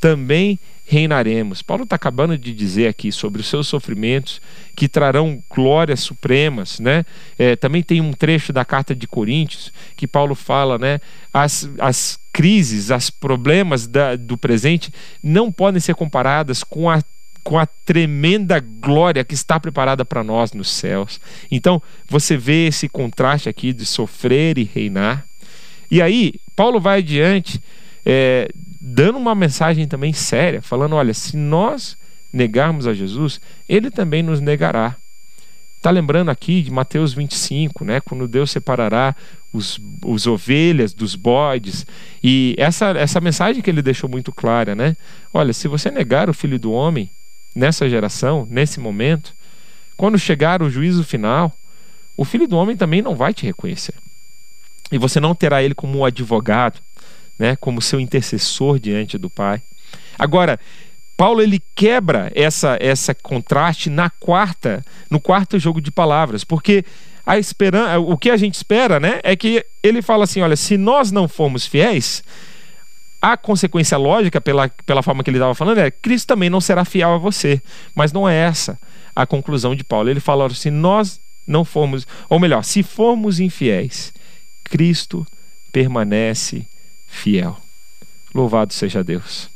também 0.00 0.58
reinaremos. 0.86 1.62
Paulo 1.62 1.84
está 1.84 1.94
acabando 1.96 2.36
de 2.36 2.52
dizer 2.52 2.88
aqui 2.88 3.12
sobre 3.12 3.40
os 3.40 3.46
seus 3.46 3.68
sofrimentos 3.68 4.40
que 4.74 4.88
trarão 4.88 5.42
glórias 5.48 6.00
supremas, 6.00 6.80
né? 6.80 7.04
É, 7.38 7.54
também 7.54 7.82
tem 7.82 8.00
um 8.00 8.12
trecho 8.12 8.52
da 8.52 8.64
carta 8.64 8.94
de 8.94 9.06
Coríntios 9.06 9.72
que 9.96 10.06
Paulo 10.06 10.34
fala, 10.34 10.78
né? 10.78 11.00
As, 11.32 11.70
as 11.78 12.18
crises, 12.32 12.90
os 12.90 13.08
problemas 13.08 13.86
da, 13.86 14.16
do 14.16 14.36
presente 14.36 14.92
não 15.22 15.52
podem 15.52 15.80
ser 15.80 15.94
comparadas 15.94 16.64
com 16.64 16.90
a 16.90 17.02
com 17.42 17.58
a 17.58 17.66
tremenda 17.66 18.60
glória 18.60 19.24
que 19.24 19.34
está 19.34 19.58
preparada 19.58 20.04
para 20.04 20.22
nós 20.22 20.52
nos 20.52 20.70
céus. 20.70 21.20
Então, 21.50 21.82
você 22.08 22.36
vê 22.36 22.66
esse 22.66 22.88
contraste 22.88 23.48
aqui 23.48 23.72
de 23.72 23.86
sofrer 23.86 24.58
e 24.58 24.64
reinar. 24.64 25.26
E 25.90 26.00
aí, 26.00 26.34
Paulo 26.54 26.80
vai 26.80 26.98
adiante, 26.98 27.60
é, 28.04 28.48
dando 28.80 29.18
uma 29.18 29.34
mensagem 29.34 29.86
também 29.86 30.12
séria, 30.12 30.62
falando: 30.62 30.94
olha, 30.94 31.14
se 31.14 31.36
nós 31.36 31.96
negarmos 32.32 32.86
a 32.86 32.94
Jesus, 32.94 33.40
ele 33.68 33.90
também 33.90 34.22
nos 34.22 34.40
negará. 34.40 34.96
Está 35.76 35.90
lembrando 35.90 36.30
aqui 36.30 36.60
de 36.60 36.70
Mateus 36.70 37.14
25, 37.14 37.86
né? 37.86 38.00
Quando 38.02 38.28
Deus 38.28 38.50
separará 38.50 39.16
os, 39.50 39.80
os 40.04 40.26
ovelhas 40.26 40.92
dos 40.92 41.14
bodes. 41.14 41.86
E 42.22 42.54
essa, 42.58 42.90
essa 42.90 43.18
mensagem 43.18 43.62
que 43.62 43.70
ele 43.70 43.80
deixou 43.80 44.08
muito 44.08 44.30
clara, 44.30 44.74
né? 44.74 44.94
Olha, 45.32 45.54
se 45.54 45.66
você 45.68 45.90
negar 45.90 46.28
o 46.28 46.34
filho 46.34 46.58
do 46.58 46.70
homem 46.70 47.10
nessa 47.54 47.88
geração, 47.88 48.46
nesse 48.50 48.80
momento, 48.80 49.34
quando 49.96 50.18
chegar 50.18 50.62
o 50.62 50.70
juízo 50.70 51.04
final, 51.04 51.52
o 52.16 52.24
filho 52.24 52.46
do 52.46 52.56
homem 52.56 52.76
também 52.76 53.02
não 53.02 53.14
vai 53.14 53.32
te 53.34 53.46
reconhecer. 53.46 53.94
E 54.90 54.98
você 54.98 55.20
não 55.20 55.34
terá 55.34 55.62
ele 55.62 55.74
como 55.74 55.98
um 55.98 56.04
advogado, 56.04 56.80
né, 57.38 57.56
como 57.56 57.80
seu 57.80 58.00
intercessor 58.00 58.78
diante 58.78 59.16
do 59.16 59.30
Pai. 59.30 59.62
Agora, 60.18 60.58
Paulo 61.16 61.42
ele 61.42 61.62
quebra 61.74 62.32
essa 62.34 62.78
essa 62.80 63.14
contraste 63.14 63.90
na 63.90 64.10
quarta, 64.10 64.84
no 65.10 65.20
quarto 65.20 65.58
jogo 65.58 65.80
de 65.80 65.90
palavras, 65.90 66.44
porque 66.44 66.84
a 67.24 67.38
esperança, 67.38 67.98
o 68.00 68.16
que 68.16 68.30
a 68.30 68.36
gente 68.36 68.54
espera, 68.54 68.98
né, 68.98 69.20
é 69.22 69.36
que 69.36 69.64
ele 69.82 70.02
fala 70.02 70.24
assim, 70.24 70.40
olha, 70.40 70.56
se 70.56 70.76
nós 70.76 71.12
não 71.12 71.28
formos 71.28 71.66
fiéis, 71.66 72.24
a 73.20 73.36
consequência 73.36 73.98
lógica 73.98 74.40
pela, 74.40 74.68
pela 74.86 75.02
forma 75.02 75.22
que 75.22 75.30
ele 75.30 75.36
estava 75.38 75.54
falando 75.54 75.78
é 75.78 75.90
Cristo 75.90 76.28
também 76.28 76.48
não 76.48 76.60
será 76.60 76.84
fiel 76.84 77.14
a 77.14 77.18
você, 77.18 77.60
mas 77.94 78.12
não 78.12 78.28
é 78.28 78.34
essa 78.34 78.78
a 79.14 79.26
conclusão 79.26 79.74
de 79.74 79.84
Paulo. 79.84 80.08
Ele 80.08 80.20
fala, 80.20 80.48
se 80.50 80.70
nós 80.70 81.20
não 81.46 81.64
formos, 81.64 82.06
ou 82.28 82.38
melhor, 82.38 82.62
se 82.64 82.82
formos 82.82 83.40
infiéis, 83.40 84.12
Cristo 84.64 85.26
permanece 85.72 86.66
fiel. 87.06 87.60
Louvado 88.34 88.72
seja 88.72 89.02
Deus. 89.02 89.50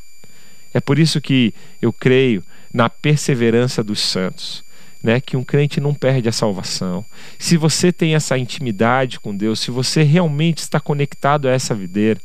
É 0.72 0.80
por 0.80 0.98
isso 0.98 1.20
que 1.20 1.54
eu 1.80 1.92
creio 1.92 2.42
na 2.72 2.90
perseverança 2.90 3.82
dos 3.82 4.00
santos. 4.00 4.62
Né, 5.02 5.20
que 5.20 5.36
um 5.36 5.44
crente 5.44 5.82
não 5.82 5.92
perde 5.92 6.30
a 6.30 6.32
salvação. 6.32 7.04
Se 7.38 7.58
você 7.58 7.92
tem 7.92 8.14
essa 8.14 8.38
intimidade 8.38 9.20
com 9.20 9.36
Deus, 9.36 9.60
se 9.60 9.70
você 9.70 10.02
realmente 10.02 10.60
está 10.60 10.80
conectado 10.80 11.46
a 11.46 11.50
essa 11.52 11.74
videira, 11.74 12.18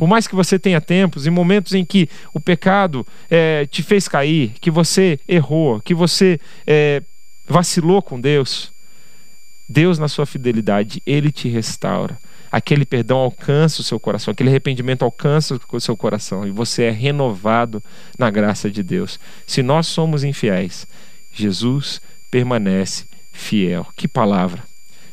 por 0.00 0.08
mais 0.08 0.26
que 0.26 0.34
você 0.34 0.58
tenha 0.58 0.80
tempos 0.80 1.26
e 1.26 1.30
momentos 1.30 1.74
em 1.74 1.84
que 1.84 2.08
o 2.32 2.40
pecado 2.40 3.06
é, 3.28 3.66
te 3.66 3.82
fez 3.82 4.08
cair, 4.08 4.54
que 4.58 4.70
você 4.70 5.20
errou, 5.28 5.78
que 5.78 5.92
você 5.92 6.40
é, 6.66 7.02
vacilou 7.46 8.00
com 8.00 8.18
Deus, 8.18 8.72
Deus, 9.68 9.98
na 9.98 10.08
sua 10.08 10.24
fidelidade, 10.24 11.02
ele 11.04 11.30
te 11.30 11.50
restaura 11.50 12.18
aquele 12.50 12.86
perdão 12.86 13.18
alcança 13.18 13.82
o 13.82 13.84
seu 13.84 14.00
coração, 14.00 14.32
aquele 14.32 14.48
arrependimento 14.48 15.04
alcança 15.04 15.60
o 15.70 15.80
seu 15.80 15.94
coração 15.94 16.46
e 16.46 16.50
você 16.50 16.84
é 16.84 16.90
renovado 16.90 17.82
na 18.18 18.30
graça 18.30 18.70
de 18.70 18.82
Deus. 18.82 19.20
Se 19.46 19.62
nós 19.62 19.86
somos 19.86 20.24
infiéis, 20.24 20.86
Jesus 21.30 22.00
permanece 22.30 23.04
fiel. 23.30 23.86
Que 23.94 24.08
palavra! 24.08 24.69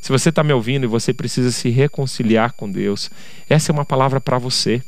Se 0.08 0.12
você 0.14 0.30
está 0.30 0.42
me 0.42 0.54
ouvindo 0.54 0.86
e 0.86 0.88
você 0.88 1.14
precisa 1.14 1.52
se 1.52 1.68
reconciliar 1.68 2.54
com 2.54 2.72
Deus, 2.72 3.12
essa 3.50 3.70
é 3.70 3.74
uma 3.74 3.84
palavra 3.84 4.22
para 4.22 4.38
você. 4.38 4.82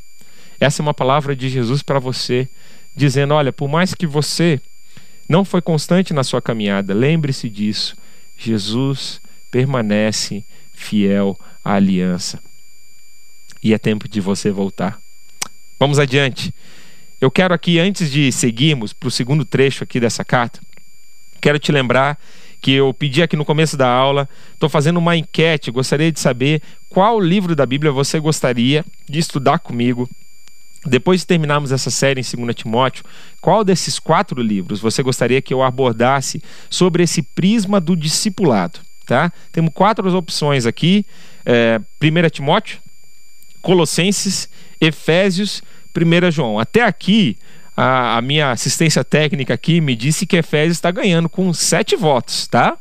Essa 0.62 0.82
é 0.82 0.84
uma 0.84 0.94
palavra 0.94 1.36
de 1.36 1.50
Jesus 1.50 1.84
para 1.84 2.00
você, 2.00 2.48
dizendo: 2.96 3.34
olha, 3.34 3.52
por 3.52 3.68
mais 3.68 3.94
que 3.94 4.08
você 4.08 4.62
não 5.28 5.44
foi 5.44 5.62
constante 5.62 6.14
na 6.14 6.24
sua 6.24 6.42
caminhada, 6.42 6.94
lembre-se 6.94 7.50
disso. 7.50 7.98
Jesus 8.38 9.20
permanece 9.52 10.42
fiel 10.72 11.38
à 11.66 11.74
aliança. 11.74 12.42
E 13.62 13.74
é 13.74 13.78
tempo 13.78 14.08
de 14.08 14.22
você 14.22 14.52
voltar. 14.52 15.02
Vamos 15.78 16.00
adiante. 16.00 16.54
Eu 17.20 17.30
quero 17.30 17.54
aqui, 17.54 17.78
antes 17.78 18.10
de 18.10 18.32
seguirmos 18.32 18.94
para 18.94 19.10
o 19.10 19.12
segundo 19.12 19.44
trecho 19.44 19.84
aqui 19.84 20.00
dessa 20.00 20.24
carta, 20.24 20.62
quero 21.42 21.60
te 21.60 21.74
lembrar 21.74 22.18
que 22.62 22.74
eu 22.74 22.94
pedi 22.94 23.22
aqui 23.22 23.36
no 23.36 23.46
começo 23.46 23.78
da 23.78 23.88
aula, 23.88 24.28
estou 24.54 24.70
fazendo 24.70 24.98
uma 24.98 25.16
enquete, 25.16 25.72
gostaria 25.72 26.12
de 26.12 26.20
saber 26.20 26.62
qual 26.90 27.20
livro 27.20 27.56
da 27.56 27.66
Bíblia 27.66 27.92
você 27.92 28.20
gostaria 28.20 28.86
de 29.08 29.20
estudar 29.20 29.60
comigo. 29.60 30.10
Depois 30.86 31.22
de 31.22 31.28
terminarmos 31.28 31.72
essa 31.72 31.90
série 31.90 32.22
em 32.22 32.46
2 32.46 32.56
Timóteo, 32.56 33.04
qual 33.42 33.64
desses 33.64 34.00
quatro 34.00 34.42
livros 34.42 34.80
você 34.80 35.04
gostaria 35.04 35.42
que 35.42 35.54
eu 35.54 35.62
abordasse 35.62 36.42
sobre 36.70 37.04
esse 37.04 37.22
prisma 37.22 37.82
do 37.82 37.96
discipulado? 37.96 38.80
Tá? 39.06 39.32
Temos 39.52 39.72
quatro 39.74 40.08
opções 40.16 40.66
aqui. 40.66 41.06
É, 41.46 41.82
1 42.02 42.30
Timóteo, 42.30 42.80
Colossenses, 43.62 44.48
Efésios, 44.80 45.62
1 45.96 46.32
João. 46.32 46.60
Até 46.60 46.84
aqui, 46.84 47.38
a, 47.80 48.18
a, 48.18 48.22
minha 48.22 48.52
assistência 48.52 49.06
técnica 49.06 49.54
aqui 49.54 49.80
me 49.80 49.96
disse 49.96 50.26
que 50.26 50.36
Efésios 50.36 50.76
está 50.76 50.92
ganhando 50.92 51.30
com 51.30 51.54
sete 51.54 51.96
votos, 51.96 52.46
tá? 52.46 52.78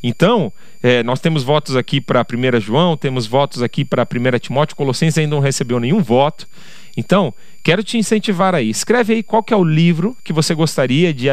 Então, 0.00 0.52
é, 0.80 1.02
nós 1.02 1.18
temos 1.18 1.42
votos 1.42 1.74
aqui 1.74 2.00
para 2.00 2.24
1 2.24 2.60
João, 2.60 2.96
temos 2.96 3.26
votos 3.26 3.60
aqui 3.60 3.84
para 3.84 4.04
1 4.04 4.38
Timóteo, 4.38 4.76
Colossenses 4.76 5.18
ainda 5.18 5.34
não 5.34 5.42
recebeu 5.42 5.80
nenhum 5.80 6.00
voto. 6.00 6.46
Então, 6.96 7.34
quero 7.60 7.82
te 7.82 7.98
incentivar 7.98 8.54
aí. 8.54 8.70
Escreve 8.70 9.14
aí 9.14 9.22
qual 9.24 9.42
que 9.42 9.52
é 9.52 9.56
o 9.56 9.64
livro 9.64 10.16
que 10.22 10.32
você 10.32 10.54
gostaria 10.54 11.12
de 11.12 11.26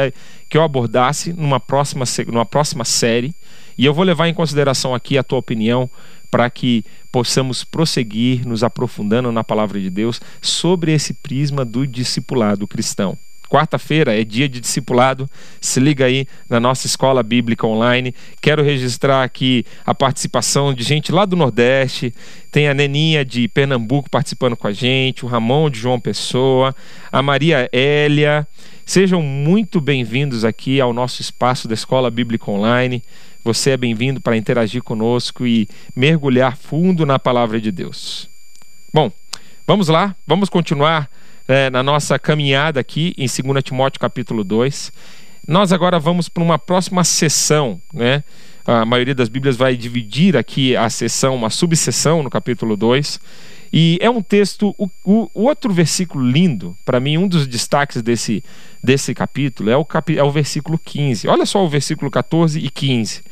que 0.48 0.58
eu 0.58 0.62
abordasse 0.64 1.32
numa 1.32 1.60
próxima, 1.60 2.04
numa 2.26 2.44
próxima 2.44 2.84
série. 2.84 3.32
E 3.78 3.86
eu 3.86 3.94
vou 3.94 4.04
levar 4.04 4.26
em 4.26 4.34
consideração 4.34 4.92
aqui 4.92 5.16
a 5.16 5.22
tua 5.22 5.38
opinião 5.38 5.88
para 6.34 6.50
que 6.50 6.84
possamos 7.12 7.62
prosseguir 7.62 8.44
nos 8.44 8.64
aprofundando 8.64 9.30
na 9.30 9.44
palavra 9.44 9.80
de 9.80 9.88
Deus 9.88 10.20
sobre 10.42 10.92
esse 10.92 11.14
prisma 11.14 11.64
do 11.64 11.86
discipulado 11.86 12.66
cristão. 12.66 13.16
Quarta-feira 13.48 14.20
é 14.20 14.24
dia 14.24 14.48
de 14.48 14.58
discipulado. 14.58 15.30
Se 15.60 15.78
liga 15.78 16.06
aí 16.06 16.26
na 16.50 16.58
nossa 16.58 16.88
escola 16.88 17.22
bíblica 17.22 17.64
online. 17.68 18.12
Quero 18.40 18.64
registrar 18.64 19.22
aqui 19.22 19.64
a 19.86 19.94
participação 19.94 20.74
de 20.74 20.82
gente 20.82 21.12
lá 21.12 21.24
do 21.24 21.36
Nordeste. 21.36 22.12
Tem 22.50 22.68
a 22.68 22.74
Neninha 22.74 23.24
de 23.24 23.46
Pernambuco 23.46 24.10
participando 24.10 24.56
com 24.56 24.66
a 24.66 24.72
gente, 24.72 25.24
o 25.24 25.28
Ramon 25.28 25.70
de 25.70 25.78
João 25.78 26.00
Pessoa, 26.00 26.74
a 27.12 27.22
Maria 27.22 27.68
Hélia. 27.72 28.44
Sejam 28.84 29.22
muito 29.22 29.80
bem-vindos 29.80 30.44
aqui 30.44 30.80
ao 30.80 30.92
nosso 30.92 31.22
espaço 31.22 31.68
da 31.68 31.74
Escola 31.74 32.10
Bíblica 32.10 32.50
Online. 32.50 33.04
Você 33.44 33.72
é 33.72 33.76
bem-vindo 33.76 34.22
para 34.22 34.38
interagir 34.38 34.82
conosco 34.82 35.46
e 35.46 35.68
mergulhar 35.94 36.56
fundo 36.56 37.04
na 37.04 37.18
palavra 37.18 37.60
de 37.60 37.70
Deus. 37.70 38.26
Bom, 38.90 39.12
vamos 39.66 39.88
lá, 39.88 40.16
vamos 40.26 40.48
continuar 40.48 41.10
é, 41.46 41.68
na 41.68 41.82
nossa 41.82 42.18
caminhada 42.18 42.80
aqui 42.80 43.12
em 43.18 43.26
2 43.26 43.62
Timóteo 43.62 44.00
capítulo 44.00 44.42
2. 44.42 44.90
Nós 45.46 45.74
agora 45.74 45.98
vamos 45.98 46.26
para 46.26 46.42
uma 46.42 46.58
próxima 46.58 47.04
sessão, 47.04 47.78
né? 47.92 48.24
A 48.66 48.86
maioria 48.86 49.14
das 49.14 49.28
Bíblias 49.28 49.56
vai 49.58 49.76
dividir 49.76 50.38
aqui 50.38 50.74
a 50.74 50.88
sessão, 50.88 51.34
uma 51.34 51.50
subseção 51.50 52.22
no 52.22 52.30
capítulo 52.30 52.78
2. 52.78 53.20
E 53.76 53.98
é 54.00 54.08
um 54.08 54.22
texto, 54.22 54.72
o, 54.78 54.88
o, 55.04 55.28
outro 55.34 55.72
versículo 55.72 56.24
lindo, 56.24 56.78
para 56.84 57.00
mim, 57.00 57.18
um 57.18 57.26
dos 57.26 57.44
destaques 57.44 58.00
desse, 58.02 58.44
desse 58.80 59.12
capítulo 59.12 59.68
é 59.68 59.76
o, 59.76 59.84
capi, 59.84 60.16
é 60.16 60.22
o 60.22 60.30
versículo 60.30 60.78
15. 60.78 61.26
Olha 61.26 61.44
só 61.44 61.64
o 61.64 61.68
versículo 61.68 62.08
14 62.08 62.60
e 62.60 62.70
15. 62.70 63.22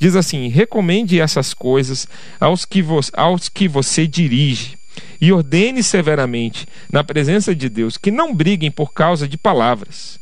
Diz 0.00 0.16
assim: 0.16 0.48
Recomende 0.48 1.20
essas 1.20 1.54
coisas 1.54 2.08
aos 2.40 2.64
que, 2.64 2.82
vo, 2.82 2.98
aos 3.12 3.48
que 3.48 3.68
você 3.68 4.04
dirige 4.04 4.76
e 5.20 5.30
ordene 5.32 5.84
severamente, 5.84 6.66
na 6.90 7.04
presença 7.04 7.54
de 7.54 7.68
Deus, 7.68 7.96
que 7.96 8.10
não 8.10 8.34
briguem 8.34 8.72
por 8.72 8.92
causa 8.92 9.28
de 9.28 9.38
palavras. 9.38 10.18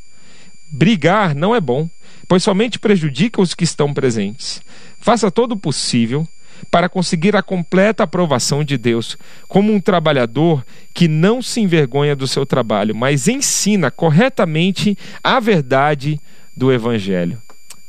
Brigar 0.71 1.35
não 1.35 1.55
é 1.55 1.61
bom, 1.61 1.89
pois 2.29 2.43
somente 2.43 2.79
prejudica 2.79 3.41
os 3.41 3.55
que 3.55 3.65
estão 3.65 3.95
presentes. 3.95 4.61
Faça 5.01 5.31
todo 5.31 5.53
o 5.53 5.59
possível 5.59 6.29
para 6.71 6.89
conseguir 6.89 7.37
a 7.37 7.43
completa 7.43 8.03
aprovação 8.03 8.65
de 8.65 8.77
Deus, 8.77 9.17
como 9.49 9.73
um 9.73 9.81
trabalhador 9.81 10.65
que 10.93 11.07
não 11.09 11.41
se 11.41 11.61
envergonha 11.61 12.17
do 12.17 12.27
seu 12.27 12.45
trabalho, 12.45 12.95
mas 12.95 13.29
ensina 13.29 13.91
corretamente 13.91 14.97
a 15.23 15.39
verdade 15.39 16.21
do 16.57 16.73
Evangelho. 16.73 17.41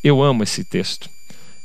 Eu 0.04 0.22
amo 0.22 0.44
esse 0.44 0.64
texto. 0.64 1.10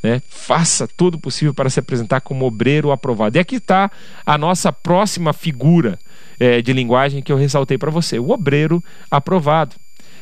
Né? 0.02 0.22
Faça 0.28 0.86
todo 0.86 1.16
o 1.16 1.18
possível 1.18 1.52
para 1.52 1.70
se 1.70 1.80
apresentar 1.80 2.20
como 2.20 2.46
obreiro 2.46 2.92
aprovado. 2.92 3.36
E 3.36 3.40
aqui 3.40 3.56
está 3.56 3.90
a 4.24 4.38
nossa 4.38 4.72
próxima 4.72 5.32
figura 5.32 5.98
é, 6.38 6.60
de 6.60 6.72
linguagem 6.72 7.22
que 7.22 7.32
eu 7.32 7.36
ressaltei 7.36 7.78
para 7.78 7.90
você: 7.90 8.18
o 8.18 8.30
obreiro 8.30 8.82
aprovado. 9.10 9.76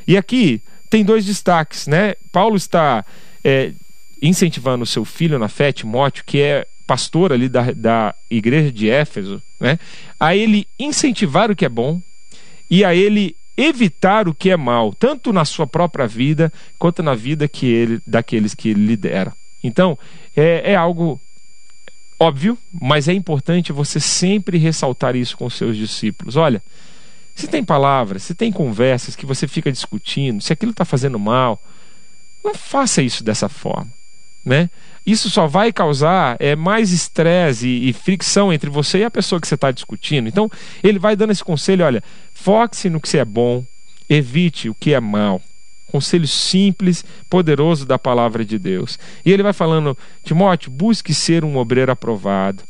E 0.06 0.16
aqui 0.16 0.62
tem 0.88 1.04
dois 1.04 1.24
destaques. 1.24 1.86
Né? 1.86 2.14
Paulo 2.30 2.56
está 2.56 3.04
é, 3.42 3.72
incentivando 4.22 4.84
o 4.84 4.86
seu 4.86 5.04
filho 5.04 5.38
na 5.38 5.48
fé, 5.48 5.72
Timóteo, 5.72 6.24
que 6.24 6.40
é 6.40 6.66
pastor 6.86 7.32
ali 7.32 7.48
da, 7.48 7.72
da 7.72 8.14
igreja 8.30 8.70
de 8.70 8.88
Éfeso, 8.88 9.42
né? 9.58 9.78
a 10.18 10.36
ele 10.36 10.66
incentivar 10.78 11.50
o 11.50 11.56
que 11.56 11.64
é 11.64 11.68
bom 11.68 12.00
e 12.70 12.84
a 12.84 12.94
ele 12.94 13.36
evitar 13.56 14.28
o 14.28 14.34
que 14.34 14.50
é 14.50 14.56
mal, 14.56 14.92
tanto 14.92 15.32
na 15.32 15.44
sua 15.44 15.66
própria 15.66 16.06
vida 16.06 16.52
quanto 16.78 17.02
na 17.02 17.14
vida 17.14 17.46
que 17.46 17.66
ele, 17.66 18.00
daqueles 18.06 18.54
que 18.54 18.70
ele 18.70 18.84
lidera. 18.86 19.32
Então, 19.62 19.98
é, 20.36 20.72
é 20.72 20.76
algo 20.76 21.20
óbvio, 22.18 22.58
mas 22.72 23.08
é 23.08 23.12
importante 23.12 23.72
você 23.72 24.00
sempre 24.00 24.58
ressaltar 24.58 25.16
isso 25.16 25.36
com 25.36 25.48
seus 25.48 25.76
discípulos. 25.76 26.36
Olha, 26.36 26.62
se 27.34 27.48
tem 27.48 27.64
palavras, 27.64 28.22
se 28.22 28.34
tem 28.34 28.52
conversas 28.52 29.16
que 29.16 29.26
você 29.26 29.48
fica 29.48 29.70
discutindo, 29.70 30.40
se 30.40 30.52
aquilo 30.52 30.70
está 30.70 30.84
fazendo 30.84 31.18
mal, 31.18 31.62
não 32.44 32.54
faça 32.54 33.02
isso 33.02 33.24
dessa 33.24 33.48
forma. 33.48 33.90
Né? 34.44 34.68
Isso 35.06 35.28
só 35.28 35.46
vai 35.46 35.72
causar 35.72 36.36
é, 36.40 36.56
mais 36.56 36.92
estresse 36.92 37.68
e, 37.68 37.92
fricção 37.92 38.52
entre 38.52 38.70
você 38.70 38.98
e 38.98 39.04
a 39.04 39.10
pessoa 39.10 39.40
que 39.40 39.46
você 39.46 39.54
está 39.54 39.70
discutindo. 39.70 40.28
Então, 40.28 40.50
ele 40.82 40.98
vai 40.98 41.14
dando 41.14 41.30
esse 41.30 41.44
conselho: 41.44 41.84
olha, 41.84 42.02
foque-se 42.32 42.88
no 42.88 43.00
que 43.00 43.18
é 43.18 43.24
bom, 43.24 43.64
evite 44.08 44.68
o 44.68 44.74
que 44.74 44.94
é 44.94 45.00
mal 45.00 45.42
conselho 45.94 46.26
simples, 46.26 47.04
poderoso 47.30 47.86
da 47.86 47.96
palavra 47.96 48.44
de 48.44 48.58
Deus. 48.58 48.98
E 49.24 49.30
ele 49.30 49.44
vai 49.44 49.52
falando: 49.52 49.96
Timóteo, 50.24 50.68
busque 50.68 51.14
ser 51.14 51.44
um 51.44 51.56
obreiro 51.56 51.92
aprovado. 51.92 52.64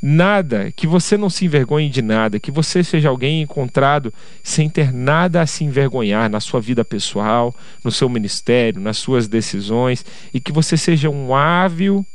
Nada, 0.00 0.70
que 0.76 0.86
você 0.86 1.16
não 1.16 1.28
se 1.28 1.44
envergonhe 1.44 1.88
de 1.88 2.00
nada, 2.00 2.38
que 2.38 2.52
você 2.52 2.84
seja 2.84 3.08
alguém 3.08 3.42
encontrado 3.42 4.14
sem 4.44 4.68
ter 4.68 4.92
nada 4.92 5.42
a 5.42 5.46
se 5.46 5.64
envergonhar 5.64 6.30
na 6.30 6.38
sua 6.38 6.60
vida 6.60 6.84
pessoal, 6.84 7.52
no 7.82 7.90
seu 7.90 8.08
ministério, 8.08 8.80
nas 8.80 8.96
suas 8.96 9.26
decisões, 9.26 10.04
e 10.32 10.38
que 10.38 10.52
você 10.52 10.76
seja 10.76 11.10
um 11.10 11.34
hábil, 11.34 12.06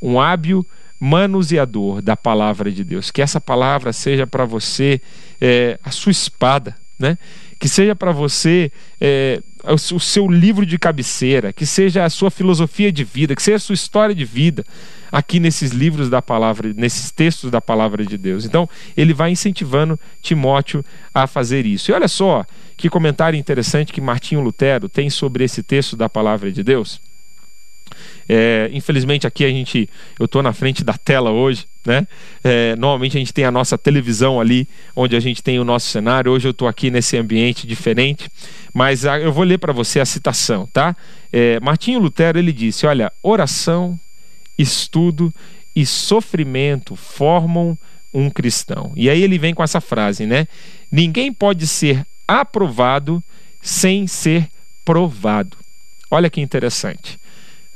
um 0.00 0.20
hábil 0.20 0.66
manuseador 0.98 2.02
da 2.02 2.16
palavra 2.16 2.72
de 2.72 2.82
Deus. 2.82 3.12
Que 3.12 3.22
essa 3.22 3.40
palavra 3.40 3.92
seja 3.92 4.26
para 4.26 4.44
você 4.44 5.00
é, 5.40 5.78
a 5.84 5.92
sua 5.92 6.10
espada, 6.10 6.76
né? 6.98 7.16
Que 7.62 7.68
seja 7.68 7.94
para 7.94 8.10
você 8.10 8.72
é, 9.00 9.40
o 9.92 10.00
seu 10.00 10.26
livro 10.26 10.66
de 10.66 10.76
cabeceira, 10.76 11.52
que 11.52 11.64
seja 11.64 12.04
a 12.04 12.10
sua 12.10 12.28
filosofia 12.28 12.90
de 12.90 13.04
vida, 13.04 13.36
que 13.36 13.42
seja 13.42 13.54
a 13.54 13.60
sua 13.60 13.74
história 13.74 14.12
de 14.12 14.24
vida 14.24 14.64
aqui 15.12 15.38
nesses 15.38 15.70
livros 15.70 16.10
da 16.10 16.20
palavra, 16.20 16.74
nesses 16.76 17.12
textos 17.12 17.52
da 17.52 17.60
palavra 17.60 18.04
de 18.04 18.18
Deus. 18.18 18.44
Então, 18.44 18.68
ele 18.96 19.14
vai 19.14 19.30
incentivando 19.30 19.96
Timóteo 20.20 20.84
a 21.14 21.28
fazer 21.28 21.64
isso. 21.64 21.92
E 21.92 21.94
olha 21.94 22.08
só 22.08 22.44
que 22.76 22.90
comentário 22.90 23.38
interessante 23.38 23.92
que 23.92 24.00
Martinho 24.00 24.40
Lutero 24.40 24.88
tem 24.88 25.08
sobre 25.08 25.44
esse 25.44 25.62
texto 25.62 25.94
da 25.94 26.08
palavra 26.08 26.50
de 26.50 26.64
Deus. 26.64 27.00
É, 28.28 28.70
infelizmente 28.72 29.26
aqui 29.26 29.44
a 29.44 29.48
gente, 29.48 29.88
eu 30.18 30.26
estou 30.26 30.42
na 30.42 30.52
frente 30.52 30.84
da 30.84 30.94
tela 30.94 31.30
hoje, 31.30 31.66
né? 31.84 32.06
É, 32.42 32.76
normalmente 32.76 33.16
a 33.16 33.20
gente 33.20 33.32
tem 33.32 33.44
a 33.44 33.50
nossa 33.50 33.76
televisão 33.76 34.40
ali, 34.40 34.68
onde 34.94 35.16
a 35.16 35.20
gente 35.20 35.42
tem 35.42 35.58
o 35.58 35.64
nosso 35.64 35.88
cenário. 35.88 36.32
Hoje 36.32 36.46
eu 36.46 36.52
estou 36.52 36.68
aqui 36.68 36.90
nesse 36.90 37.16
ambiente 37.16 37.66
diferente, 37.66 38.30
mas 38.72 39.04
a, 39.04 39.18
eu 39.18 39.32
vou 39.32 39.44
ler 39.44 39.58
para 39.58 39.72
você 39.72 40.00
a 40.00 40.04
citação, 40.04 40.68
tá? 40.72 40.96
É, 41.32 41.58
Martinho 41.60 41.98
Lutero 41.98 42.38
ele 42.38 42.52
disse: 42.52 42.86
olha, 42.86 43.12
oração, 43.22 43.98
estudo 44.58 45.32
e 45.74 45.84
sofrimento 45.86 46.94
formam 46.94 47.76
um 48.12 48.28
cristão. 48.28 48.92
E 48.94 49.08
aí 49.08 49.22
ele 49.22 49.38
vem 49.38 49.54
com 49.54 49.62
essa 49.62 49.80
frase, 49.80 50.26
né? 50.26 50.46
Ninguém 50.90 51.32
pode 51.32 51.66
ser 51.66 52.06
aprovado 52.28 53.22
sem 53.60 54.06
ser 54.06 54.48
provado. 54.84 55.56
Olha 56.10 56.28
que 56.28 56.40
interessante. 56.40 57.18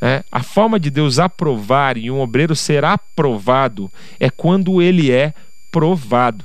É, 0.06 0.22
a 0.30 0.40
forma 0.40 0.78
de 0.78 0.88
Deus 0.88 1.18
aprovar 1.18 1.96
e 1.96 2.12
um 2.12 2.20
obreiro 2.20 2.54
ser 2.54 2.84
aprovado 2.84 3.90
é 4.20 4.30
quando 4.30 4.80
ele 4.80 5.10
é 5.10 5.34
provado. 5.68 6.44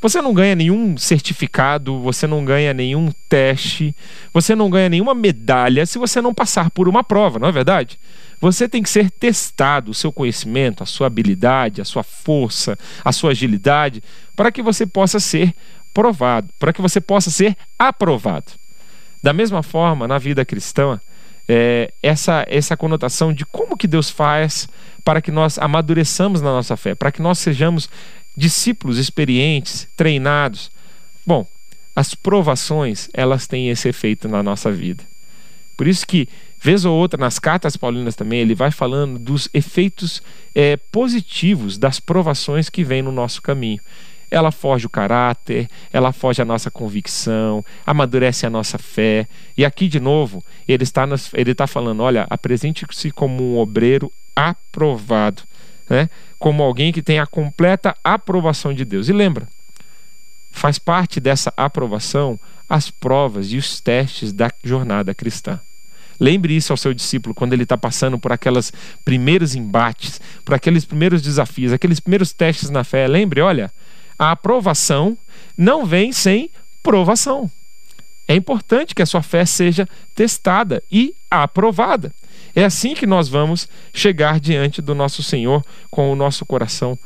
Você 0.00 0.20
não 0.20 0.34
ganha 0.34 0.56
nenhum 0.56 0.96
certificado, 0.96 2.00
você 2.00 2.26
não 2.26 2.44
ganha 2.44 2.74
nenhum 2.74 3.12
teste, 3.28 3.94
você 4.34 4.52
não 4.56 4.68
ganha 4.68 4.88
nenhuma 4.88 5.14
medalha 5.14 5.86
se 5.86 5.96
você 5.96 6.20
não 6.20 6.34
passar 6.34 6.72
por 6.72 6.88
uma 6.88 7.04
prova, 7.04 7.38
não 7.38 7.46
é 7.46 7.52
verdade? 7.52 8.00
Você 8.40 8.68
tem 8.68 8.82
que 8.82 8.90
ser 8.90 9.12
testado, 9.12 9.92
o 9.92 9.94
seu 9.94 10.10
conhecimento, 10.10 10.82
a 10.82 10.86
sua 10.86 11.06
habilidade, 11.06 11.80
a 11.80 11.84
sua 11.84 12.02
força, 12.02 12.76
a 13.04 13.12
sua 13.12 13.30
agilidade, 13.30 14.02
para 14.34 14.50
que 14.50 14.60
você 14.60 14.84
possa 14.84 15.20
ser 15.20 15.54
provado, 15.94 16.48
para 16.58 16.72
que 16.72 16.82
você 16.82 17.00
possa 17.00 17.30
ser 17.30 17.56
aprovado. 17.78 18.50
Da 19.22 19.32
mesma 19.32 19.62
forma, 19.62 20.08
na 20.08 20.18
vida 20.18 20.44
cristã, 20.44 21.00
é, 21.48 21.92
essa, 22.02 22.44
essa 22.48 22.76
conotação 22.76 23.32
de 23.32 23.46
como 23.46 23.76
que 23.76 23.88
Deus 23.88 24.10
faz 24.10 24.68
para 25.02 25.22
que 25.22 25.30
nós 25.30 25.58
amadureçamos 25.58 26.42
na 26.42 26.50
nossa 26.50 26.76
fé, 26.76 26.94
para 26.94 27.10
que 27.10 27.22
nós 27.22 27.38
sejamos 27.38 27.88
discípulos 28.36 28.98
experientes, 28.98 29.88
treinados. 29.96 30.70
Bom, 31.26 31.46
as 31.96 32.14
provações, 32.14 33.08
elas 33.12 33.46
têm 33.46 33.70
esse 33.70 33.88
efeito 33.88 34.28
na 34.28 34.42
nossa 34.42 34.70
vida. 34.70 35.02
Por 35.76 35.86
isso 35.86 36.06
que, 36.06 36.28
vez 36.60 36.84
ou 36.84 36.94
outra, 36.94 37.18
nas 37.18 37.38
cartas 37.38 37.76
paulinas 37.76 38.14
também, 38.14 38.40
ele 38.40 38.54
vai 38.54 38.70
falando 38.70 39.18
dos 39.18 39.48
efeitos 39.54 40.22
é, 40.54 40.76
positivos 40.76 41.78
das 41.78 41.98
provações 41.98 42.68
que 42.68 42.84
vêm 42.84 43.00
no 43.00 43.12
nosso 43.12 43.40
caminho. 43.40 43.80
Ela 44.30 44.50
forja 44.50 44.86
o 44.86 44.90
caráter, 44.90 45.68
ela 45.92 46.12
forja 46.12 46.42
a 46.42 46.46
nossa 46.46 46.70
convicção, 46.70 47.64
amadurece 47.86 48.46
a 48.46 48.50
nossa 48.50 48.78
fé. 48.78 49.26
E 49.56 49.64
aqui, 49.64 49.88
de 49.88 50.00
novo, 50.00 50.44
ele 50.66 50.82
está, 50.82 51.06
nos, 51.06 51.32
ele 51.34 51.52
está 51.52 51.66
falando: 51.66 52.02
olha, 52.02 52.26
apresente-se 52.28 53.10
como 53.10 53.42
um 53.42 53.58
obreiro 53.58 54.12
aprovado, 54.34 55.42
né? 55.88 56.08
como 56.38 56.62
alguém 56.62 56.92
que 56.92 57.02
tem 57.02 57.18
a 57.18 57.26
completa 57.26 57.94
aprovação 58.04 58.72
de 58.72 58.84
Deus. 58.84 59.08
E 59.08 59.12
lembra, 59.12 59.48
faz 60.50 60.78
parte 60.78 61.20
dessa 61.20 61.52
aprovação 61.56 62.38
as 62.68 62.90
provas 62.90 63.52
e 63.52 63.56
os 63.56 63.80
testes 63.80 64.32
da 64.32 64.50
jornada 64.62 65.14
cristã. 65.14 65.58
Lembre 66.20 66.54
isso 66.54 66.72
ao 66.72 66.76
seu 66.76 66.92
discípulo 66.92 67.34
quando 67.34 67.52
ele 67.52 67.62
está 67.62 67.78
passando 67.78 68.18
por 68.18 68.32
aqueles 68.32 68.72
primeiros 69.04 69.54
embates, 69.54 70.20
por 70.44 70.54
aqueles 70.54 70.84
primeiros 70.84 71.22
desafios, 71.22 71.72
aqueles 71.72 72.00
primeiros 72.00 72.32
testes 72.32 72.70
na 72.70 72.82
fé. 72.82 73.06
Lembre, 73.06 73.40
olha, 73.40 73.72
a 74.18 74.32
aprovação 74.32 75.16
não 75.56 75.86
vem 75.86 76.12
sem 76.12 76.50
provação. 76.82 77.50
É 78.26 78.34
importante 78.34 78.94
que 78.94 79.02
a 79.02 79.06
sua 79.06 79.22
fé 79.22 79.46
seja 79.46 79.88
testada 80.14 80.82
e 80.90 81.14
aprovada. 81.30 82.12
É 82.54 82.64
assim 82.64 82.94
que 82.94 83.06
nós 83.06 83.28
vamos 83.28 83.68
chegar 83.92 84.40
diante 84.40 84.82
do 84.82 84.94
nosso 84.94 85.22
Senhor 85.22 85.64
com 85.90 86.12
o 86.12 86.16
nosso 86.16 86.44
coração 86.44 86.98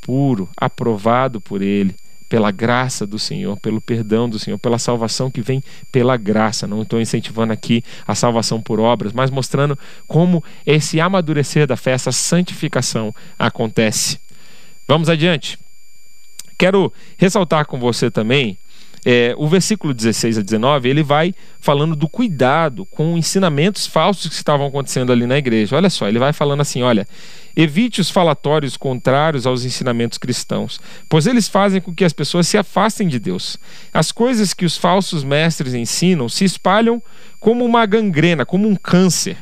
puro, 0.00 0.48
aprovado 0.56 1.40
por 1.40 1.60
Ele, 1.60 1.94
pela 2.28 2.50
graça 2.50 3.06
do 3.06 3.18
Senhor, 3.18 3.58
pelo 3.60 3.80
perdão 3.80 4.26
do 4.26 4.38
Senhor, 4.38 4.56
pela 4.56 4.78
salvação 4.78 5.30
que 5.30 5.42
vem 5.42 5.62
pela 5.90 6.16
graça. 6.16 6.66
Não 6.66 6.80
estou 6.80 6.98
incentivando 6.98 7.52
aqui 7.52 7.84
a 8.06 8.14
salvação 8.14 8.60
por 8.60 8.80
obras, 8.80 9.12
mas 9.12 9.30
mostrando 9.30 9.78
como 10.08 10.42
esse 10.64 10.98
amadurecer 10.98 11.66
da 11.66 11.76
fé, 11.76 11.90
essa 11.90 12.10
santificação 12.10 13.14
acontece. 13.38 14.18
Vamos 14.88 15.10
adiante. 15.10 15.58
Quero 16.62 16.92
ressaltar 17.18 17.66
com 17.66 17.76
você 17.76 18.08
também 18.08 18.56
é, 19.04 19.34
o 19.36 19.48
versículo 19.48 19.92
16 19.92 20.38
a 20.38 20.42
19, 20.42 20.88
ele 20.88 21.02
vai 21.02 21.34
falando 21.58 21.96
do 21.96 22.08
cuidado 22.08 22.86
com 22.86 23.18
ensinamentos 23.18 23.84
falsos 23.84 24.28
que 24.28 24.34
estavam 24.36 24.68
acontecendo 24.68 25.10
ali 25.10 25.26
na 25.26 25.36
igreja. 25.36 25.74
Olha 25.74 25.90
só, 25.90 26.06
ele 26.06 26.20
vai 26.20 26.32
falando 26.32 26.60
assim: 26.60 26.82
olha, 26.82 27.04
evite 27.56 28.00
os 28.00 28.10
falatórios 28.10 28.76
contrários 28.76 29.44
aos 29.44 29.64
ensinamentos 29.64 30.18
cristãos, 30.18 30.80
pois 31.08 31.26
eles 31.26 31.48
fazem 31.48 31.80
com 31.80 31.92
que 31.92 32.04
as 32.04 32.12
pessoas 32.12 32.46
se 32.46 32.56
afastem 32.56 33.08
de 33.08 33.18
Deus. 33.18 33.58
As 33.92 34.12
coisas 34.12 34.54
que 34.54 34.64
os 34.64 34.76
falsos 34.76 35.24
mestres 35.24 35.74
ensinam 35.74 36.28
se 36.28 36.44
espalham 36.44 37.02
como 37.40 37.64
uma 37.64 37.84
gangrena, 37.86 38.46
como 38.46 38.68
um 38.68 38.76
câncer. 38.76 39.36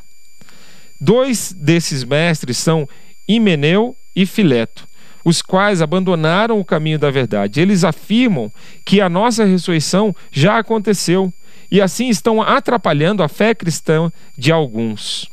Dois 0.99 1.53
desses 1.53 2.03
mestres 2.03 2.57
são 2.57 2.89
Himeneu 3.29 3.95
e 4.17 4.25
Fileto 4.25 4.89
os 5.31 5.41
quais 5.41 5.81
abandonaram 5.81 6.59
o 6.59 6.65
caminho 6.65 6.99
da 6.99 7.11
verdade. 7.11 7.61
Eles 7.61 7.85
afirmam 7.85 8.53
que 8.85 9.01
a 9.01 9.09
nossa 9.09 9.45
ressurreição 9.45 10.15
já 10.31 10.59
aconteceu 10.59 11.33
e 11.71 11.81
assim 11.81 12.09
estão 12.09 12.43
atrapalhando 12.43 13.23
a 13.23 13.29
fé 13.29 13.55
cristã 13.55 14.13
de 14.37 14.51
alguns. 14.51 15.31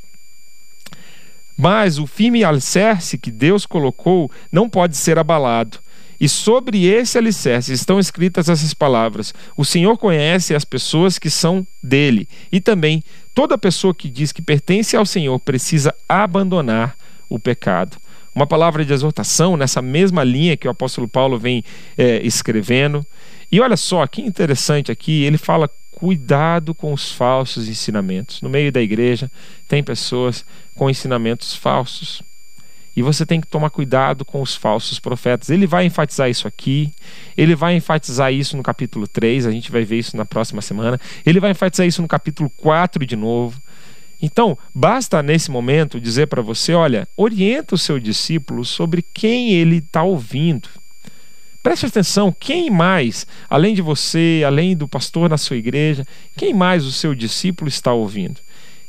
Mas 1.57 1.97
o 1.97 2.05
firme 2.05 2.43
alicerce 2.43 3.17
que 3.17 3.31
Deus 3.31 3.65
colocou 3.65 4.31
não 4.51 4.69
pode 4.69 4.95
ser 4.95 5.17
abalado. 5.17 5.79
E 6.19 6.29
sobre 6.29 6.85
esse 6.85 7.17
alicerce 7.17 7.73
estão 7.73 7.99
escritas 7.99 8.49
essas 8.49 8.73
palavras: 8.73 9.33
O 9.55 9.65
Senhor 9.65 9.97
conhece 9.97 10.53
as 10.53 10.63
pessoas 10.63 11.17
que 11.17 11.29
são 11.29 11.65
dele. 11.81 12.27
E 12.51 12.61
também 12.61 13.03
toda 13.33 13.57
pessoa 13.57 13.93
que 13.93 14.09
diz 14.09 14.31
que 14.31 14.41
pertence 14.41 14.95
ao 14.95 15.05
Senhor 15.05 15.39
precisa 15.39 15.93
abandonar 16.07 16.95
o 17.27 17.39
pecado 17.39 17.97
uma 18.37 18.45
palavra 18.45 18.85
de 18.85 18.93
exortação 18.93 19.57
nessa 19.57 19.81
mesma 19.81 20.23
linha 20.23 20.55
que 20.55 20.67
o 20.67 20.71
apóstolo 20.71 21.07
Paulo 21.07 21.39
vem 21.39 21.63
é, 21.97 22.21
escrevendo. 22.23 23.03
E 23.51 23.59
olha 23.59 23.75
só, 23.75 24.05
que 24.05 24.21
interessante 24.21 24.91
aqui, 24.91 25.23
ele 25.23 25.39
fala 25.39 25.67
cuidado 25.89 26.75
com 26.75 26.93
os 26.93 27.11
falsos 27.11 27.67
ensinamentos. 27.67 28.39
No 28.43 28.49
meio 28.49 28.71
da 28.71 28.79
igreja 28.79 29.31
tem 29.67 29.81
pessoas 29.81 30.45
com 30.75 30.87
ensinamentos 30.87 31.55
falsos. 31.55 32.21
E 32.95 33.01
você 33.01 33.25
tem 33.25 33.41
que 33.41 33.47
tomar 33.47 33.71
cuidado 33.71 34.23
com 34.23 34.39
os 34.39 34.55
falsos 34.55 34.99
profetas. 34.99 35.49
Ele 35.49 35.65
vai 35.65 35.85
enfatizar 35.85 36.29
isso 36.29 36.47
aqui, 36.47 36.91
ele 37.35 37.55
vai 37.55 37.75
enfatizar 37.75 38.31
isso 38.31 38.55
no 38.55 38.61
capítulo 38.61 39.07
3, 39.07 39.47
a 39.47 39.51
gente 39.51 39.71
vai 39.71 39.83
ver 39.83 39.97
isso 39.97 40.15
na 40.15 40.25
próxima 40.25 40.61
semana. 40.61 40.99
Ele 41.25 41.39
vai 41.39 41.51
enfatizar 41.51 41.87
isso 41.87 42.03
no 42.03 42.07
capítulo 42.07 42.51
4 42.51 43.03
de 43.03 43.15
novo. 43.15 43.59
Então, 44.21 44.57
basta 44.73 45.21
nesse 45.21 45.51
momento 45.51 45.99
dizer 45.99 46.27
para 46.27 46.41
você: 46.41 46.73
olha, 46.73 47.07
orienta 47.15 47.75
o 47.75 47.77
seu 47.77 47.99
discípulo 47.99 48.65
sobre 48.65 49.01
quem 49.13 49.51
ele 49.51 49.77
está 49.77 50.03
ouvindo. 50.03 50.67
Preste 51.61 51.85
atenção, 51.85 52.33
quem 52.37 52.69
mais, 52.69 53.27
além 53.49 53.75
de 53.75 53.81
você, 53.81 54.41
além 54.45 54.75
do 54.75 54.87
pastor 54.87 55.29
na 55.29 55.37
sua 55.37 55.57
igreja, 55.57 56.05
quem 56.35 56.53
mais 56.53 56.85
o 56.85 56.91
seu 56.91 57.13
discípulo 57.13 57.67
está 57.67 57.91
ouvindo? 57.91 58.39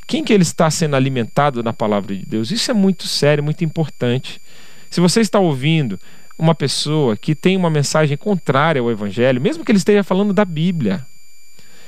Quem 0.07 0.23
que 0.23 0.33
ele 0.33 0.43
está 0.43 0.71
sendo 0.71 0.95
alimentado 0.95 1.61
na 1.61 1.73
palavra 1.73 2.15
de 2.15 2.25
Deus? 2.25 2.51
Isso 2.51 2.71
é 2.71 2.73
muito 2.73 3.05
sério, 3.05 3.43
muito 3.43 3.63
importante. 3.63 4.41
Se 4.89 5.01
você 5.01 5.19
está 5.19 5.39
ouvindo 5.39 5.99
uma 6.37 6.55
pessoa 6.55 7.17
que 7.17 7.35
tem 7.35 7.57
uma 7.57 7.69
mensagem 7.69 8.15
contrária 8.15 8.81
ao 8.81 8.89
evangelho, 8.89 9.41
mesmo 9.41 9.63
que 9.63 9.71
ele 9.71 9.77
esteja 9.77 10.03
falando 10.03 10.33
da 10.33 10.45
Bíblia, 10.45 11.05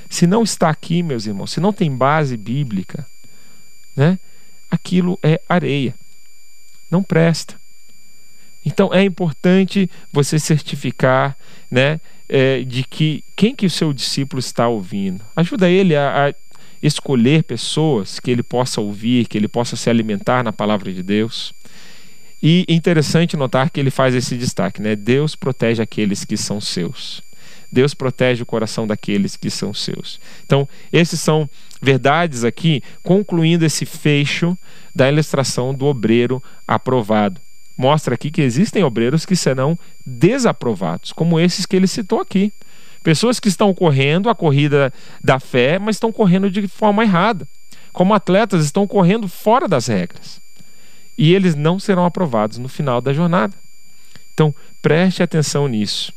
se 0.09 0.27
não 0.27 0.43
está 0.43 0.69
aqui, 0.69 1.01
meus 1.01 1.25
irmãos, 1.25 1.51
se 1.51 1.61
não 1.61 1.71
tem 1.71 1.89
base 1.89 2.35
bíblica, 2.35 3.07
né? 3.95 4.17
aquilo 4.71 5.19
é 5.21 5.41
areia. 5.49 5.93
Não 6.89 7.03
presta. 7.03 7.59
Então 8.65 8.93
é 8.93 9.03
importante 9.03 9.89
você 10.11 10.39
certificar 10.39 11.37
né, 11.69 11.99
é, 12.29 12.61
de 12.61 12.83
que 12.83 13.23
quem 13.35 13.53
que 13.53 13.65
o 13.65 13.69
seu 13.69 13.91
discípulo 13.91 14.39
está 14.39 14.67
ouvindo. 14.67 15.23
Ajuda 15.35 15.69
ele 15.69 15.95
a, 15.95 16.29
a 16.29 16.33
escolher 16.81 17.43
pessoas 17.43 18.19
que 18.19 18.31
ele 18.31 18.43
possa 18.43 18.79
ouvir, 18.79 19.27
que 19.27 19.37
ele 19.37 19.47
possa 19.47 19.75
se 19.75 19.89
alimentar 19.89 20.43
na 20.43 20.53
palavra 20.53 20.93
de 20.93 21.03
Deus. 21.03 21.53
E 22.41 22.65
interessante 22.67 23.37
notar 23.37 23.69
que 23.69 23.79
ele 23.79 23.91
faz 23.91 24.15
esse 24.15 24.35
destaque, 24.35 24.81
né? 24.81 24.95
Deus 24.95 25.35
protege 25.35 25.81
aqueles 25.81 26.25
que 26.25 26.35
são 26.35 26.59
seus. 26.59 27.21
Deus 27.71 27.93
protege 27.93 28.43
o 28.43 28.45
coração 28.45 28.85
daqueles 28.85 29.37
que 29.37 29.49
são 29.49 29.73
seus. 29.73 30.19
Então, 30.45 30.67
esses 30.91 31.21
são 31.21 31.49
verdades 31.81 32.43
aqui, 32.43 32.83
concluindo 33.01 33.65
esse 33.65 33.85
fecho 33.85 34.57
da 34.93 35.09
ilustração 35.09 35.73
do 35.73 35.85
obreiro 35.85 36.43
aprovado. 36.67 37.39
Mostra 37.77 38.15
aqui 38.15 38.29
que 38.29 38.41
existem 38.41 38.83
obreiros 38.83 39.25
que 39.25 39.35
serão 39.35 39.79
desaprovados, 40.05 41.11
como 41.13 41.39
esses 41.39 41.65
que 41.65 41.75
ele 41.75 41.87
citou 41.87 42.19
aqui. 42.19 42.51
Pessoas 43.01 43.39
que 43.39 43.47
estão 43.47 43.73
correndo 43.73 44.29
a 44.29 44.35
corrida 44.35 44.93
da 45.23 45.39
fé, 45.39 45.79
mas 45.79 45.95
estão 45.95 46.11
correndo 46.11 46.51
de 46.51 46.67
forma 46.67 47.03
errada. 47.03 47.47
Como 47.91 48.13
atletas, 48.13 48.63
estão 48.63 48.85
correndo 48.85 49.27
fora 49.27 49.67
das 49.67 49.87
regras. 49.87 50.39
E 51.17 51.33
eles 51.33 51.55
não 51.55 51.79
serão 51.79 52.05
aprovados 52.05 52.57
no 52.57 52.67
final 52.67 53.01
da 53.01 53.13
jornada. 53.13 53.55
Então, 54.33 54.53
preste 54.81 55.23
atenção 55.23 55.67
nisso. 55.67 56.13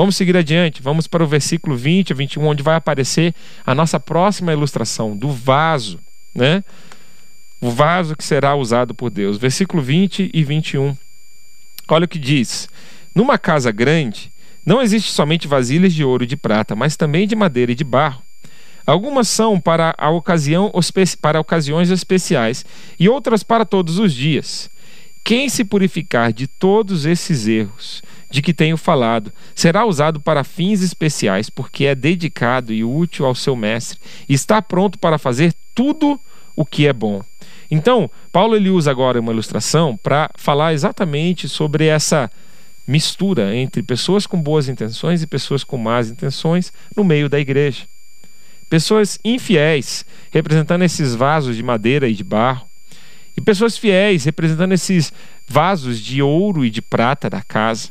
Vamos 0.00 0.16
seguir 0.16 0.34
adiante, 0.34 0.80
vamos 0.80 1.06
para 1.06 1.22
o 1.22 1.26
versículo 1.26 1.76
20 1.76 2.14
a 2.14 2.16
21, 2.16 2.46
onde 2.46 2.62
vai 2.62 2.74
aparecer 2.74 3.34
a 3.66 3.74
nossa 3.74 4.00
próxima 4.00 4.50
ilustração 4.50 5.14
do 5.14 5.30
vaso, 5.30 6.00
né? 6.34 6.64
O 7.60 7.70
vaso 7.70 8.16
que 8.16 8.24
será 8.24 8.54
usado 8.54 8.94
por 8.94 9.10
Deus. 9.10 9.36
Versículo 9.36 9.82
20 9.82 10.30
e 10.32 10.42
21. 10.42 10.96
Olha 11.86 12.06
o 12.06 12.08
que 12.08 12.18
diz: 12.18 12.66
Numa 13.14 13.36
casa 13.36 13.70
grande, 13.70 14.32
não 14.64 14.80
existe 14.80 15.12
somente 15.12 15.46
vasilhas 15.46 15.92
de 15.92 16.02
ouro 16.02 16.24
e 16.24 16.26
de 16.26 16.34
prata, 16.34 16.74
mas 16.74 16.96
também 16.96 17.28
de 17.28 17.36
madeira 17.36 17.72
e 17.72 17.74
de 17.74 17.84
barro. 17.84 18.22
Algumas 18.86 19.28
são 19.28 19.60
para 19.60 19.94
a 19.98 20.08
ocasião 20.08 20.72
para 21.20 21.38
ocasiões 21.38 21.90
especiais 21.90 22.64
e 22.98 23.06
outras 23.06 23.42
para 23.42 23.66
todos 23.66 23.98
os 23.98 24.14
dias. 24.14 24.70
Quem 25.22 25.48
se 25.48 25.64
purificar 25.64 26.32
de 26.32 26.46
todos 26.46 27.04
esses 27.06 27.46
erros 27.46 28.02
de 28.30 28.40
que 28.40 28.54
tenho 28.54 28.76
falado. 28.76 29.32
Será 29.54 29.84
usado 29.84 30.20
para 30.20 30.44
fins 30.44 30.80
especiais, 30.80 31.50
porque 31.50 31.84
é 31.84 31.94
dedicado 31.94 32.72
e 32.72 32.84
útil 32.84 33.26
ao 33.26 33.34
seu 33.34 33.56
mestre, 33.56 33.98
e 34.28 34.34
está 34.34 34.62
pronto 34.62 34.98
para 34.98 35.18
fazer 35.18 35.52
tudo 35.74 36.18
o 36.54 36.64
que 36.64 36.86
é 36.86 36.92
bom. 36.92 37.22
Então, 37.70 38.10
Paulo 38.32 38.56
ele 38.56 38.70
usa 38.70 38.90
agora 38.90 39.20
uma 39.20 39.32
ilustração 39.32 39.96
para 39.96 40.30
falar 40.36 40.72
exatamente 40.72 41.48
sobre 41.48 41.86
essa 41.86 42.30
mistura 42.86 43.54
entre 43.54 43.82
pessoas 43.82 44.26
com 44.26 44.40
boas 44.40 44.68
intenções 44.68 45.22
e 45.22 45.26
pessoas 45.26 45.62
com 45.62 45.76
más 45.76 46.10
intenções 46.10 46.72
no 46.96 47.04
meio 47.04 47.28
da 47.28 47.38
igreja. 47.38 47.84
Pessoas 48.68 49.18
infiéis, 49.24 50.04
representando 50.30 50.82
esses 50.82 51.14
vasos 51.14 51.56
de 51.56 51.62
madeira 51.62 52.08
e 52.08 52.14
de 52.14 52.24
barro, 52.24 52.69
e 53.40 53.44
pessoas 53.44 53.78
fiéis, 53.78 54.24
representando 54.24 54.72
esses 54.72 55.12
vasos 55.46 55.98
de 55.98 56.22
ouro 56.22 56.64
e 56.64 56.70
de 56.70 56.82
prata 56.82 57.30
da 57.30 57.42
casa. 57.42 57.90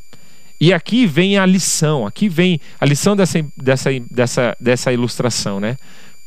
E 0.59 0.73
aqui 0.73 1.07
vem 1.07 1.37
a 1.37 1.45
lição, 1.45 2.05
aqui 2.05 2.29
vem 2.29 2.59
a 2.79 2.85
lição 2.85 3.15
dessa, 3.15 3.43
dessa, 3.57 3.89
dessa, 4.11 4.57
dessa 4.59 4.93
ilustração, 4.93 5.59
né? 5.59 5.77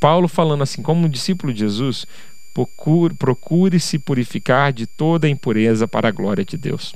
Paulo 0.00 0.26
falando 0.26 0.62
assim, 0.62 0.82
como 0.82 1.06
um 1.06 1.08
discípulo 1.08 1.52
de 1.52 1.60
Jesus, 1.60 2.06
procure, 2.52 3.14
procure 3.14 3.78
se 3.78 3.98
purificar 3.98 4.72
de 4.72 4.86
toda 4.86 5.28
impureza 5.28 5.86
para 5.86 6.08
a 6.08 6.10
glória 6.10 6.44
de 6.44 6.56
Deus. 6.56 6.94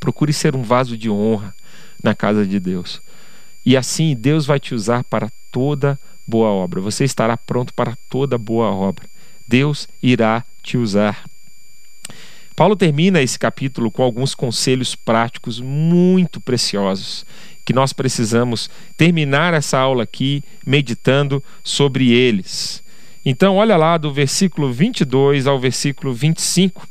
Procure 0.00 0.32
ser 0.32 0.56
um 0.56 0.62
vaso 0.62 0.96
de 0.96 1.10
honra 1.10 1.54
na 2.02 2.14
casa 2.14 2.46
de 2.46 2.58
Deus. 2.58 3.02
E 3.66 3.76
assim 3.76 4.14
Deus 4.14 4.46
vai 4.46 4.60
te 4.60 4.74
usar 4.74 5.04
para 5.04 5.28
toda 5.50 5.98
boa 6.26 6.48
obra. 6.48 6.80
Você 6.80 7.04
estará 7.04 7.36
pronto 7.36 7.74
para 7.74 7.96
toda 8.08 8.38
boa 8.38 8.70
obra. 8.70 9.04
Deus 9.46 9.88
irá 10.02 10.44
te 10.62 10.76
usar. 10.78 11.24
Paulo 12.56 12.76
termina 12.76 13.20
esse 13.20 13.38
capítulo 13.38 13.90
com 13.90 14.02
alguns 14.02 14.34
conselhos 14.34 14.94
práticos 14.94 15.60
muito 15.60 16.40
preciosos 16.40 17.26
que 17.64 17.72
nós 17.72 17.92
precisamos 17.92 18.70
terminar 18.96 19.54
essa 19.54 19.78
aula 19.78 20.04
aqui 20.04 20.42
meditando 20.64 21.42
sobre 21.64 22.12
eles. 22.12 22.82
Então, 23.24 23.56
olha 23.56 23.76
lá 23.76 23.96
do 23.96 24.12
versículo 24.12 24.72
22 24.72 25.46
ao 25.46 25.58
versículo 25.58 26.12
25. 26.12 26.86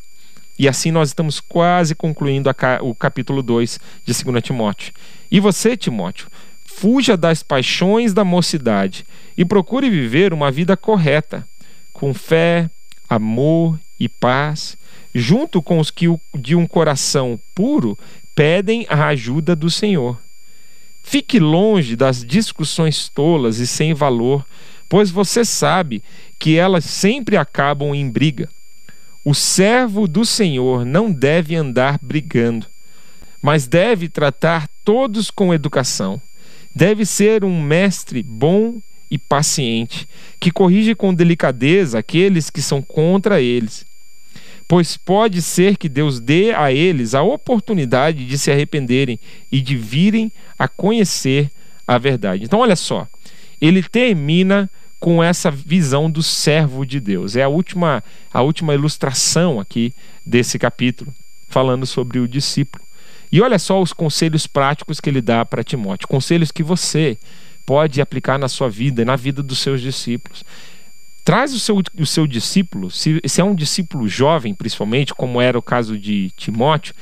E 0.57 0.67
assim 0.67 0.91
nós 0.91 1.09
estamos 1.09 1.39
quase 1.39 1.95
concluindo 1.95 2.49
o 2.81 2.95
capítulo 2.95 3.41
2 3.41 3.79
de 4.03 4.23
2 4.23 4.43
Timóteo. 4.43 4.93
E 5.31 5.39
você, 5.39 5.77
Timóteo, 5.77 6.27
fuja 6.65 7.15
das 7.15 7.43
paixões 7.43 8.13
da 8.13 8.23
mocidade 8.23 9.05
e 9.37 9.45
procure 9.45 9.89
viver 9.89 10.33
uma 10.33 10.51
vida 10.51 10.75
correta, 10.75 11.47
com 11.91 12.13
fé, 12.13 12.69
amor 13.07 13.79
e 13.99 14.09
paz, 14.09 14.77
junto 15.13 15.61
com 15.61 15.79
os 15.79 15.91
que 15.91 16.05
de 16.35 16.55
um 16.55 16.65
coração 16.65 17.39
puro 17.53 17.97
pedem 18.33 18.85
a 18.89 19.07
ajuda 19.07 19.55
do 19.55 19.69
Senhor. 19.69 20.19
Fique 21.03 21.39
longe 21.39 21.95
das 21.95 22.23
discussões 22.25 23.09
tolas 23.09 23.59
e 23.59 23.67
sem 23.67 23.93
valor, 23.93 24.45
pois 24.87 25.11
você 25.11 25.43
sabe 25.43 26.01
que 26.39 26.57
elas 26.57 26.85
sempre 26.85 27.37
acabam 27.37 27.93
em 27.93 28.09
briga. 28.09 28.49
O 29.23 29.33
servo 29.33 30.07
do 30.07 30.25
Senhor 30.25 30.85
não 30.85 31.11
deve 31.11 31.55
andar 31.55 31.99
brigando, 32.01 32.67
mas 33.41 33.67
deve 33.67 34.09
tratar 34.09 34.67
todos 34.83 35.29
com 35.29 35.53
educação. 35.53 36.21
Deve 36.73 37.05
ser 37.05 37.43
um 37.43 37.61
mestre 37.61 38.23
bom 38.23 38.81
e 39.11 39.17
paciente, 39.17 40.07
que 40.39 40.51
corrige 40.51 40.95
com 40.95 41.13
delicadeza 41.13 41.99
aqueles 41.99 42.49
que 42.49 42.61
são 42.61 42.81
contra 42.81 43.39
eles. 43.39 43.85
Pois 44.67 44.97
pode 44.97 45.41
ser 45.41 45.77
que 45.77 45.89
Deus 45.89 46.19
dê 46.19 46.51
a 46.53 46.71
eles 46.71 47.13
a 47.13 47.21
oportunidade 47.21 48.25
de 48.25 48.37
se 48.37 48.51
arrependerem 48.51 49.19
e 49.51 49.61
de 49.61 49.75
virem 49.75 50.31
a 50.57 50.67
conhecer 50.67 51.51
a 51.87 51.97
verdade. 51.97 52.43
Então, 52.43 52.59
olha 52.59 52.75
só, 52.75 53.07
ele 53.59 53.83
termina 53.83 54.69
com 54.99 55.21
essa 55.21 55.51
visão 55.51 56.09
do 56.09 56.23
servo 56.23 56.85
de 56.85 56.99
Deus. 56.99 57.35
É 57.35 57.43
a 57.43 57.49
última, 57.49 58.01
a 58.33 58.41
última 58.41 58.73
ilustração 58.73 59.59
aqui 59.59 59.93
desse 60.25 60.57
capítulo, 60.57 61.13
falando 61.49 61.85
sobre 61.85 62.19
o 62.19 62.27
discípulo. 62.27 62.83
E 63.29 63.41
olha 63.41 63.59
só 63.59 63.81
os 63.81 63.91
conselhos 63.91 64.47
práticos 64.47 65.01
que 65.01 65.09
ele 65.09 65.21
dá 65.21 65.43
para 65.43 65.63
Timóteo, 65.63 66.07
conselhos 66.07 66.51
que 66.51 66.63
você 66.63 67.17
pode 67.65 67.99
aplicar 67.99 68.37
na 68.37 68.47
sua 68.47 68.69
vida 68.69 69.01
e 69.01 69.05
na 69.05 69.15
vida 69.15 69.43
dos 69.43 69.59
seus 69.59 69.81
discípulos. 69.81 70.43
Traz 71.23 71.53
o 71.53 71.59
seu, 71.59 71.81
o 71.97 72.05
seu 72.05 72.27
discípulo, 72.27 72.91
se, 72.91 73.21
se 73.25 73.39
é 73.39 73.43
um 73.43 73.55
discípulo 73.55 74.07
jovem, 74.07 74.53
principalmente, 74.53 75.13
como 75.13 75.39
era 75.39 75.57
o 75.57 75.61
caso 75.61 75.97
de 75.97 76.31
Timóteo, 76.31 76.93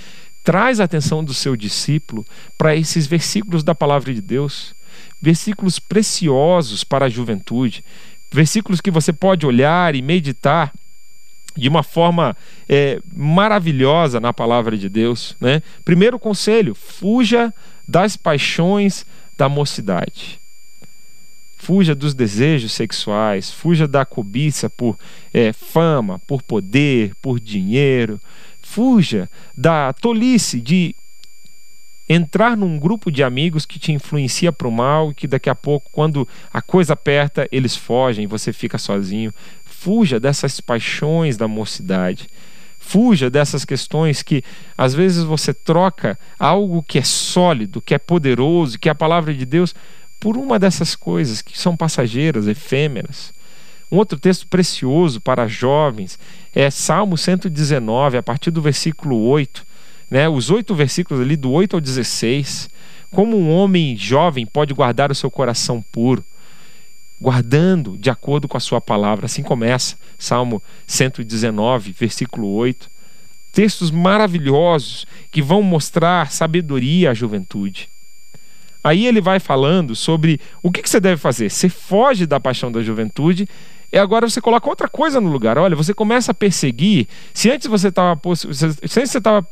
traz 0.44 0.80
a 0.80 0.84
atenção 0.84 1.24
do 1.24 1.34
seu 1.34 1.56
discípulo 1.56 2.26
para 2.58 2.76
esses 2.76 3.08
versículos 3.08 3.64
da 3.64 3.74
palavra 3.74 4.14
de 4.14 4.22
Deus, 4.22 4.76
versículos 5.22 5.80
preciosos 5.80 6.84
para 6.84 7.06
a 7.06 7.10
juventude, 7.10 7.84
versículos 8.32 8.82
que 8.82 8.92
você 8.92 9.12
pode 9.12 9.46
olhar 9.46 9.96
e 9.96 10.02
meditar 10.02 10.72
de 11.56 11.68
uma 11.68 11.84
forma 11.84 12.36
é, 12.68 13.00
maravilhosa 13.14 14.20
na 14.20 14.34
palavra 14.34 14.78
de 14.78 14.88
Deus. 14.88 15.36
Né? 15.40 15.62
Primeiro 15.84 16.18
conselho: 16.18 16.74
fuja 16.74 17.54
das 17.88 18.16
paixões 18.16 19.06
da 19.38 19.50
mocidade. 19.50 20.41
Fuja 21.72 21.96
dos 21.96 22.14
desejos 22.14 22.74
sexuais, 22.74 23.50
fuja 23.50 23.88
da 23.88 24.04
cobiça 24.04 24.70
por 24.70 25.00
é, 25.34 25.54
fama, 25.54 26.20
por 26.28 26.44
poder, 26.44 27.16
por 27.22 27.40
dinheiro. 27.40 28.20
Fuja 28.62 29.30
da 29.56 29.94
tolice 29.94 30.60
de 30.60 30.94
entrar 32.10 32.58
num 32.58 32.78
grupo 32.78 33.10
de 33.10 33.24
amigos 33.24 33.66
que 33.66 33.80
te 33.80 33.94
influencia 33.94 34.52
para 34.52 34.68
o 34.68 34.72
mal 34.72 35.12
e 35.12 35.14
que 35.14 35.26
daqui 35.26 35.50
a 35.50 35.56
pouco, 35.56 35.90
quando 35.94 36.28
a 36.52 36.62
coisa 36.62 36.92
aperta, 36.92 37.48
eles 37.54 37.74
fogem, 37.74 38.28
você 38.28 38.52
fica 38.52 38.78
sozinho. 38.78 39.34
Fuja 39.64 40.20
dessas 40.20 40.60
paixões 40.60 41.38
da 41.38 41.48
mocidade. 41.48 42.28
Fuja 42.80 43.30
dessas 43.30 43.64
questões 43.64 44.22
que 44.22 44.44
às 44.78 44.94
vezes 44.94 45.24
você 45.24 45.54
troca 45.54 46.20
algo 46.38 46.84
que 46.84 46.98
é 46.98 47.04
sólido, 47.04 47.82
que 47.82 47.94
é 47.94 47.98
poderoso, 47.98 48.78
que 48.78 48.90
é 48.90 48.92
a 48.92 48.96
palavra 48.96 49.34
de 49.34 49.46
Deus, 49.46 49.74
por 50.22 50.38
uma 50.38 50.58
dessas 50.58 50.96
coisas 50.96 51.42
que 51.42 51.60
são 51.60 51.76
passageiras, 51.76 52.48
efêmeras. 52.48 53.34
Um 53.92 53.98
outro 53.98 54.18
texto 54.18 54.48
precioso 54.48 55.20
para 55.20 55.48
jovens 55.48 56.18
é 56.56 56.70
Salmo 56.70 57.18
119, 57.18 58.18
a 58.18 58.24
partir 58.24 58.52
do 58.52 58.62
versículo 58.62 59.20
8. 59.22 59.66
Né? 60.10 60.30
Os 60.30 60.50
oito 60.50 60.74
versículos 60.74 61.22
ali, 61.22 61.36
do 61.36 61.52
8 61.52 61.76
ao 61.76 61.82
16. 61.82 62.70
Como 63.10 63.36
um 63.36 63.52
homem 63.52 63.98
jovem 63.98 64.46
pode 64.46 64.74
guardar 64.74 65.12
o 65.12 65.16
seu 65.16 65.30
coração 65.30 65.84
puro? 65.92 66.24
guardando 67.22 67.96
de 68.00 68.10
acordo 68.10 68.48
com 68.48 68.58
a 68.58 68.60
sua 68.60 68.82
palavra. 68.82 69.28
Assim 69.28 69.44
começa 69.44 69.96
Salmo 70.18 70.62
119, 70.88 71.92
versículo 71.92 72.52
8. 72.54 72.90
Textos 73.52 73.92
maravilhosos 73.92 75.06
que 75.30 75.42
vão 75.42 75.62
mostrar 75.62 76.32
sabedoria 76.32 77.12
à 77.12 77.14
juventude. 77.14 77.90
Aí 78.84 79.06
ele 79.06 79.22
vai 79.22 79.40
falando 79.40 79.96
sobre 79.96 80.40
o 80.62 80.72
que, 80.72 80.82
que 80.82 80.90
você 80.90 81.00
deve 81.00 81.18
fazer. 81.18 81.50
Você 81.50 81.70
foge 81.70 82.26
da 82.26 82.40
paixão 82.40 82.72
da 82.72 82.82
juventude 82.82 83.48
e 83.92 83.98
agora 83.98 84.30
você 84.30 84.42
coloca 84.42 84.70
outra 84.70 84.88
coisa 84.88 85.22
no 85.22 85.30
lugar. 85.30 85.58
Olha, 85.58 85.76
você 85.76 85.94
começa 85.94 86.32
a 86.32 86.36
perseguir. 86.36 87.08
Se 87.34 87.52
antes 87.52 87.68
você 87.68 87.90
estava 87.90 88.20
se 88.36 88.48
antes 89.00 89.12
você 89.12 89.18
estava 89.18 89.46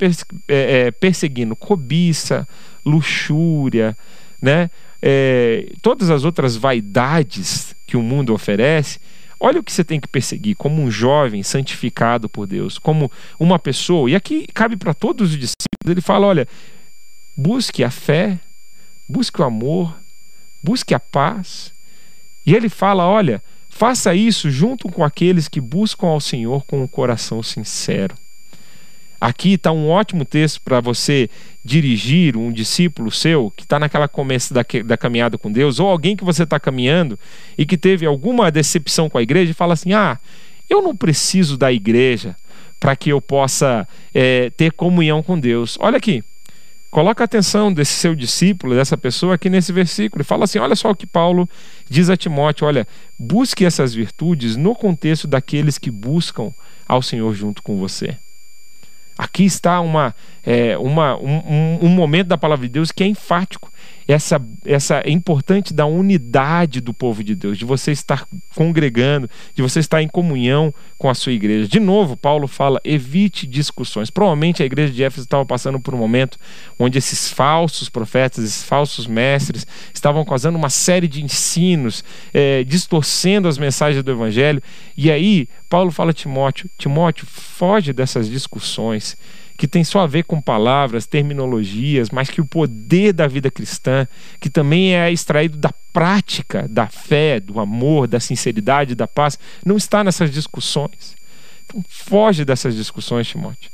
é, 0.48 0.88
é, 0.88 0.92
perseguindo 0.92 1.56
cobiça, 1.56 2.48
luxúria, 2.86 3.96
né? 4.42 4.70
é, 5.02 5.72
todas 5.82 6.10
as 6.10 6.24
outras 6.24 6.56
vaidades 6.56 7.76
que 7.88 7.98
o 7.98 8.02
mundo 8.02 8.34
oferece, 8.34 9.00
olha 9.40 9.60
o 9.60 9.64
que 9.64 9.72
você 9.72 9.84
tem 9.84 10.00
que 10.00 10.08
perseguir 10.08 10.56
como 10.56 10.82
um 10.82 10.92
jovem 10.92 11.42
santificado 11.44 12.28
por 12.28 12.46
Deus, 12.46 12.78
como 12.78 13.12
uma 13.40 13.58
pessoa, 13.58 14.10
e 14.10 14.16
aqui 14.16 14.46
cabe 14.54 14.76
para 14.76 14.94
todos 14.94 15.32
os 15.32 15.38
discípulos, 15.38 15.88
ele 15.88 16.02
fala: 16.02 16.28
olha, 16.28 16.48
busque 17.36 17.84
a 17.84 17.90
fé, 17.90 18.40
busque 19.10 19.42
o 19.42 19.46
amor, 19.46 19.98
busque 20.62 20.94
a 20.94 21.00
paz. 21.00 21.74
E 22.46 22.54
ele 22.54 22.70
fala: 22.70 23.08
olha, 23.08 23.42
faça 23.68 24.14
isso 24.14 24.52
junto 24.52 24.88
com 24.90 25.04
aqueles 25.04 25.48
que 25.48 25.60
buscam 25.60 26.08
ao 26.08 26.20
Senhor 26.20 26.64
com 26.66 26.82
o 26.82 26.84
um 26.84 26.88
coração 26.88 27.42
sincero. 27.42 28.16
Aqui 29.20 29.54
está 29.54 29.70
um 29.72 29.90
ótimo 29.90 30.24
texto 30.24 30.62
para 30.62 30.80
você 30.80 31.30
dirigir 31.62 32.38
um 32.38 32.54
discípulo 32.54 33.12
seu 33.12 33.52
que 33.52 33.64
está 33.64 33.78
naquela 33.78 34.08
começo 34.08 34.54
da, 34.54 34.64
da 34.86 34.96
caminhada 34.96 35.38
com 35.38 35.52
Deus, 35.52 35.78
ou 35.78 35.90
alguém 35.90 36.16
que 36.16 36.24
você 36.24 36.44
está 36.44 36.58
caminhando 36.58 37.20
e 37.58 37.66
que 37.66 37.78
teve 37.78 38.06
alguma 38.06 38.50
decepção 38.50 39.10
com 39.10 39.18
a 39.18 39.22
igreja 39.22 39.52
e 39.52 39.56
fala 39.56 39.74
assim: 39.74 39.92
ah, 39.92 40.18
eu 40.70 40.82
não 40.82 40.96
preciso 40.96 41.58
da 41.58 41.74
igreja 41.74 42.36
para 42.80 42.96
que 42.96 43.10
eu 43.10 43.20
possa 43.20 43.86
é, 44.14 44.52
ter 44.52 44.72
comunhão 44.72 45.22
com 45.22 45.38
Deus. 45.38 45.78
Olha 45.82 45.98
aqui, 45.98 46.24
coloca 46.90 47.24
a 47.24 47.26
atenção 47.26 47.72
desse 47.72 47.94
seu 47.94 48.16
discípulo, 48.16 48.76
dessa 48.76 48.98
pessoa 48.98 49.36
aqui 49.36 49.50
nesse 49.50 49.72
versículo, 49.72 50.22
e 50.22 50.26
fala 50.26 50.46
assim: 50.46 50.60
olha 50.60 50.76
só 50.76 50.92
o 50.92 50.96
que 50.96 51.08
Paulo 51.08 51.48
diz 51.90 52.10
a 52.10 52.18
Timóteo: 52.18 52.68
olha, 52.68 52.88
busque 53.18 53.66
essas 53.66 53.94
virtudes 53.94 54.56
no 54.56 54.76
contexto 54.76 55.28
daqueles 55.28 55.78
que 55.78 55.92
buscam 55.92 56.54
ao 56.88 57.02
Senhor 57.02 57.34
junto 57.34 57.62
com 57.62 57.78
você. 57.78 58.18
Aqui 59.18 59.44
está 59.44 59.82
uma, 59.82 60.16
é, 60.46 60.78
uma, 60.78 61.18
um, 61.18 61.80
um, 61.82 61.90
momento 61.90 62.28
da 62.28 62.38
palavra 62.38 62.66
de 62.66 62.72
Deus 62.72 62.90
que 62.90 63.04
é 63.04 63.08
enfático. 63.08 63.70
Essa, 64.08 64.42
essa 64.66 65.02
é 65.02 65.12
importante 65.12 65.72
da 65.72 65.86
unidade 65.86 66.82
do 66.82 66.94
povo 66.94 67.24
de 67.24 67.36
Deus, 67.36 67.60
de 67.60 67.64
você 67.64 67.92
estar 67.92 68.28
congregando, 68.56 69.30
de 69.54 69.62
você 69.62 69.80
estar 69.80 70.02
em 70.02 70.08
comunhão 70.08 70.74
com 70.98 71.10
a 71.10 71.14
sua 71.14 71.32
igreja. 71.32 71.68
De 71.68 71.80
novo, 71.80 72.18
Paulo 72.18 72.48
fala: 72.48 72.82
evite 72.84 73.46
discussões. 73.46 74.10
Provavelmente 74.10 74.64
a 74.64 74.66
igreja 74.66 74.92
de 74.92 75.04
Éfeso 75.04 75.26
estava 75.26 75.46
passando 75.46 75.80
por 75.80 75.94
um 75.94 75.98
momento 75.98 76.40
onde 76.80 76.98
esses 76.98 77.30
falsos 77.30 77.88
profetas, 77.88 78.44
esses 78.44 78.64
falsos 78.64 79.06
mestres, 79.06 79.68
estavam 79.94 80.26
causando 80.26 80.58
uma 80.58 80.72
série 80.72 81.08
de 81.08 81.24
ensinos, 81.24 82.04
é, 82.34 82.64
distorcendo 82.64 83.48
as 83.48 83.60
mensagens 83.60 84.04
do 84.04 84.12
evangelho. 84.12 84.62
E 84.98 85.12
aí, 85.12 85.48
Paulo 85.70 85.92
fala 85.92 86.10
a 86.10 86.14
Timóteo: 86.14 86.68
Timóteo, 86.80 87.28
foge 87.28 87.94
dessas 87.94 88.28
discussões 88.28 89.16
que 89.60 89.68
tem 89.68 89.84
só 89.84 90.00
a 90.00 90.08
ver 90.08 90.24
com 90.24 90.40
palavras, 90.40 91.06
terminologias, 91.06 92.10
mas 92.12 92.30
que 92.30 92.40
o 92.40 92.46
poder 92.46 93.12
da 93.12 93.28
vida 93.28 93.52
cristã, 93.52 94.08
que 94.40 94.50
também 94.50 94.96
é 94.96 95.12
extraído 95.12 95.58
da 95.58 95.74
prática 95.92 96.66
da 96.70 96.88
fé, 96.88 97.42
do 97.42 97.60
amor, 97.60 98.08
da 98.08 98.22
sinceridade, 98.22 98.96
da 98.96 99.06
paz, 99.06 99.38
não 99.66 99.76
está 99.76 100.02
nessas 100.02 100.32
discussões. 100.32 101.14
Então, 101.66 101.84
foge 101.90 102.46
dessas 102.46 102.74
discussões, 102.74 103.28
Timóteo. 103.28 103.70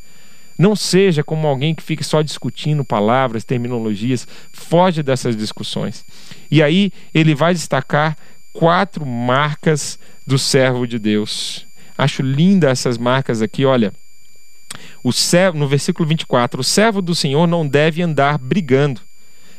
Não 0.58 0.76
seja 0.76 1.24
como 1.24 1.48
alguém 1.48 1.76
que 1.76 1.84
fica 1.84 2.04
só 2.04 2.24
discutindo 2.24 2.84
palavras, 2.84 3.44
terminologias. 3.44 4.28
Foge 4.52 5.04
dessas 5.04 5.36
discussões. 5.36 6.04
E 6.50 6.64
aí 6.64 6.92
ele 7.14 7.36
vai 7.36 7.54
destacar 7.54 8.18
quatro 8.52 9.06
marcas 9.06 10.00
do 10.26 10.40
servo 10.40 10.88
de 10.88 10.98
Deus. 10.98 11.68
Acho 11.96 12.24
linda 12.24 12.72
essas 12.72 12.98
marcas 12.98 13.40
aqui, 13.44 13.66
olha. 13.66 13.94
O 15.06 15.12
servo, 15.14 15.56
no 15.56 15.68
versículo 15.68 16.10
24, 16.10 16.62
o 16.62 16.64
servo 16.64 17.00
do 17.00 17.14
Senhor 17.14 17.46
não 17.46 17.68
deve 17.68 18.02
andar 18.02 18.40
brigando. 18.40 19.02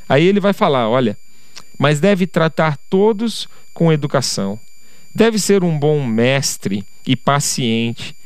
Aí 0.09 0.27
ele 0.27 0.41
vai 0.41 0.53
falar, 0.53 0.89
olha, 0.89 1.17
mas 1.79 2.01
deve 2.01 2.27
tratar 2.27 2.77
todos 2.91 3.47
com 3.73 3.93
educação. 3.93 4.59
Deve 5.15 5.39
ser 5.39 5.63
um 5.63 5.79
bom 5.79 6.05
mestre 6.05 6.85
e 7.07 7.15
paciente, 7.15 8.17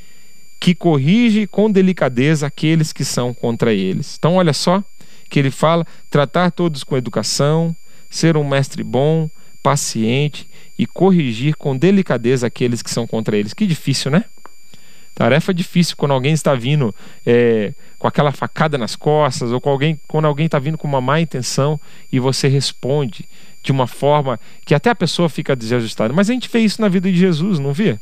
que 0.58 0.74
corrige 0.74 1.46
com 1.46 1.70
delicadeza 1.70 2.46
aqueles 2.46 2.90
que 2.90 3.04
são 3.04 3.34
contra 3.34 3.70
eles. 3.70 4.16
Então, 4.18 4.36
olha 4.36 4.54
só 4.54 4.82
que 5.28 5.38
ele 5.38 5.50
fala: 5.50 5.86
tratar 6.08 6.50
todos 6.50 6.82
com 6.82 6.96
educação, 6.96 7.76
ser 8.08 8.34
um 8.34 8.48
mestre 8.48 8.82
bom, 8.82 9.28
paciente 9.62 10.48
e 10.78 10.86
corrigir 10.86 11.54
com 11.54 11.76
delicadeza 11.76 12.46
aqueles 12.46 12.80
que 12.80 12.90
são 12.90 13.06
contra 13.06 13.36
eles. 13.36 13.52
Que 13.52 13.66
difícil, 13.66 14.10
né? 14.10 14.24
Tarefa 15.14 15.52
difícil 15.52 15.96
quando 15.96 16.12
alguém 16.12 16.32
está 16.32 16.54
vindo 16.54 16.94
é, 17.26 17.72
com 17.98 18.06
aquela 18.06 18.32
facada 18.32 18.78
nas 18.78 18.96
costas, 18.96 19.52
ou 19.52 19.60
com 19.60 19.70
alguém, 19.70 20.00
quando 20.08 20.24
alguém 20.24 20.46
está 20.46 20.58
vindo 20.58 20.78
com 20.78 20.88
uma 20.88 21.00
má 21.00 21.20
intenção 21.20 21.78
e 22.10 22.18
você 22.18 22.48
responde 22.48 23.28
de 23.62 23.70
uma 23.70 23.86
forma 23.86 24.40
que 24.64 24.74
até 24.74 24.90
a 24.90 24.94
pessoa 24.94 25.28
fica 25.28 25.54
desajustada. 25.54 26.12
Mas 26.14 26.30
a 26.30 26.32
gente 26.32 26.48
vê 26.48 26.60
isso 26.60 26.80
na 26.80 26.88
vida 26.88 27.10
de 27.10 27.18
Jesus, 27.18 27.58
não 27.58 27.72
vê? 27.72 27.98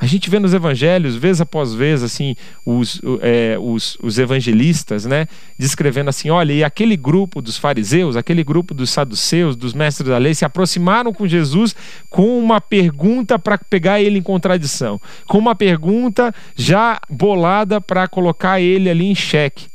A 0.00 0.06
gente 0.06 0.30
vê 0.30 0.38
nos 0.38 0.54
evangelhos, 0.54 1.16
vez 1.16 1.40
após 1.40 1.74
vez, 1.74 2.04
assim, 2.04 2.36
os, 2.64 3.00
é, 3.20 3.56
os, 3.58 3.98
os, 4.00 4.16
evangelistas, 4.16 5.04
né, 5.04 5.26
descrevendo 5.58 6.08
assim: 6.08 6.30
olha, 6.30 6.52
e 6.52 6.62
aquele 6.62 6.96
grupo 6.96 7.42
dos 7.42 7.56
fariseus, 7.56 8.14
aquele 8.14 8.44
grupo 8.44 8.72
dos 8.72 8.90
saduceus, 8.90 9.56
dos 9.56 9.74
mestres 9.74 10.08
da 10.08 10.16
lei, 10.16 10.36
se 10.36 10.44
aproximaram 10.44 11.12
com 11.12 11.26
Jesus 11.26 11.74
com 12.08 12.38
uma 12.38 12.60
pergunta 12.60 13.40
para 13.40 13.58
pegar 13.58 14.00
ele 14.00 14.20
em 14.20 14.22
contradição, 14.22 15.00
com 15.26 15.36
uma 15.36 15.56
pergunta 15.56 16.32
já 16.54 17.00
bolada 17.10 17.80
para 17.80 18.06
colocar 18.06 18.60
ele 18.60 18.88
ali 18.88 19.06
em 19.06 19.16
xeque. 19.16 19.66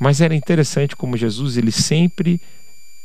Mas 0.00 0.20
era 0.20 0.34
interessante 0.34 0.96
como 0.96 1.16
Jesus, 1.16 1.56
ele 1.56 1.70
sempre 1.70 2.40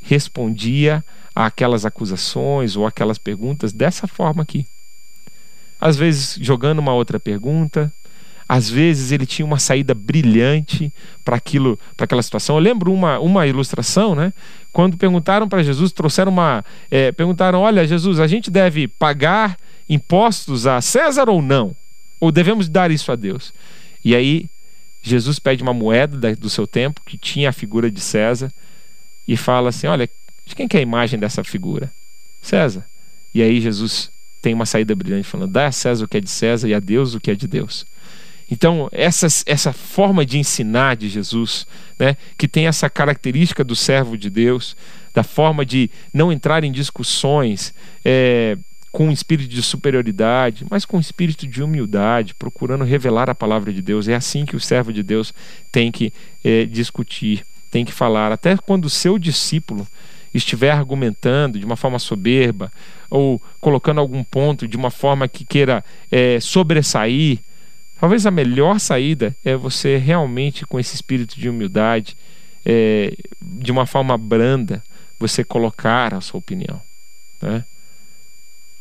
respondia 0.02 1.06
àquelas 1.36 1.86
acusações 1.86 2.76
ou 2.76 2.88
aquelas 2.88 3.20
perguntas 3.20 3.72
dessa 3.72 4.08
forma 4.08 4.42
aqui 4.42 4.66
às 5.80 5.96
vezes 5.96 6.38
jogando 6.42 6.80
uma 6.80 6.94
outra 6.94 7.20
pergunta, 7.20 7.92
às 8.48 8.70
vezes 8.70 9.12
ele 9.12 9.26
tinha 9.26 9.46
uma 9.46 9.60
saída 9.60 9.94
brilhante 9.94 10.92
para 11.26 11.36
aquilo, 11.36 11.78
para 11.98 12.06
aquela 12.06 12.24
situação. 12.24 12.56
Eu 12.56 12.62
lembro 12.62 12.94
uma, 12.94 13.20
uma 13.20 13.46
ilustração, 13.46 14.16
né? 14.16 14.32
Quando 14.72 14.96
perguntaram 14.96 15.50
para 15.50 15.64
Jesus, 15.64 15.92
trouxeram 15.92 16.32
uma, 16.32 16.64
é, 16.90 17.12
perguntaram: 17.12 17.60
Olha, 17.60 17.86
Jesus, 17.86 18.20
a 18.20 18.28
gente 18.28 18.50
deve 18.50 18.88
pagar 18.88 19.58
impostos 19.90 20.66
a 20.66 20.80
César 20.80 21.30
ou 21.30 21.42
não? 21.42 21.76
Ou 22.20 22.32
devemos 22.32 22.70
dar 22.70 22.90
isso 22.90 23.12
a 23.12 23.16
Deus? 23.16 23.54
E 24.04 24.16
aí 24.16 24.50
Jesus 25.02 25.40
pede 25.40 25.62
uma 25.62 25.74
moeda 25.74 26.36
do 26.36 26.50
seu 26.50 26.66
tempo 26.66 27.02
que 27.06 27.18
tinha 27.18 27.50
a 27.50 27.54
figura 27.54 27.92
de 27.92 28.00
César 28.00 28.52
e 29.28 29.36
fala 29.36 29.70
assim: 29.70 29.88
Olha, 29.88 30.10
de 30.46 30.56
quem 30.56 30.70
que 30.70 30.78
é 30.78 30.80
a 30.80 30.84
imagem 30.84 31.20
dessa 31.20 31.44
figura? 31.44 31.92
César. 32.42 32.86
E 33.34 33.42
aí 33.42 33.60
Jesus 33.60 34.10
tem 34.48 34.54
uma 34.54 34.66
saída 34.66 34.96
brilhante 34.96 35.28
falando: 35.28 35.52
dá 35.52 35.68
a 35.68 35.72
César 35.74 36.06
o 36.06 36.08
que 36.08 36.16
é 36.16 36.22
de 36.22 36.30
César 36.30 36.70
e 36.70 36.74
a 36.74 36.80
Deus 36.80 37.14
o 37.14 37.20
que 37.20 37.30
é 37.30 37.36
de 37.36 37.50
Deus. 37.50 37.86
Então, 38.50 38.88
essa, 38.94 39.28
essa 39.46 39.74
forma 39.74 40.26
de 40.26 40.40
ensinar 40.40 40.96
de 40.96 41.10
Jesus, 41.10 41.68
né, 42.00 42.16
que 42.38 42.48
tem 42.48 42.66
essa 42.66 42.90
característica 42.90 43.62
do 43.62 43.76
servo 43.76 44.18
de 44.18 44.30
Deus, 44.30 44.78
da 45.14 45.22
forma 45.22 45.66
de 45.66 45.92
não 46.14 46.32
entrar 46.32 46.64
em 46.64 46.72
discussões 46.72 47.74
é, 48.06 48.58
com 48.90 49.10
um 49.10 49.12
espírito 49.12 49.50
de 49.50 49.62
superioridade, 49.62 50.66
mas 50.70 50.86
com 50.86 50.96
um 50.96 51.02
espírito 51.02 51.46
de 51.46 51.62
humildade, 51.62 52.34
procurando 52.34 52.86
revelar 52.86 53.30
a 53.30 53.36
palavra 53.36 53.74
de 53.74 53.82
Deus. 53.82 54.08
É 54.08 54.16
assim 54.16 54.46
que 54.46 54.56
o 54.56 54.62
servo 54.62 54.94
de 54.94 55.04
Deus 55.04 55.34
tem 55.74 55.92
que 55.92 56.14
é, 56.42 56.64
discutir, 56.64 57.46
tem 57.70 57.84
que 57.84 57.92
falar. 57.92 58.32
Até 58.32 58.56
quando 58.56 58.86
o 58.86 58.90
seu 58.90 59.20
discípulo 59.20 59.86
estiver 60.34 60.72
argumentando 60.72 61.60
de 61.60 61.66
uma 61.66 61.76
forma 61.76 62.00
soberba 62.00 62.72
ou 63.10 63.42
colocando 63.60 64.00
algum 64.00 64.24
ponto 64.24 64.68
de 64.68 64.78
uma 64.78 64.92
forma 64.92 65.28
que 65.28 65.46
queira 65.46 65.84
é, 66.12 66.40
sobressair, 66.40 67.40
talvez 68.00 68.26
a 68.26 68.32
melhor 68.32 68.80
saída 68.80 69.36
é 69.44 69.56
você 69.56 69.98
realmente, 69.98 70.66
com 70.66 70.80
esse 70.80 70.96
espírito 70.96 71.40
de 71.40 71.50
humildade, 71.50 72.18
é, 72.66 73.14
de 73.42 73.72
uma 73.72 73.86
forma 73.86 74.18
branda, 74.18 74.84
você 75.20 75.44
colocar 75.44 76.14
a 76.14 76.22
sua 76.22 76.38
opinião. 76.38 76.82
Né? 77.42 77.64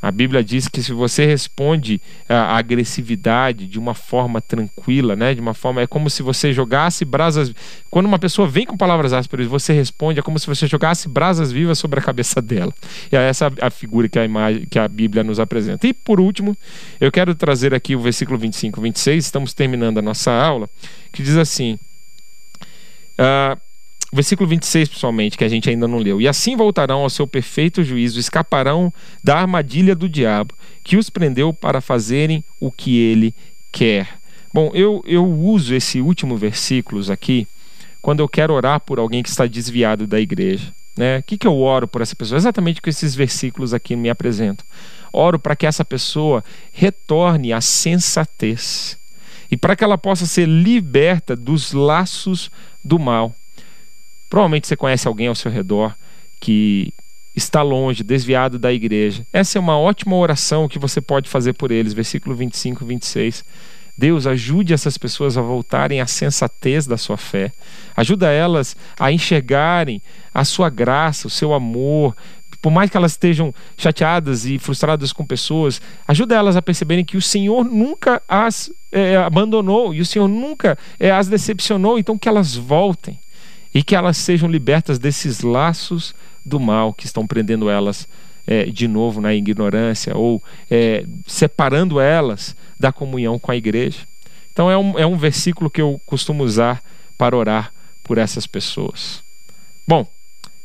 A 0.01 0.11
Bíblia 0.11 0.45
diz 0.45 0.69
que 0.69 0.83
se 0.83 0.93
você 0.93 1.25
responde 1.25 2.01
à 2.29 2.57
agressividade 2.57 3.67
de 3.67 3.79
uma 3.79 3.95
forma 3.95 4.41
tranquila, 4.41 5.17
né, 5.17 5.35
de 5.35 5.41
uma 5.41 5.55
forma 5.55 5.81
é 5.81 5.87
como 5.87 6.11
se 6.11 6.23
você 6.23 6.53
jogasse 6.53 7.05
brasas. 7.05 7.53
Quando 7.91 8.07
uma 8.07 8.19
pessoa 8.19 8.47
vem 8.47 8.67
com 8.67 8.77
palavras 8.77 9.13
ásperas, 9.13 9.47
você 9.47 9.73
responde 9.73 10.21
é 10.21 10.23
como 10.23 10.39
se 10.39 10.47
você 10.47 10.67
jogasse 10.67 11.09
brasas 11.09 11.51
vivas 11.51 11.79
sobre 11.79 11.99
a 11.99 12.03
cabeça 12.03 12.41
dela. 12.43 12.73
E 13.11 13.17
é 13.17 13.29
essa 13.29 13.51
a 13.61 13.71
figura 13.71 14.09
que 14.09 14.19
a 14.19 14.25
imagem 14.25 14.67
que 14.67 14.79
a 14.79 14.87
Bíblia 14.87 15.25
nos 15.25 15.41
apresenta. 15.41 15.87
E 15.87 15.95
por 15.95 16.21
último, 16.21 16.57
eu 17.01 17.11
quero 17.11 17.35
trazer 17.35 17.75
aqui 17.75 17.97
o 17.97 18.01
versículo 18.01 18.39
25, 18.39 18.81
26. 18.81 19.25
Estamos 19.25 19.55
terminando 19.55 19.99
a 19.99 20.03
nossa 20.03 20.31
aula, 20.31 20.69
que 21.11 21.23
diz 21.23 21.37
assim. 21.37 21.79
Uh, 23.19 23.59
versículo 24.13 24.49
26, 24.49 24.89
pessoalmente, 24.89 25.37
que 25.37 25.45
a 25.45 25.49
gente 25.49 25.69
ainda 25.69 25.89
não 25.89 25.99
leu. 25.99 26.21
E 26.21 26.29
assim 26.29 26.57
voltarão 26.57 27.01
ao 27.01 27.11
seu 27.11 27.27
perfeito 27.27 27.83
juízo, 27.83 28.21
escaparão 28.21 28.93
da 29.23 29.39
armadilha 29.39 29.95
do 29.95 30.09
diabo, 30.09 30.55
que 30.83 30.97
os 30.97 31.11
prendeu 31.11 31.53
para 31.53 31.81
fazerem 31.81 32.45
o 32.61 32.71
que 32.71 32.99
ele 32.99 33.35
quer. 33.73 34.09
Bom, 34.53 34.71
eu, 34.73 35.03
eu 35.07 35.27
uso 35.27 35.75
esse 35.75 36.01
último 36.01 36.37
versículos 36.37 37.11
aqui 37.11 37.47
quando 38.01 38.21
eu 38.21 38.29
quero 38.29 38.55
orar 38.55 38.81
por 38.81 38.99
alguém 38.99 39.23
que 39.23 39.29
está 39.29 39.47
desviado 39.47 40.07
da 40.07 40.21
igreja. 40.21 40.73
Né? 40.97 41.19
O 41.19 41.23
que, 41.25 41.37
que 41.37 41.47
eu 41.47 41.59
oro 41.61 41.87
por 41.87 42.01
essa 42.01 42.17
pessoa? 42.17 42.39
Exatamente 42.39 42.81
o 42.81 42.83
que 42.83 42.89
esses 42.89 43.15
versículos 43.15 43.75
aqui 43.75 43.95
me 43.95 44.09
apresentam. 44.09 44.65
Oro 45.13 45.39
para 45.39 45.55
que 45.55 45.67
essa 45.67 45.85
pessoa 45.85 46.43
retorne 46.73 47.53
à 47.53 47.61
sensatez 47.61 48.99
e 49.51 49.57
para 49.57 49.77
que 49.77 49.85
ela 49.85 49.99
possa 49.99 50.25
ser 50.25 50.47
liberta 50.47 51.37
dos 51.37 51.73
laços 51.73 52.51
do 52.83 52.99
mal. 52.99 53.35
Provavelmente 54.29 54.67
você 54.67 54.77
conhece 54.77 55.07
alguém 55.07 55.29
ao 55.29 55.35
seu 55.35 55.51
redor 55.51 55.95
que 56.41 56.93
está 57.35 57.61
longe, 57.63 58.03
desviado 58.03 58.59
da 58.59 58.73
igreja. 58.73 59.27
Essa 59.33 59.59
é 59.59 59.61
uma 59.61 59.79
ótima 59.79 60.17
oração 60.17 60.69
que 60.69 60.79
você 60.79 61.01
pode 61.01 61.29
fazer 61.29 61.53
por 61.53 61.71
eles. 61.71 61.93
Versículo 61.93 62.35
25 62.35 62.83
e 62.83 62.87
26. 62.87 63.45
Deus, 63.97 64.27
ajude 64.27 64.75
essas 64.75 64.99
pessoas 64.99 65.39
a 65.39 65.43
voltarem 65.43 66.01
à 66.01 66.07
sensatez 66.07 66.87
da 66.87 66.97
sua 66.97 67.17
fé. 67.17 67.53
Ajuda 67.97 68.31
elas 68.31 68.77
a 68.99 69.13
enxergarem 69.13 70.03
a 70.35 70.45
sua 70.45 70.69
graça, 70.69 71.27
o 71.27 71.31
seu 71.31 71.55
amor. 71.55 72.15
Por 72.61 72.71
mais 72.71 72.91
que 72.91 72.97
elas 72.97 73.13
estejam 73.13 73.55
chateadas 73.77 74.45
e 74.45 74.59
frustradas 74.59 75.13
com 75.13 75.25
pessoas, 75.25 75.81
ajuda 76.07 76.35
elas 76.35 76.57
a 76.57 76.63
perceberem 76.63 77.05
que 77.05 77.17
o 77.17 77.23
Senhor 77.23 77.65
nunca 77.65 78.23
as 78.29 78.71
é, 78.93 79.17
abandonou 79.17 79.95
e 79.95 80.01
o 80.01 80.07
Senhor 80.07 80.29
nunca 80.29 80.77
é, 80.99 81.11
as 81.11 81.29
decepcionou. 81.29 81.99
Então, 81.99 82.19
que 82.19 82.29
elas 82.29 82.55
voltem 82.55 83.19
e 83.77 83.83
que 83.83 83.95
elas 83.95 84.17
sejam 84.17 84.49
libertas 84.49 84.99
desses 84.99 85.43
laços 85.43 86.15
do 86.43 86.59
mal 86.59 86.95
que 86.95 87.05
estão 87.05 87.27
prendendo 87.27 87.69
elas 87.69 88.09
é, 88.47 88.65
de 88.65 88.89
novo 88.89 89.21
na 89.21 89.35
ignorância 89.35 90.17
ou 90.17 90.43
é, 90.71 91.05
separando 91.27 92.01
elas 92.01 92.57
da 92.81 92.91
comunhão 92.91 93.39
com 93.39 93.53
a 93.53 93.57
igreja. 93.57 93.99
Então 94.51 94.71
é 94.71 94.79
um, 94.79 94.99
é 94.99 95.07
um 95.07 95.19
versículo 95.19 95.69
que 95.69 95.83
eu 95.83 96.01
costumo 96.07 96.43
usar 96.43 96.83
para 97.19 97.37
orar 97.37 97.71
por 98.03 98.17
essas 98.17 98.47
pessoas. 98.47 99.23
Bom, 99.87 100.07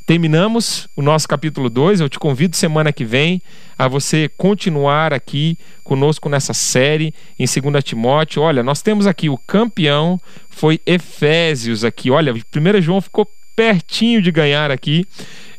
terminamos 0.06 0.88
o 0.96 1.02
nosso 1.02 1.28
capítulo 1.28 1.70
2. 1.70 2.02
Eu 2.02 2.10
te 2.10 2.20
convido 2.20 2.56
semana 2.56 2.92
que 2.92 3.06
vem 3.06 3.42
a 3.78 3.88
você 3.88 4.30
continuar 4.38 5.14
aqui 5.14 5.58
conosco 5.84 6.30
nessa 6.30 6.54
série 6.54 7.14
em 7.38 7.46
2 7.46 7.84
Timóteo. 7.84 8.42
Olha, 8.42 8.64
nós 8.64 8.82
temos 8.82 9.08
aqui 9.08 9.30
o 9.30 9.38
campeão, 9.38 10.20
foi 10.50 10.80
Efésios 10.86 11.84
aqui. 11.84 12.12
Olha, 12.12 12.34
1 12.34 12.82
João 12.82 13.02
ficou 13.02 13.28
pertinho 13.56 14.22
de 14.22 14.32
ganhar 14.32 14.72
aqui. 14.72 15.06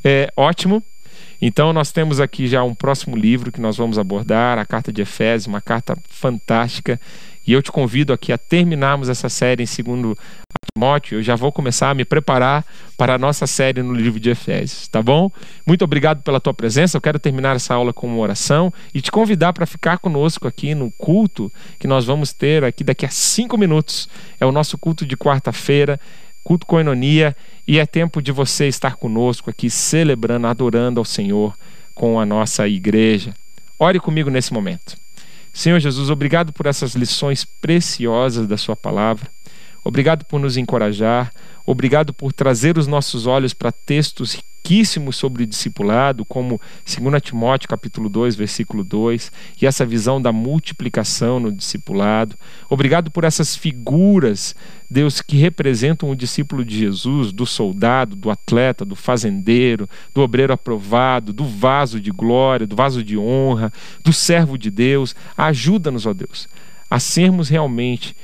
É 0.05 0.32
ótimo. 0.36 0.82
Então, 1.45 1.72
nós 1.72 1.90
temos 1.90 2.20
aqui 2.20 2.47
já 2.47 2.62
um 2.62 2.72
próximo 2.72 3.16
livro 3.16 3.51
que 3.51 3.61
nós 3.61 3.76
vamos 3.76 3.99
abordar, 3.99 4.59
a 4.59 4.64
carta 4.64 4.93
de 4.93 5.03
Efésios, 5.03 5.49
uma 5.49 5.61
carta 5.61 5.99
fantástica 6.09 7.01
E 7.45 7.53
eu 7.53 7.61
te 7.61 7.72
convido 7.72 8.12
aqui 8.12 8.32
a 8.32 8.38
terminarmos 8.38 9.09
essa 9.09 9.28
série 9.28 9.64
em 9.64 9.66
segundo 9.66 10.16
Timóteo. 10.77 11.18
Eu 11.18 11.23
já 11.23 11.37
vou 11.37 11.53
começar 11.53 11.91
a 11.91 11.95
me 11.95 12.05
preparar 12.05 12.64
para 12.97 13.14
a 13.14 13.18
nossa 13.18 13.47
série 13.47 13.83
no 13.83 13.93
livro 13.93 14.18
de 14.18 14.31
Efésios, 14.31 14.89
tá 14.89 15.03
bom? 15.03 15.31
Muito 15.66 15.85
obrigado 15.85 16.23
pela 16.23 16.41
tua 16.41 16.55
presença. 16.55 16.97
Eu 16.97 17.01
quero 17.01 17.18
terminar 17.18 17.57
essa 17.57 17.75
aula 17.75 17.93
com 17.93 18.07
uma 18.07 18.18
oração 18.18 18.73
e 18.95 19.01
te 19.01 19.11
convidar 19.11 19.53
para 19.53 19.66
ficar 19.66 19.99
conosco 19.99 20.49
aqui 20.49 20.75
no 20.75 20.91
culto 20.93 21.53
que 21.79 21.87
nós 21.87 22.05
vamos 22.05 22.33
ter 22.33 22.64
aqui 22.64 22.83
daqui 22.83 23.05
a 23.05 23.11
cinco 23.11 23.57
minutos. 23.59 24.09
É 24.41 24.47
o 24.47 24.53
nosso 24.53 24.79
culto 24.79 25.07
de 25.07 25.16
quarta-feira 25.16 26.01
culto 26.43 26.66
coinonia, 26.66 27.37
e 27.66 27.79
é 27.79 27.87
tempo 27.87 28.20
de 28.20 28.33
você 28.33 28.66
estar 28.66 28.97
conosco 28.97 29.49
aqui 29.49 29.70
celebrando, 29.70 30.49
adorando 30.49 30.99
ao 30.99 31.05
Senhor 31.05 31.57
com 31.95 32.18
a 32.18 32.27
nossa 32.27 32.66
igreja. 32.66 33.33
Ore 33.79 34.01
comigo 34.01 34.29
nesse 34.29 34.53
momento. 34.53 34.97
Senhor 35.53 35.79
Jesus, 35.79 36.11
obrigado 36.11 36.53
por 36.53 36.66
essas 36.66 36.95
lições 36.95 37.45
preciosas 37.45 38.49
da 38.49 38.57
Sua 38.57 38.75
palavra. 38.75 39.31
Obrigado 39.85 40.24
por 40.24 40.39
nos 40.41 40.57
encorajar. 40.57 41.33
Obrigado 41.66 42.12
por 42.12 42.33
trazer 42.33 42.78
os 42.78 42.87
nossos 42.87 43.26
olhos 43.26 43.53
para 43.55 43.72
textos 43.72 44.41
riquíssimos 44.62 45.16
sobre 45.16 45.43
o 45.43 45.47
discipulado, 45.47 46.24
como 46.24 46.61
2 46.87 47.20
Timóteo 47.20 47.68
capítulo 47.68 48.09
2, 48.09 48.37
versículo 48.37 48.85
2, 48.85 49.33
e 49.61 49.66
essa 49.66 49.85
visão 49.85 50.22
da 50.22 50.33
multiplicação 50.33 51.41
no 51.41 51.51
discipulado. 51.51 52.37
Obrigado 52.70 53.11
por 53.11 53.24
essas 53.24 53.57
figuras, 53.57 54.55
Deus, 54.89 55.20
que 55.20 55.37
representam 55.37 56.11
o 56.11 56.16
discípulo 56.16 56.64
de 56.64 56.78
Jesus, 56.78 57.33
do 57.33 57.45
soldado, 57.45 58.14
do 58.14 58.30
atleta, 58.30 58.85
do 58.85 58.95
fazendeiro, 58.95 59.89
do 60.14 60.20
obreiro 60.20 60.53
aprovado, 60.53 61.33
do 61.33 61.45
vaso 61.45 62.01
de 62.01 62.12
glória, 62.12 62.66
do 62.66 62.76
vaso 62.76 63.03
de 63.03 63.18
honra, 63.18 63.72
do 64.05 64.12
servo 64.12 64.57
de 64.57 64.70
Deus. 64.70 65.14
Ajuda-nos, 65.37 66.07
ó 66.07 66.14
Deus, 66.14 66.49
a 66.89 67.01
sermos 67.01 67.49
realmente 67.49 68.14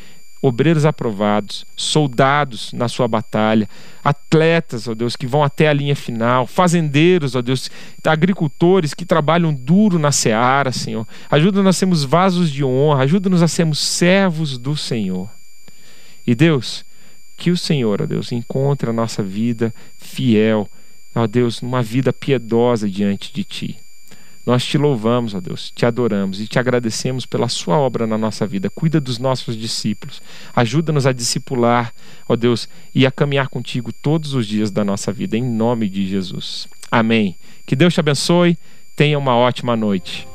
obreiros 0.41 0.84
aprovados, 0.84 1.66
soldados 1.76 2.72
na 2.72 2.89
sua 2.89 3.09
batalha, 3.09 3.68
atletas, 4.03 4.86
ó 4.86 4.95
Deus, 4.95 5.16
que 5.16 5.26
vão 5.26 5.43
até 5.43 5.68
a 5.68 5.72
linha 5.72 5.97
final, 5.97 6.47
fazendeiros, 6.47 7.34
ó 7.34 7.43
Deus, 7.43 7.70
agricultores 8.05 8.95
que 8.95 9.05
trabalham 9.05 9.53
duro 9.53 9.99
na 9.99 10.12
seara, 10.12 10.72
Senhor. 10.72 11.07
Ajuda-nos 11.30 11.68
a 11.68 11.72
sermos 11.72 12.05
vasos 12.05 12.51
de 12.51 12.64
honra, 12.64 13.03
ajuda-nos 13.03 13.43
a 13.43 13.49
sermos 13.49 13.78
servos 13.78 14.57
do 14.57 14.76
Senhor. 14.76 15.28
E 16.26 16.34
Deus, 16.34 16.84
que 17.36 17.51
o 17.51 17.57
Senhor, 17.57 18.03
ó 18.03 18.07
Deus, 18.07 18.32
encontre 18.32 18.91
a 18.91 18.93
nossa 18.93 19.22
vida 19.22 19.74
fiel, 19.97 20.68
ó 21.14 21.26
Deus, 21.26 21.61
numa 21.62 21.82
vida 21.82 22.12
piedosa 22.12 22.89
diante 22.89 23.32
de 23.32 23.45
Ti. 23.45 23.88
Nós 24.49 24.64
te 24.64 24.78
louvamos, 24.78 25.34
ó 25.34 25.40
Deus, 25.42 25.70
te 25.76 25.84
adoramos 25.84 26.40
e 26.40 26.49
te 26.49 26.59
agradecemos 26.59 27.26
pela 27.26 27.51
sua 27.51 27.76
obra 27.76 28.07
na 28.07 28.16
nossa 28.16 28.46
vida. 28.46 28.70
Cuida 28.70 28.99
dos 28.99 29.18
nossos 29.18 29.55
discípulos. 29.55 30.22
Ajuda-nos 30.57 31.05
a 31.05 31.12
discipular, 31.12 31.92
ó 32.26 32.34
Deus, 32.34 32.66
e 32.94 33.05
a 33.05 33.11
caminhar 33.11 33.49
contigo 33.49 33.92
todos 33.92 34.32
os 34.32 34.46
dias 34.46 34.70
da 34.70 34.82
nossa 34.82 35.12
vida, 35.12 35.36
em 35.36 35.44
nome 35.44 35.86
de 35.86 36.07
Jesus. 36.07 36.66
Amém. 36.90 37.36
Que 37.66 37.76
Deus 37.76 37.92
te 37.92 38.01
abençoe. 38.01 38.57
Tenha 38.96 39.18
uma 39.18 39.36
ótima 39.36 39.76
noite. 39.76 40.26